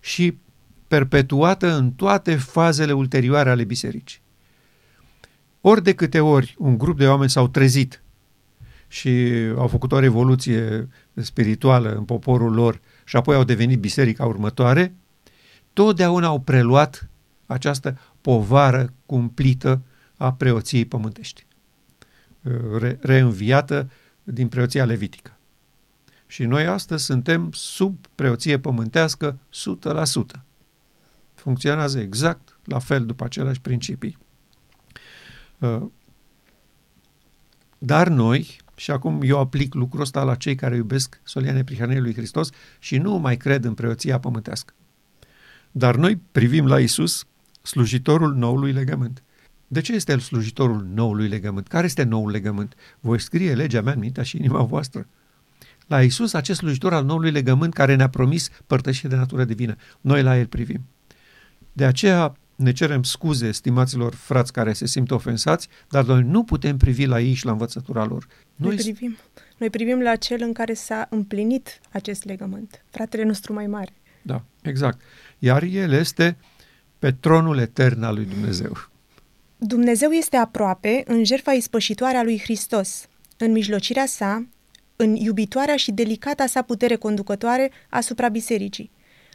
și 0.00 0.38
perpetuată 0.88 1.76
în 1.76 1.90
toate 1.90 2.36
fazele 2.36 2.92
ulterioare 2.92 3.50
ale 3.50 3.64
bisericii. 3.64 4.22
Ori 5.66 5.82
de 5.82 5.94
câte 5.94 6.20
ori 6.20 6.54
un 6.58 6.78
grup 6.78 6.98
de 6.98 7.08
oameni 7.08 7.30
s-au 7.30 7.48
trezit 7.48 8.02
și 8.88 9.10
au 9.56 9.66
făcut 9.66 9.92
o 9.92 9.98
revoluție 9.98 10.88
spirituală 11.14 11.94
în 11.94 12.04
poporul 12.04 12.54
lor 12.54 12.80
și 13.04 13.16
apoi 13.16 13.36
au 13.36 13.44
devenit 13.44 13.78
biserica 13.78 14.26
următoare, 14.26 14.94
totdeauna 15.72 16.26
au 16.26 16.40
preluat 16.40 17.08
această 17.46 17.98
povară 18.20 18.92
cumplită 19.06 19.82
a 20.16 20.32
preoției 20.32 20.84
pământești, 20.84 21.46
re- 22.78 22.98
reînviată 23.00 23.90
din 24.22 24.48
preoția 24.48 24.84
levitică. 24.84 25.38
Și 26.26 26.44
noi 26.44 26.66
astăzi 26.66 27.04
suntem 27.04 27.50
sub 27.52 28.06
preoție 28.14 28.58
pământească 28.58 29.38
100%. 30.36 30.40
Funcționează 31.34 31.98
exact 31.98 32.58
la 32.64 32.78
fel 32.78 33.06
după 33.06 33.24
aceleași 33.24 33.60
principii. 33.60 34.22
Uh, 35.58 35.82
dar 37.78 38.08
noi, 38.08 38.56
și 38.76 38.90
acum 38.90 39.20
eu 39.22 39.38
aplic 39.38 39.74
lucrul 39.74 40.00
ăsta 40.00 40.22
la 40.22 40.34
cei 40.34 40.54
care 40.54 40.76
iubesc 40.76 41.20
solia 41.22 41.52
neprihănirii 41.52 42.02
lui 42.02 42.14
Hristos 42.14 42.50
și 42.78 42.98
nu 42.98 43.16
mai 43.16 43.36
cred 43.36 43.64
în 43.64 43.74
preoția 43.74 44.18
pământească. 44.18 44.74
Dar 45.70 45.96
noi 45.96 46.16
privim 46.32 46.66
la 46.66 46.80
Isus, 46.80 47.26
slujitorul 47.62 48.34
noului 48.34 48.72
legământ. 48.72 49.22
De 49.66 49.80
ce 49.80 49.92
este 49.92 50.12
el 50.12 50.18
slujitorul 50.18 50.86
noului 50.94 51.28
legământ? 51.28 51.68
Care 51.68 51.84
este 51.84 52.02
noul 52.02 52.30
legământ? 52.30 52.74
Voi 53.00 53.20
scrie 53.20 53.54
legea 53.54 53.80
mea 53.80 53.92
în 53.92 53.98
mintea 53.98 54.22
și 54.22 54.36
inima 54.36 54.62
voastră. 54.62 55.06
La 55.86 56.02
Isus, 56.02 56.32
acest 56.32 56.58
slujitor 56.58 56.92
al 56.92 57.04
noului 57.04 57.30
legământ 57.30 57.74
care 57.74 57.94
ne-a 57.94 58.08
promis 58.08 58.50
părtășie 58.66 59.08
de 59.08 59.16
natură 59.16 59.44
divină. 59.44 59.76
Noi 60.00 60.22
la 60.22 60.38
el 60.38 60.46
privim. 60.46 60.86
De 61.72 61.84
aceea 61.84 62.36
ne 62.56 62.72
cerem 62.72 63.02
scuze 63.02 63.50
stimaților 63.50 64.14
frați 64.14 64.52
care 64.52 64.72
se 64.72 64.86
simt 64.86 65.10
ofensați, 65.10 65.68
dar 65.88 66.04
noi 66.04 66.22
nu 66.22 66.44
putem 66.44 66.76
privi 66.76 67.06
la 67.06 67.20
ei 67.20 67.34
și 67.34 67.44
la 67.44 67.50
învățătura 67.50 68.04
lor. 68.04 68.26
Noi, 68.54 68.74
noi 68.74 68.76
privim, 68.76 69.16
noi 69.56 69.70
privim 69.70 70.00
la 70.00 70.16
cel 70.16 70.42
în 70.42 70.52
care 70.52 70.74
s-a 70.74 71.06
împlinit 71.10 71.80
acest 71.92 72.24
legământ, 72.24 72.84
fratele 72.90 73.24
nostru 73.24 73.52
mai 73.52 73.66
mare. 73.66 73.92
Da, 74.22 74.44
exact. 74.62 75.00
Iar 75.38 75.62
el 75.62 75.92
este 75.92 76.36
pe 76.98 77.12
tronul 77.12 77.58
etern 77.58 78.02
al 78.02 78.14
lui 78.14 78.24
Dumnezeu. 78.24 78.76
Dumnezeu 79.56 80.10
este 80.10 80.36
aproape 80.36 81.02
în 81.06 81.24
jertfa 81.24 81.52
ispășitoare 81.52 82.16
a 82.16 82.22
lui 82.22 82.40
Hristos, 82.40 83.08
în 83.38 83.52
mijlocirea 83.52 84.06
sa, 84.06 84.46
în 84.96 85.14
iubitoarea 85.14 85.76
și 85.76 85.92
delicata 85.92 86.46
sa 86.46 86.62
putere 86.62 86.96
conducătoare 86.96 87.70
asupra 87.88 88.28
bisericii. 88.28 88.90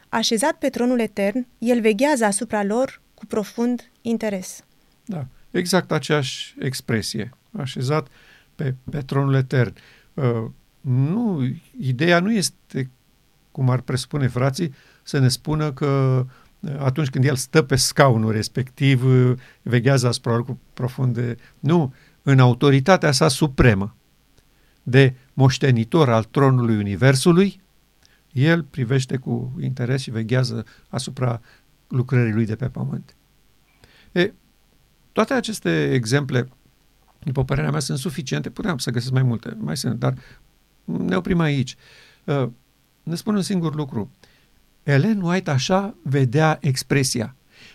Așezat 0.08 0.52
pe 0.52 0.68
tronul 0.68 1.00
etern, 1.00 1.46
el 1.58 1.80
veghează 1.80 2.24
asupra 2.24 2.62
lor 2.62 3.00
cu 3.20 3.26
profund 3.26 3.90
interes. 4.00 4.64
Da, 5.04 5.26
exact 5.50 5.92
aceeași 5.92 6.54
expresie. 6.58 7.32
Așezat 7.58 8.08
pe, 8.54 8.74
pe 8.90 9.00
tronul 9.00 9.34
etern. 9.34 9.74
Uh, 10.14 10.44
nu, 10.80 11.42
ideea 11.80 12.20
nu 12.20 12.32
este, 12.32 12.90
cum 13.52 13.70
ar 13.70 13.80
presupune 13.80 14.26
frații, 14.26 14.74
să 15.02 15.18
ne 15.18 15.28
spună 15.28 15.72
că 15.72 16.26
uh, 16.60 16.74
atunci 16.78 17.08
când 17.08 17.24
el 17.24 17.36
stă 17.36 17.62
pe 17.62 17.76
scaunul 17.76 18.32
respectiv, 18.32 19.04
uh, 19.04 19.32
veghează 19.62 20.06
asupra 20.06 20.32
lor 20.32 20.44
cu 20.44 20.58
profunde... 20.74 21.36
Nu, 21.58 21.94
în 22.22 22.38
autoritatea 22.38 23.12
sa 23.12 23.28
supremă 23.28 23.96
de 24.82 25.14
moștenitor 25.32 26.08
al 26.08 26.24
tronului 26.24 26.76
Universului, 26.76 27.60
el 28.32 28.62
privește 28.62 29.16
cu 29.16 29.52
interes 29.60 30.00
și 30.00 30.10
veghează 30.10 30.64
asupra 30.88 31.40
lucrării 31.90 32.32
lui 32.32 32.44
de 32.46 32.56
pe 32.56 32.68
pământ. 32.68 33.16
E, 34.12 34.32
toate 35.12 35.34
aceste 35.34 35.92
exemple, 35.92 36.48
după 37.24 37.44
părerea 37.44 37.70
mea, 37.70 37.80
sunt 37.80 37.98
suficiente. 37.98 38.50
Puteam 38.50 38.78
să 38.78 38.90
găsesc 38.90 39.12
mai 39.12 39.22
multe, 39.22 39.56
mai 39.58 39.76
sunt, 39.76 39.98
dar 39.98 40.14
ne 40.84 41.16
oprim 41.16 41.40
aici. 41.40 41.76
Ne 43.02 43.14
spun 43.14 43.34
un 43.34 43.42
singur 43.42 43.74
lucru. 43.74 44.10
Ellen 44.82 45.20
White 45.20 45.50
așa 45.50 45.94
vedea 46.02 46.58
expresia. 46.60 47.34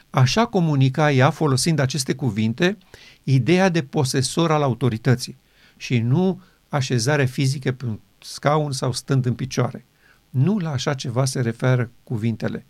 Așa 0.10 0.46
comunica 0.46 1.12
ea, 1.12 1.30
folosind 1.30 1.80
aceste 1.80 2.16
cuvinte, 2.16 2.78
ideea 3.24 3.70
de 3.70 3.84
posesor 3.84 4.52
al 4.52 4.62
autorității 4.62 5.38
și 5.78 6.00
nu 6.00 6.42
așezare 6.70 7.26
fizică 7.26 7.72
pe 7.72 7.86
un 7.86 8.00
scaun 8.20 8.72
sau 8.72 8.92
stând 8.92 9.26
în 9.26 9.34
picioare. 9.34 9.86
Nu 10.30 10.58
la 10.58 10.72
așa 10.72 10.94
ceva 10.94 11.26
se 11.26 11.42
referă 11.42 11.92
cuvintele. 12.04 12.66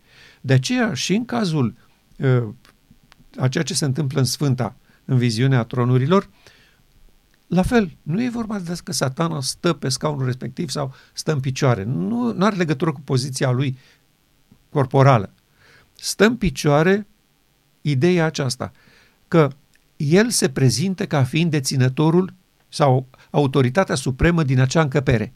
De 0.46 0.52
aceea 0.52 0.94
și 0.94 1.14
în 1.14 1.24
cazul 1.24 1.74
uh, 2.18 2.48
a 3.36 3.48
ceea 3.48 3.64
ce 3.64 3.74
se 3.74 3.84
întâmplă 3.84 4.18
în 4.18 4.24
Sfânta, 4.24 4.76
în 5.04 5.16
viziunea 5.16 5.62
tronurilor, 5.62 6.28
la 7.46 7.62
fel, 7.62 7.96
nu 8.02 8.22
e 8.22 8.28
vorba 8.28 8.58
de 8.58 8.76
că 8.84 8.92
satana 8.92 9.40
stă 9.40 9.72
pe 9.72 9.88
scaunul 9.88 10.24
respectiv 10.24 10.68
sau 10.68 10.94
stă 11.12 11.32
în 11.32 11.40
picioare. 11.40 11.82
Nu, 11.82 12.32
nu 12.32 12.44
are 12.44 12.56
legătură 12.56 12.92
cu 12.92 13.00
poziția 13.00 13.50
lui 13.50 13.78
corporală. 14.70 15.32
Stă 15.94 16.24
în 16.24 16.36
picioare 16.36 17.06
ideea 17.80 18.24
aceasta, 18.24 18.72
că 19.28 19.50
el 19.96 20.30
se 20.30 20.48
prezintă 20.48 21.06
ca 21.06 21.24
fiind 21.24 21.50
deținătorul 21.50 22.34
sau 22.68 23.06
autoritatea 23.30 23.94
supremă 23.94 24.42
din 24.42 24.60
acea 24.60 24.80
încăpere. 24.80 25.32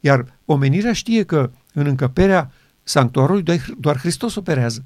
Iar 0.00 0.38
omenirea 0.44 0.92
știe 0.92 1.22
că 1.22 1.50
în 1.72 1.86
încăperea 1.86 2.52
sanctuarului 2.84 3.60
doar 3.78 3.98
Hristos 3.98 4.34
operează. 4.34 4.84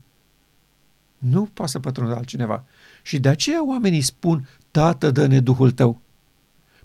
Nu 1.18 1.48
poate 1.52 1.70
să 1.70 1.78
pătrundă 1.78 2.14
altcineva. 2.14 2.64
Și 3.02 3.18
de 3.18 3.28
aceea 3.28 3.66
oamenii 3.66 4.00
spun, 4.00 4.48
Tată, 4.70 5.10
dă-ne 5.10 5.40
Duhul 5.40 5.70
tău. 5.70 6.00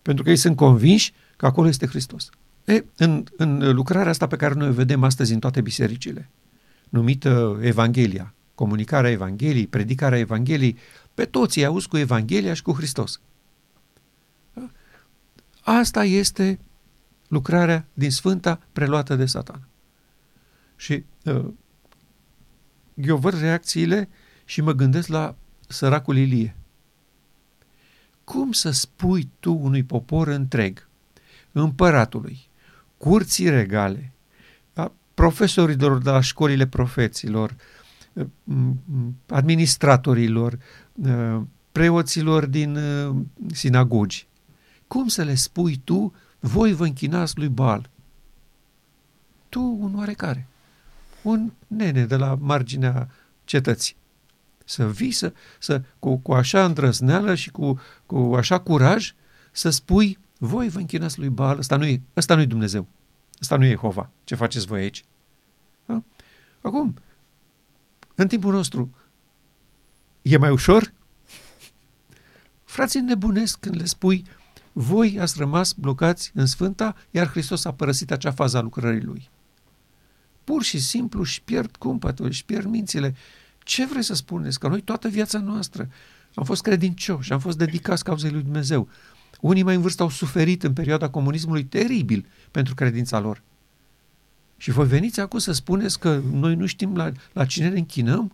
Pentru 0.01 0.23
că 0.23 0.29
ei 0.29 0.35
sunt 0.35 0.55
convinși 0.55 1.13
că 1.35 1.45
acolo 1.45 1.67
este 1.67 1.87
Hristos. 1.87 2.29
E, 2.65 2.83
în, 2.97 3.23
în 3.37 3.75
lucrarea 3.75 4.09
asta 4.09 4.27
pe 4.27 4.35
care 4.35 4.53
noi 4.53 4.67
o 4.67 4.71
vedem 4.71 5.03
astăzi 5.03 5.33
în 5.33 5.39
toate 5.39 5.61
bisericile, 5.61 6.29
numită 6.89 7.59
Evanghelia, 7.61 8.33
comunicarea 8.55 9.11
Evangheliei, 9.11 9.67
predicarea 9.67 10.19
Evangheliei, 10.19 10.77
pe 11.13 11.25
toți 11.25 11.57
îi 11.57 11.65
auzi 11.65 11.87
cu 11.87 11.97
Evanghelia 11.97 12.53
și 12.53 12.61
cu 12.61 12.71
Hristos. 12.71 13.19
Asta 15.61 16.03
este 16.03 16.59
lucrarea 17.27 17.85
din 17.93 18.11
Sfânta 18.11 18.59
preluată 18.71 19.15
de 19.15 19.25
Satan. 19.25 19.67
Și 20.83 21.03
uh, 21.23 21.45
eu 22.93 23.17
văd 23.17 23.39
reacțiile 23.39 24.09
și 24.45 24.61
mă 24.61 24.71
gândesc 24.71 25.07
la 25.07 25.35
săracul 25.67 26.17
Ilie. 26.17 26.55
Cum 28.23 28.51
să 28.51 28.71
spui 28.71 29.29
tu 29.39 29.53
unui 29.53 29.83
popor 29.83 30.27
întreg, 30.27 30.87
împăratului, 31.51 32.47
curții 32.97 33.49
regale, 33.49 34.11
profesorilor 35.13 36.01
de 36.01 36.09
la 36.09 36.21
școlile 36.21 36.67
profeților, 36.67 37.55
administratorilor, 39.27 40.59
preoților 41.71 42.45
din 42.45 42.79
sinagogi, 43.51 44.27
cum 44.87 45.07
să 45.07 45.23
le 45.23 45.35
spui 45.35 45.81
tu, 45.83 46.13
voi 46.39 46.73
vă 46.73 46.83
închinați 46.83 47.37
lui 47.37 47.49
Bal? 47.49 47.89
Tu, 49.49 49.77
un 49.79 49.95
oarecare, 49.95 50.47
un 51.23 51.51
nene 51.67 52.05
de 52.05 52.15
la 52.15 52.37
marginea 52.39 53.09
cetății. 53.43 53.95
Să 54.65 54.89
vii 54.89 55.11
să, 55.11 55.33
să 55.59 55.81
cu, 55.99 56.17
cu 56.17 56.33
așa 56.33 56.65
îndrăzneală 56.65 57.35
și 57.35 57.51
cu, 57.51 57.79
cu 58.05 58.33
așa 58.35 58.59
curaj 58.59 59.13
să 59.51 59.69
spui, 59.69 60.17
voi 60.37 60.69
vă 60.69 60.79
închinați 60.79 61.19
lui 61.19 61.29
Baal, 61.29 61.57
ăsta 61.57 61.75
nu 61.75 61.85
e, 61.85 62.01
ăsta 62.17 62.35
nu 62.35 62.41
e 62.41 62.45
Dumnezeu, 62.45 62.87
ăsta 63.41 63.57
nu 63.57 63.65
e 63.65 63.69
Jehova, 63.69 64.09
ce 64.23 64.35
faceți 64.35 64.65
voi 64.65 64.81
aici? 64.81 65.05
Da? 65.85 66.03
Acum, 66.61 66.93
în 68.15 68.27
timpul 68.27 68.53
nostru, 68.53 68.95
e 70.21 70.37
mai 70.37 70.49
ușor? 70.49 70.93
Frații 72.63 73.01
nebunesc 73.01 73.59
când 73.59 73.75
le 73.75 73.85
spui, 73.85 74.25
voi 74.71 75.17
ați 75.19 75.37
rămas 75.37 75.73
blocați 75.73 76.31
în 76.33 76.45
Sfânta, 76.45 76.95
iar 77.11 77.27
Hristos 77.27 77.65
a 77.65 77.73
părăsit 77.73 78.11
acea 78.11 78.31
fază 78.31 78.57
a 78.57 78.61
lucrării 78.61 79.01
Lui. 79.01 79.29
Pur 80.43 80.63
și 80.63 80.79
simplu 80.79 81.19
își 81.19 81.41
pierd 81.41 81.75
cumpătul, 81.75 82.25
își 82.25 82.45
pierd 82.45 82.65
mințile 82.65 83.15
ce 83.63 83.85
vreți 83.85 84.07
să 84.07 84.13
spuneți? 84.13 84.59
Că 84.59 84.67
noi 84.67 84.81
toată 84.81 85.07
viața 85.07 85.39
noastră 85.39 85.89
am 86.33 86.43
fost 86.43 86.61
credincioși, 86.61 87.33
am 87.33 87.39
fost 87.39 87.57
dedicați 87.57 88.03
cauzei 88.03 88.31
lui 88.31 88.41
Dumnezeu. 88.41 88.87
Unii 89.41 89.63
mai 89.63 89.75
în 89.75 89.81
vârstă 89.81 90.03
au 90.03 90.09
suferit 90.09 90.63
în 90.63 90.73
perioada 90.73 91.09
comunismului 91.09 91.63
teribil 91.63 92.25
pentru 92.51 92.73
credința 92.75 93.19
lor. 93.19 93.41
Și 94.57 94.71
voi 94.71 94.87
veniți 94.87 95.19
acum 95.19 95.39
să 95.39 95.51
spuneți 95.51 95.99
că 95.99 96.21
noi 96.31 96.55
nu 96.55 96.65
știm 96.65 96.95
la, 96.95 97.11
la 97.33 97.45
cine 97.45 97.69
ne 97.69 97.77
închinăm? 97.77 98.31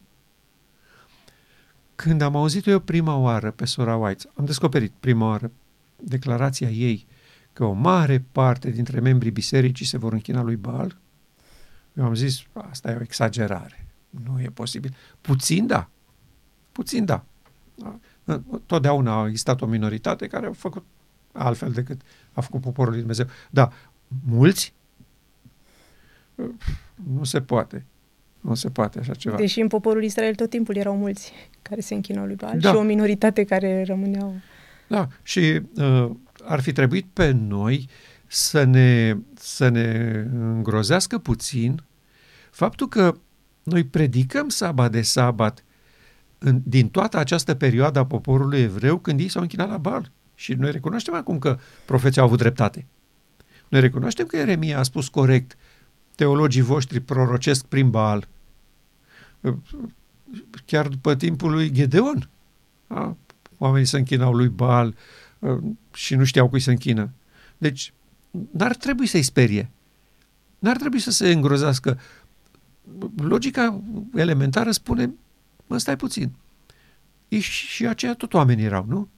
Când 1.95 2.21
am 2.21 2.35
auzit 2.35 2.67
eu 2.67 2.79
prima 2.79 3.15
oară 3.15 3.51
pe 3.51 3.65
sora 3.65 3.95
White, 3.95 4.29
am 4.33 4.45
descoperit 4.45 4.91
prima 4.99 5.27
oară 5.27 5.51
declarația 5.95 6.69
ei 6.69 7.05
că 7.53 7.63
o 7.63 7.71
mare 7.71 8.25
parte 8.31 8.69
dintre 8.69 8.99
membrii 8.99 9.31
bisericii 9.31 9.85
se 9.85 9.97
vor 9.97 10.13
închina 10.13 10.41
lui 10.41 10.55
Baal, 10.55 10.97
eu 11.99 12.05
am 12.05 12.15
zis, 12.15 12.43
asta 12.53 12.91
e 12.91 12.95
o 12.95 13.01
exagerare. 13.01 13.85
Nu 14.09 14.41
e 14.41 14.49
posibil. 14.53 14.95
Puțin 15.21 15.67
da. 15.67 15.89
Puțin 16.71 17.05
da. 17.05 17.23
Totdeauna 18.65 19.21
a 19.21 19.27
existat 19.27 19.61
o 19.61 19.65
minoritate 19.65 20.27
care 20.27 20.47
a 20.47 20.51
făcut 20.51 20.85
altfel 21.31 21.71
decât 21.71 22.01
a 22.33 22.41
făcut 22.41 22.61
poporul 22.61 22.89
lui 22.89 22.99
Dumnezeu. 22.99 23.25
Da, 23.49 23.71
mulți? 24.25 24.73
Nu 26.93 27.23
se 27.23 27.41
poate. 27.41 27.85
Nu 28.41 28.53
se 28.53 28.69
poate 28.69 28.99
așa 28.99 29.13
ceva. 29.13 29.35
Deși 29.35 29.59
în 29.59 29.67
poporul 29.67 30.03
Israel 30.03 30.35
tot 30.35 30.49
timpul 30.49 30.75
erau 30.75 30.95
mulți 30.95 31.33
care 31.61 31.81
se 31.81 31.93
închinau 31.93 32.25
lui 32.25 32.35
Baal 32.35 32.59
da. 32.59 32.69
și 32.69 32.75
o 32.75 32.81
minoritate 32.81 33.43
care 33.43 33.83
rămâneau. 33.83 34.35
Da, 34.87 35.07
și 35.23 35.61
uh, 35.75 36.11
ar 36.43 36.59
fi 36.59 36.71
trebuit 36.71 37.05
pe 37.13 37.31
noi 37.31 37.89
să 38.27 38.63
ne, 38.63 39.17
să 39.33 39.69
ne 39.69 40.11
îngrozească 40.31 41.17
puțin 41.17 41.83
faptul 42.59 42.87
că 42.87 43.17
noi 43.63 43.83
predicăm 43.83 44.49
sabat 44.49 44.91
de 44.91 45.01
sabat 45.01 45.63
în, 46.37 46.61
din 46.63 46.89
toată 46.89 47.17
această 47.17 47.53
perioadă 47.53 47.99
a 47.99 48.05
poporului 48.05 48.59
evreu 48.59 48.97
când 48.97 49.19
ei 49.19 49.29
s-au 49.29 49.41
închinat 49.41 49.69
la 49.69 49.77
Baal. 49.77 50.11
Și 50.35 50.53
noi 50.53 50.71
recunoaștem 50.71 51.13
acum 51.13 51.39
că 51.39 51.59
profeții 51.85 52.21
au 52.21 52.27
avut 52.27 52.37
dreptate. 52.37 52.85
Noi 53.67 53.81
recunoaștem 53.81 54.25
că 54.25 54.37
Eremia 54.37 54.79
a 54.79 54.83
spus 54.83 55.07
corect, 55.07 55.57
teologii 56.15 56.61
voștri 56.61 56.99
prorocesc 56.99 57.65
prin 57.65 57.89
Baal. 57.89 58.27
Chiar 60.65 60.87
după 60.87 61.15
timpul 61.15 61.51
lui 61.51 61.71
Gedeon, 61.71 62.29
a, 62.87 63.17
oamenii 63.57 63.87
se 63.87 63.97
închinau 63.97 64.33
lui 64.33 64.47
Baal 64.47 64.95
și 65.93 66.15
nu 66.15 66.23
știau 66.23 66.49
cui 66.49 66.59
se 66.59 66.71
închină. 66.71 67.09
Deci, 67.57 67.93
n-ar 68.51 68.75
trebui 68.75 69.05
să-i 69.05 69.21
sperie. 69.21 69.69
N-ar 70.59 70.77
trebui 70.77 70.99
să 70.99 71.11
se 71.11 71.31
îngrozească 71.31 71.99
logica 73.17 73.81
elementară 74.15 74.71
spune, 74.71 75.13
mă, 75.67 75.77
stai 75.77 75.95
puțin, 75.95 76.31
și 77.37 77.87
aceia 77.87 78.13
tot 78.13 78.33
oameni 78.33 78.63
erau, 78.63 78.85
nu? 78.87 79.09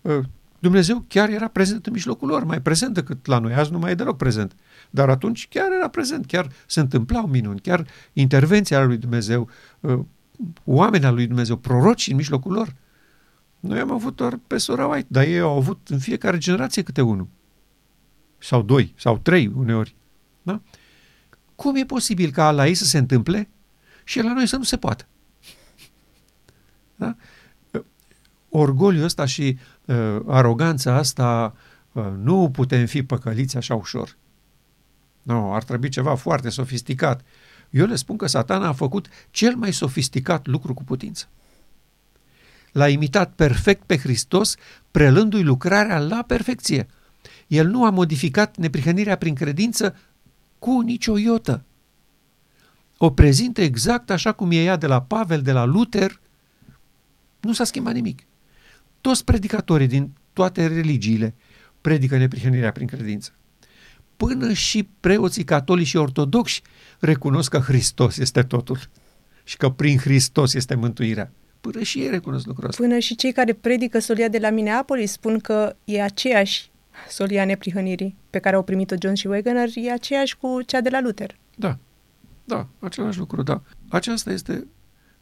Uh, 0.00 0.24
Dumnezeu 0.58 1.04
chiar 1.08 1.28
era 1.28 1.48
prezent 1.48 1.86
în 1.86 1.92
mijlocul 1.92 2.28
lor, 2.28 2.44
mai 2.44 2.60
prezent 2.60 2.94
decât 2.94 3.26
la 3.26 3.38
noi, 3.38 3.54
azi 3.54 3.72
nu 3.72 3.78
mai 3.78 3.90
e 3.90 3.94
deloc 3.94 4.16
prezent. 4.16 4.56
Dar 4.90 5.08
atunci 5.08 5.48
chiar 5.48 5.72
era 5.72 5.88
prezent, 5.88 6.26
chiar 6.26 6.48
se 6.66 6.80
întâmplau 6.80 7.26
minuni, 7.26 7.60
chiar 7.60 7.86
intervenția 8.12 8.84
lui 8.84 8.96
Dumnezeu, 8.96 9.48
uh, 9.80 9.98
oamenii 10.64 11.10
lui 11.10 11.26
Dumnezeu, 11.26 11.56
proroci 11.56 12.08
în 12.08 12.16
mijlocul 12.16 12.52
lor. 12.52 12.74
Noi 13.60 13.78
am 13.78 13.90
avut 13.90 14.16
doar 14.16 14.38
pe 14.46 14.58
sora 14.58 14.86
White, 14.86 15.06
dar 15.10 15.24
ei 15.24 15.38
au 15.38 15.56
avut 15.56 15.88
în 15.88 15.98
fiecare 15.98 16.38
generație 16.38 16.82
câte 16.82 17.00
unul. 17.00 17.26
Sau 18.38 18.62
doi, 18.62 18.94
sau 18.96 19.18
trei 19.18 19.52
uneori. 19.56 19.94
Da? 20.42 20.60
Cum 21.62 21.76
e 21.76 21.84
posibil 21.84 22.30
ca 22.30 22.50
la 22.50 22.66
ei 22.66 22.74
să 22.74 22.84
se 22.84 22.98
întâmple 22.98 23.48
și 24.04 24.20
la 24.20 24.32
noi 24.32 24.46
să 24.46 24.56
nu 24.56 24.62
se 24.62 24.76
poată? 24.76 25.06
Da? 26.96 27.16
Orgoliul 28.48 29.04
ăsta 29.04 29.24
și 29.24 29.58
uh, 29.84 30.20
aroganța 30.26 30.94
asta 30.94 31.54
uh, 31.92 32.06
nu 32.22 32.50
putem 32.50 32.86
fi 32.86 33.02
păcăliți 33.02 33.56
așa 33.56 33.74
ușor. 33.74 34.16
Nu, 35.22 35.54
ar 35.54 35.62
trebui 35.62 35.88
ceva 35.88 36.14
foarte 36.14 36.48
sofisticat. 36.48 37.24
Eu 37.70 37.86
le 37.86 37.96
spun 37.96 38.16
că 38.16 38.26
satana 38.26 38.68
a 38.68 38.72
făcut 38.72 39.08
cel 39.30 39.54
mai 39.54 39.72
sofisticat 39.72 40.46
lucru 40.46 40.74
cu 40.74 40.84
putință. 40.84 41.28
L-a 42.72 42.88
imitat 42.88 43.32
perfect 43.32 43.82
pe 43.86 43.98
Hristos, 43.98 44.56
prelându-i 44.90 45.42
lucrarea 45.42 45.98
la 45.98 46.24
perfecție. 46.26 46.86
El 47.46 47.66
nu 47.66 47.84
a 47.84 47.90
modificat 47.90 48.56
neprihănirea 48.56 49.16
prin 49.16 49.34
credință 49.34 49.96
cu 50.62 50.80
nicio 50.80 51.18
iotă. 51.18 51.64
O 52.96 53.10
prezintă 53.10 53.60
exact 53.62 54.10
așa 54.10 54.32
cum 54.32 54.50
e 54.50 54.62
ea 54.62 54.76
de 54.76 54.86
la 54.86 55.02
Pavel, 55.02 55.42
de 55.42 55.52
la 55.52 55.64
Luther. 55.64 56.20
Nu 57.40 57.52
s-a 57.52 57.64
schimbat 57.64 57.94
nimic. 57.94 58.22
Toți 59.00 59.24
predicatorii 59.24 59.86
din 59.86 60.10
toate 60.32 60.66
religiile 60.66 61.34
predică 61.80 62.16
neprihănirea 62.16 62.72
prin 62.72 62.86
credință. 62.86 63.32
Până 64.16 64.52
și 64.52 64.88
preoții 65.00 65.44
catolici 65.44 65.86
și 65.86 65.96
ortodoxi 65.96 66.62
recunosc 66.98 67.50
că 67.50 67.58
Hristos 67.58 68.16
este 68.16 68.42
totul 68.42 68.78
și 69.44 69.56
că 69.56 69.70
prin 69.70 69.98
Hristos 69.98 70.54
este 70.54 70.74
mântuirea. 70.74 71.32
Până 71.60 71.82
și 71.82 71.98
ei 71.98 72.10
recunosc 72.10 72.46
lucrul 72.46 72.68
ăsta. 72.68 72.82
Până 72.82 72.98
și 72.98 73.14
cei 73.14 73.32
care 73.32 73.52
predică 73.52 73.98
solia 73.98 74.28
de 74.28 74.38
la 74.38 74.50
Minneapolis 74.50 75.12
spun 75.12 75.38
că 75.38 75.76
e 75.84 76.02
aceeași 76.02 76.70
solia 77.08 77.44
neprihănirii 77.44 78.16
pe 78.30 78.38
care 78.38 78.56
au 78.56 78.62
primit-o 78.62 78.94
John 79.00 79.14
și 79.14 79.26
Wegener, 79.26 79.68
e 79.74 79.92
aceeași 79.92 80.36
cu 80.36 80.62
cea 80.66 80.80
de 80.80 80.88
la 80.88 81.00
Luther. 81.00 81.36
Da, 81.56 81.78
da, 82.44 82.66
același 82.78 83.18
lucru, 83.18 83.42
da. 83.42 83.62
Aceasta 83.88 84.32
este 84.32 84.66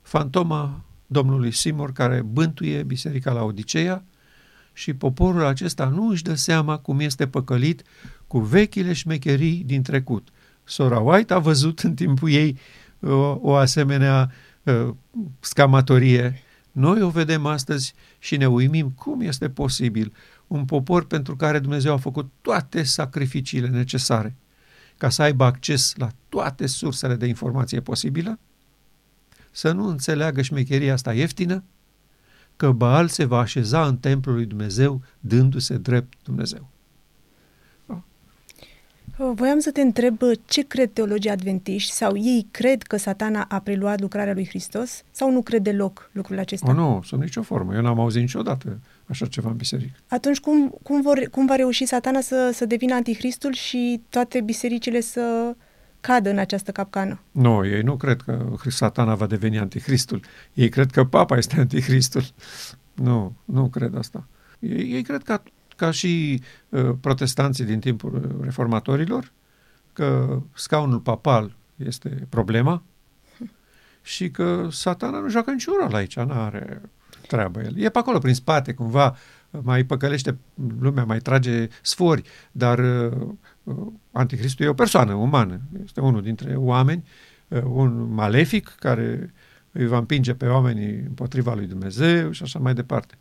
fantoma 0.02 0.84
domnului 1.06 1.50
Simor 1.50 1.92
care 1.92 2.22
bântuie 2.22 2.82
biserica 2.82 3.32
la 3.32 3.42
Odiceea 3.42 4.04
și 4.72 4.94
poporul 4.94 5.44
acesta 5.44 5.88
nu 5.88 6.08
își 6.08 6.22
dă 6.22 6.34
seama 6.34 6.78
cum 6.78 7.00
este 7.00 7.26
păcălit 7.26 7.82
cu 8.26 8.38
vechile 8.38 8.92
șmecherii 8.92 9.62
din 9.66 9.82
trecut. 9.82 10.28
Sora 10.64 10.98
White 10.98 11.34
a 11.34 11.38
văzut 11.38 11.78
în 11.78 11.94
timpul 11.94 12.30
ei 12.30 12.58
o, 13.00 13.38
o 13.40 13.54
asemenea 13.54 14.32
uh, 14.62 14.88
scamatorie. 15.40 16.42
Noi 16.72 17.02
o 17.02 17.08
vedem 17.08 17.46
astăzi 17.46 17.94
și 18.18 18.36
ne 18.36 18.48
uimim 18.48 18.90
cum 18.90 19.20
este 19.20 19.48
posibil 19.48 20.12
un 20.50 20.64
popor 20.64 21.04
pentru 21.04 21.36
care 21.36 21.58
Dumnezeu 21.58 21.92
a 21.92 21.96
făcut 21.96 22.30
toate 22.40 22.82
sacrificiile 22.82 23.68
necesare 23.68 24.36
ca 24.98 25.08
să 25.08 25.22
aibă 25.22 25.44
acces 25.44 25.94
la 25.96 26.10
toate 26.28 26.66
sursele 26.66 27.14
de 27.14 27.26
informație 27.26 27.80
posibilă, 27.80 28.38
să 29.50 29.72
nu 29.72 29.88
înțeleagă 29.88 30.42
șmecheria 30.42 30.92
asta 30.92 31.14
ieftină, 31.14 31.64
că 32.56 32.72
Baal 32.72 33.08
se 33.08 33.24
va 33.24 33.38
așeza 33.38 33.86
în 33.86 33.96
templul 33.96 34.34
lui 34.34 34.46
Dumnezeu 34.46 35.02
dându-se 35.20 35.76
drept 35.76 36.12
Dumnezeu. 36.22 36.70
Voiam 39.34 39.58
să 39.58 39.70
te 39.70 39.80
întreb 39.80 40.18
ce 40.44 40.62
cred 40.62 40.90
teologii 40.92 41.30
adventiști 41.30 41.92
sau 41.92 42.16
ei 42.16 42.46
cred 42.50 42.82
că 42.82 42.96
satana 42.96 43.46
a 43.48 43.58
preluat 43.58 44.00
lucrarea 44.00 44.32
lui 44.32 44.46
Hristos 44.48 45.02
sau 45.10 45.32
nu 45.32 45.42
cred 45.42 45.62
deloc 45.62 46.10
lucrul 46.12 46.38
acesta? 46.38 46.70
O, 46.70 46.72
nu, 46.72 47.00
sub 47.04 47.20
nicio 47.20 47.42
formă. 47.42 47.74
Eu 47.74 47.80
n-am 47.80 48.00
auzit 48.00 48.20
niciodată 48.20 48.78
așa 49.06 49.26
ceva 49.26 49.50
în 49.50 49.56
biserică. 49.56 49.98
Atunci 50.08 50.40
cum, 50.40 50.74
cum, 50.82 51.02
vor, 51.02 51.28
cum 51.30 51.46
va 51.46 51.54
reuși 51.54 51.84
satana 51.84 52.20
să, 52.20 52.50
să 52.52 52.64
devină 52.64 52.94
anticristul 52.94 53.52
și 53.52 54.02
toate 54.08 54.40
bisericile 54.40 55.00
să 55.00 55.54
cadă 56.00 56.30
în 56.30 56.38
această 56.38 56.70
capcană? 56.70 57.20
Nu, 57.30 57.66
ei 57.66 57.82
nu 57.82 57.96
cred 57.96 58.20
că 58.20 58.56
satana 58.68 59.14
va 59.14 59.26
deveni 59.26 59.58
anticristul. 59.58 60.20
Ei 60.54 60.68
cred 60.68 60.90
că 60.90 61.04
papa 61.04 61.36
este 61.36 61.60
anticristul. 61.60 62.22
Nu, 62.94 63.34
nu 63.44 63.68
cred 63.68 63.94
asta. 63.94 64.26
Ei, 64.58 64.92
ei 64.92 65.02
cred 65.02 65.22
că 65.22 65.40
ca 65.80 65.90
și 65.90 66.42
uh, 66.68 66.90
protestanții 67.00 67.64
din 67.64 67.80
timpul 67.80 68.38
reformatorilor, 68.42 69.32
că 69.92 70.38
scaunul 70.54 70.98
papal 70.98 71.56
este 71.76 72.26
problema 72.28 72.82
și 74.02 74.30
că 74.30 74.68
satana 74.70 75.18
nu 75.18 75.28
joacă 75.28 75.50
niciun 75.50 75.74
rol 75.80 75.94
aici, 75.94 76.16
nu 76.16 76.32
are 76.32 76.80
treabă 77.26 77.60
el. 77.60 77.78
E 77.78 77.88
pe 77.88 77.98
acolo, 77.98 78.18
prin 78.18 78.34
spate, 78.34 78.72
cumva, 78.72 79.16
mai 79.50 79.84
păcălește 79.84 80.38
lumea, 80.80 81.04
mai 81.04 81.18
trage 81.18 81.68
sfori, 81.82 82.22
dar 82.52 82.78
uh, 82.78 83.28
uh, 83.62 83.86
anticristul 84.12 84.64
e 84.64 84.68
o 84.68 84.74
persoană 84.74 85.14
umană, 85.14 85.60
este 85.84 86.00
unul 86.00 86.22
dintre 86.22 86.54
oameni, 86.54 87.04
uh, 87.48 87.62
un 87.64 88.12
malefic 88.12 88.74
care 88.78 89.32
îi 89.72 89.86
va 89.86 89.98
împinge 89.98 90.34
pe 90.34 90.46
oamenii 90.46 90.94
împotriva 91.06 91.54
lui 91.54 91.66
Dumnezeu 91.66 92.30
și 92.30 92.42
așa 92.42 92.58
mai 92.58 92.74
departe. 92.74 93.14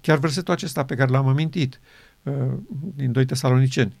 Chiar 0.00 0.18
versetul 0.18 0.54
acesta 0.54 0.84
pe 0.84 0.94
care 0.94 1.10
l-am 1.10 1.26
amintit 1.26 1.80
uh, 2.22 2.32
din 2.94 3.12
2 3.12 3.24
Tesaloniceni. 3.24 3.96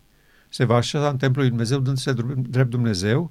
Se 0.48 0.64
va 0.64 0.76
așeza 0.76 1.08
în 1.08 1.16
templul 1.16 1.42
lui 1.42 1.50
Dumnezeu 1.50 1.78
dându-se 1.78 2.14
drept 2.48 2.70
Dumnezeu. 2.70 3.30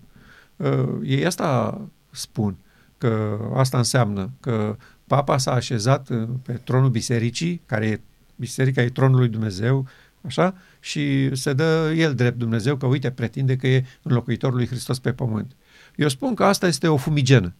Uh, 0.55 0.99
ei 1.03 1.26
asta 1.26 1.82
spun, 2.11 2.57
că 2.97 3.39
asta 3.53 3.78
înseamnă 3.78 4.30
că 4.39 4.78
papa 5.07 5.38
s-a 5.38 5.51
așezat 5.51 6.09
uh, 6.09 6.30
pe 6.41 6.53
tronul 6.53 6.89
bisericii, 6.89 7.61
care 7.66 7.88
e, 7.88 8.01
biserica 8.36 8.82
e 8.82 8.89
tronul 8.89 9.20
lui 9.20 9.28
Dumnezeu, 9.28 9.88
așa, 10.22 10.55
și 10.80 11.36
se 11.36 11.53
dă 11.53 11.93
el 11.95 12.16
drept 12.16 12.38
Dumnezeu, 12.38 12.76
că 12.76 12.86
uite, 12.86 13.11
pretinde 13.11 13.55
că 13.55 13.68
e 13.68 13.86
înlocuitorul 14.01 14.55
lui 14.55 14.68
Hristos 14.68 14.99
pe 14.99 15.14
pământ. 15.14 15.51
Eu 15.95 16.07
spun 16.07 16.34
că 16.34 16.43
asta 16.43 16.68
este 16.68 16.88
o 16.88 16.97
fumigenă. 16.97 17.53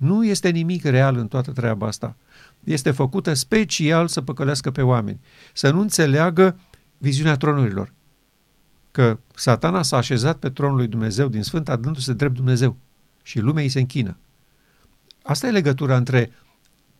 Nu 0.00 0.24
este 0.24 0.50
nimic 0.50 0.84
real 0.84 1.16
în 1.16 1.28
toată 1.28 1.52
treaba 1.52 1.86
asta 1.86 2.16
este 2.64 2.90
făcută 2.90 3.34
special 3.34 4.08
să 4.08 4.20
păcălească 4.20 4.70
pe 4.70 4.82
oameni, 4.82 5.20
să 5.52 5.70
nu 5.70 5.80
înțeleagă 5.80 6.60
viziunea 6.98 7.36
tronurilor. 7.36 7.92
Că 8.90 9.18
satana 9.34 9.82
s-a 9.82 9.96
așezat 9.96 10.36
pe 10.36 10.50
tronul 10.50 10.76
lui 10.76 10.86
Dumnezeu 10.86 11.28
din 11.28 11.42
Sfânta, 11.42 11.76
dându-se 11.76 12.12
drept 12.12 12.34
Dumnezeu 12.34 12.76
și 13.22 13.40
lumea 13.40 13.62
îi 13.62 13.68
se 13.68 13.78
închină. 13.78 14.16
Asta 15.22 15.46
e 15.46 15.50
legătura 15.50 15.96
între 15.96 16.30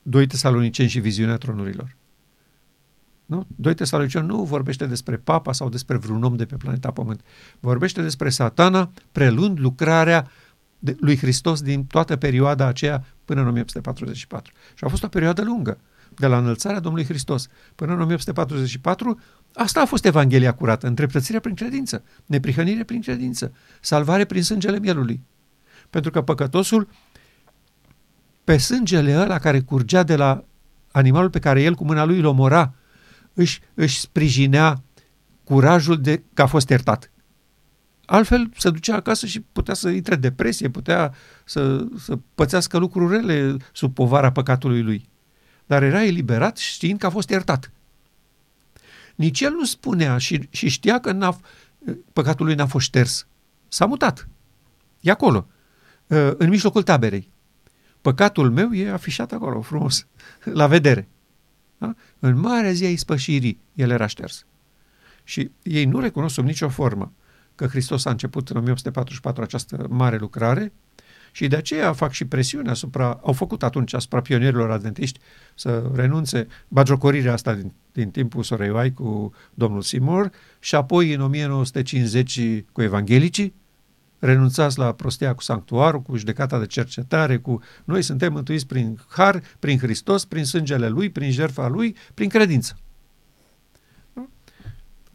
2 0.03 0.27
tesaloniceni 0.27 0.89
și 0.89 1.01
viziunea 1.01 1.37
tronurilor. 1.37 1.97
Nu? 3.27 3.47
2 3.57 3.75
Tesaloniceni 3.75 4.27
nu 4.27 4.43
vorbește 4.43 4.87
despre 4.87 5.17
papa 5.17 5.53
sau 5.53 5.69
despre 5.69 5.97
vreun 5.97 6.23
om 6.23 6.37
de 6.37 6.45
pe 6.45 6.57
planeta 6.57 6.91
Pământ. 6.91 7.21
Vorbește 7.61 8.03
despre 8.03 8.29
satana 8.29 8.91
prelund 9.13 9.59
lucrarea 9.59 10.23
de, 10.23 10.29
lui 10.99 11.17
Hristos 11.17 11.63
din 11.63 11.87
toată 11.87 12.17
perioada 12.17 12.67
aceea 12.67 13.05
până 13.25 13.41
în 13.41 13.47
1844. 13.47 14.53
Și 14.75 14.85
a 14.85 14.89
fost 14.89 15.03
o 15.03 15.09
perioadă 15.09 15.43
lungă, 15.43 15.79
de 16.15 16.27
la 16.27 16.39
înălțarea 16.39 16.81
Domnului 16.81 17.07
Hristos 17.07 17.47
până 17.75 17.93
în 17.93 18.01
1844, 18.01 19.21
asta 19.55 19.81
a 19.81 19.85
fost 19.85 20.05
Evanghelia 20.05 20.55
curată, 20.55 20.87
întreptățirea 20.87 21.41
prin 21.41 21.55
credință, 21.55 22.03
neprihănire 22.27 22.85
prin 22.85 23.01
credință, 23.01 23.53
salvare 23.81 24.25
prin 24.25 24.43
sângele 24.43 24.79
mielului. 24.79 25.23
Pentru 25.91 26.11
că 26.11 26.23
păcătosul, 26.23 26.89
pe 28.45 28.57
sângele 28.57 29.17
ăla 29.17 29.39
care 29.39 29.61
curgea 29.61 30.03
de 30.03 30.17
la 30.17 30.45
animalul 30.91 31.31
pe 31.31 31.39
care 31.39 31.63
el 31.63 31.75
cu 31.75 31.85
mâna 31.85 32.05
lui 32.05 32.19
îl 32.19 32.25
omora, 32.25 32.75
își, 33.35 33.61
își 33.75 34.01
sprijinea 34.01 34.83
curajul 35.45 36.01
de 36.01 36.23
că 36.35 36.43
a 36.43 36.47
fost 36.47 36.69
iertat. 36.69 37.10
Altfel 38.11 38.51
se 38.57 38.71
ducea 38.71 38.95
acasă 38.95 39.27
și 39.27 39.41
putea 39.41 39.75
să 39.75 39.89
intre 39.89 40.17
depresie, 40.17 40.69
putea 40.69 41.15
să, 41.45 41.87
să 41.99 42.19
pățească 42.35 42.79
lucruri 42.79 43.15
rele 43.15 43.57
sub 43.73 43.95
povara 43.95 44.33
păcatului 44.33 44.83
lui. 44.83 45.09
Dar 45.67 45.83
era 45.83 46.05
eliberat 46.05 46.57
știind 46.57 46.99
că 46.99 47.07
a 47.07 47.11
fost 47.11 47.29
iertat. 47.29 47.73
Nici 49.15 49.41
el 49.41 49.53
nu 49.53 49.65
spunea 49.65 50.19
și, 50.19 50.49
și 50.51 50.69
știa 50.69 51.01
că 51.01 51.13
n-a, 51.13 51.41
păcatul 52.13 52.47
lui 52.47 52.55
n-a 52.55 52.67
fost 52.67 52.87
șters. 52.87 53.27
S-a 53.69 53.87
mutat. 53.87 54.29
E 55.01 55.11
acolo, 55.11 55.47
în 56.37 56.49
mijlocul 56.49 56.83
taberei. 56.83 57.31
Păcatul 58.01 58.51
meu 58.51 58.73
e 58.73 58.91
afișat 58.91 59.33
acolo, 59.33 59.61
frumos, 59.61 60.07
la 60.61 60.67
vedere. 60.67 61.09
Da? 61.79 61.95
În 62.19 62.39
marea 62.39 62.73
zi 62.73 62.85
a 62.85 62.91
ispășirii, 62.91 63.61
el 63.75 63.91
era 63.91 64.07
șters. 64.07 64.47
Și 65.25 65.51
ei 65.63 65.85
nu 65.85 65.99
recunosc 65.99 66.35
sub 66.35 66.45
nicio 66.45 66.69
formă 66.69 67.13
că 67.61 67.67
Hristos 67.67 68.05
a 68.05 68.11
început 68.11 68.49
în 68.49 68.57
1844 68.57 69.43
această 69.43 69.87
mare 69.89 70.17
lucrare 70.17 70.73
Și 71.33 71.47
de 71.47 71.57
aceea 71.57 71.93
fac 71.93 72.13
și 72.13 72.25
presiune 72.25 72.71
asupra, 72.71 73.21
au 73.23 73.33
făcut 73.33 73.63
atunci 73.63 73.95
asupra 73.95 74.21
pionierilor 74.21 74.71
adventiști 74.71 75.21
să 75.55 75.91
renunțe 75.95 76.47
bagiocorirea 76.69 77.33
asta 77.33 77.55
din, 77.55 77.73
din 77.93 78.11
timpul 78.11 78.43
Soreioai 78.43 78.93
cu 78.93 79.35
domnul 79.55 79.83
Seymour 79.83 80.31
și 80.59 80.75
apoi 80.75 81.15
în 81.15 81.21
1950 81.21 82.41
cu 82.73 82.83
evanghelicii, 82.83 83.55
renunțați 84.19 84.79
la 84.79 84.93
prostia 84.93 85.35
cu 85.35 85.43
sanctuarul, 85.43 86.03
cu 86.03 86.17
judecata 86.17 86.59
de 86.59 86.67
cercetare, 86.67 87.39
cu 87.39 87.61
noi 87.85 88.03
suntem 88.03 88.33
mântuiți 88.33 88.67
prin 88.67 89.01
har, 89.09 89.43
prin 89.59 89.79
Hristos, 89.79 90.25
prin 90.25 90.45
sângele 90.45 90.89
Lui, 90.89 91.11
prin 91.11 91.31
jertfa 91.31 91.69
Lui, 91.69 91.97
prin 92.15 92.29
credință. 92.29 92.77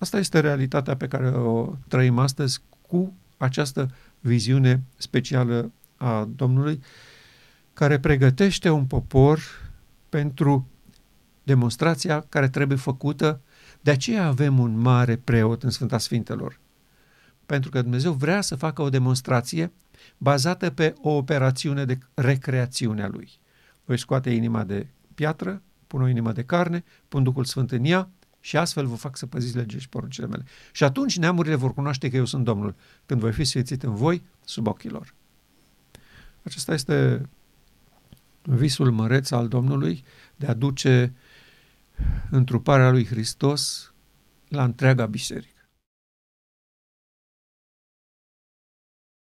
Asta 0.06 0.18
este 0.18 0.40
realitatea 0.40 0.96
pe 0.96 1.08
care 1.08 1.30
o 1.30 1.76
trăim 1.88 2.20
astăzi 2.20 2.62
cu 2.82 3.14
această 3.38 3.92
viziune 4.20 4.84
specială 4.98 5.72
a 5.98 6.30
Domnului, 6.36 6.82
care 7.74 8.00
pregătește 8.00 8.70
un 8.70 8.86
popor 8.86 9.40
pentru 10.10 10.68
demonstrația 11.44 12.26
care 12.30 12.50
trebuie 12.50 12.78
făcută. 12.78 13.42
De 13.82 13.92
aceea 13.92 14.26
avem 14.26 14.60
un 14.60 14.78
mare 14.78 15.16
preot 15.16 15.64
în 15.64 15.70
Sfânta 15.70 15.98
Sfintelor. 15.98 16.60
Pentru 17.46 17.70
că 17.70 17.82
Dumnezeu 17.82 18.12
vrea 18.12 18.42
să 18.42 18.56
facă 18.56 18.82
o 18.82 18.90
demonstrație 18.90 19.72
bazată 20.18 20.70
pe 20.70 20.94
o 21.02 21.10
operațiune 21.10 21.86
de 21.86 21.98
recreațiune 22.14 23.04
a 23.04 23.08
Lui. 23.08 23.30
Voi 23.86 24.00
scoate 24.00 24.30
inima 24.30 24.64
de 24.64 24.88
piatră, 25.16 25.62
pun 25.88 26.02
o 26.02 26.08
inimă 26.08 26.32
de 26.32 26.44
carne, 26.44 26.84
pun 27.08 27.24
Duhul 27.24 27.46
Sfânt 27.46 27.72
în 27.72 27.86
ea 27.86 28.10
și 28.46 28.58
astfel 28.58 28.86
vă 28.86 28.96
fac 28.96 29.18
să 29.18 29.26
păziți 29.26 29.56
legea 29.56 29.78
și 29.78 29.90
poruncile 29.90 30.28
mele. 30.28 30.46
Și 30.72 30.84
atunci 30.84 31.18
neamurile 31.18 31.56
vor 31.56 31.74
cunoaște 31.74 32.10
că 32.10 32.16
eu 32.16 32.26
sunt 32.26 32.44
Domnul, 32.44 32.76
când 33.06 33.20
voi 33.20 33.32
fi 33.32 33.44
sfințit 33.44 33.84
în 33.84 33.96
voi 33.96 34.24
sub 34.44 34.68
ochii 34.68 34.90
lor. 34.90 35.14
Acesta 36.44 36.74
este 36.74 37.30
visul 38.42 38.92
măreț 38.92 39.32
al 39.32 39.48
Domnului 39.48 40.04
de 40.36 40.46
a 40.46 40.54
duce 40.54 41.14
întruparea 42.30 42.92
lui 42.92 43.06
Hristos 43.06 43.94
la 44.48 44.64
întreaga 44.64 45.06
biserică. 45.06 45.55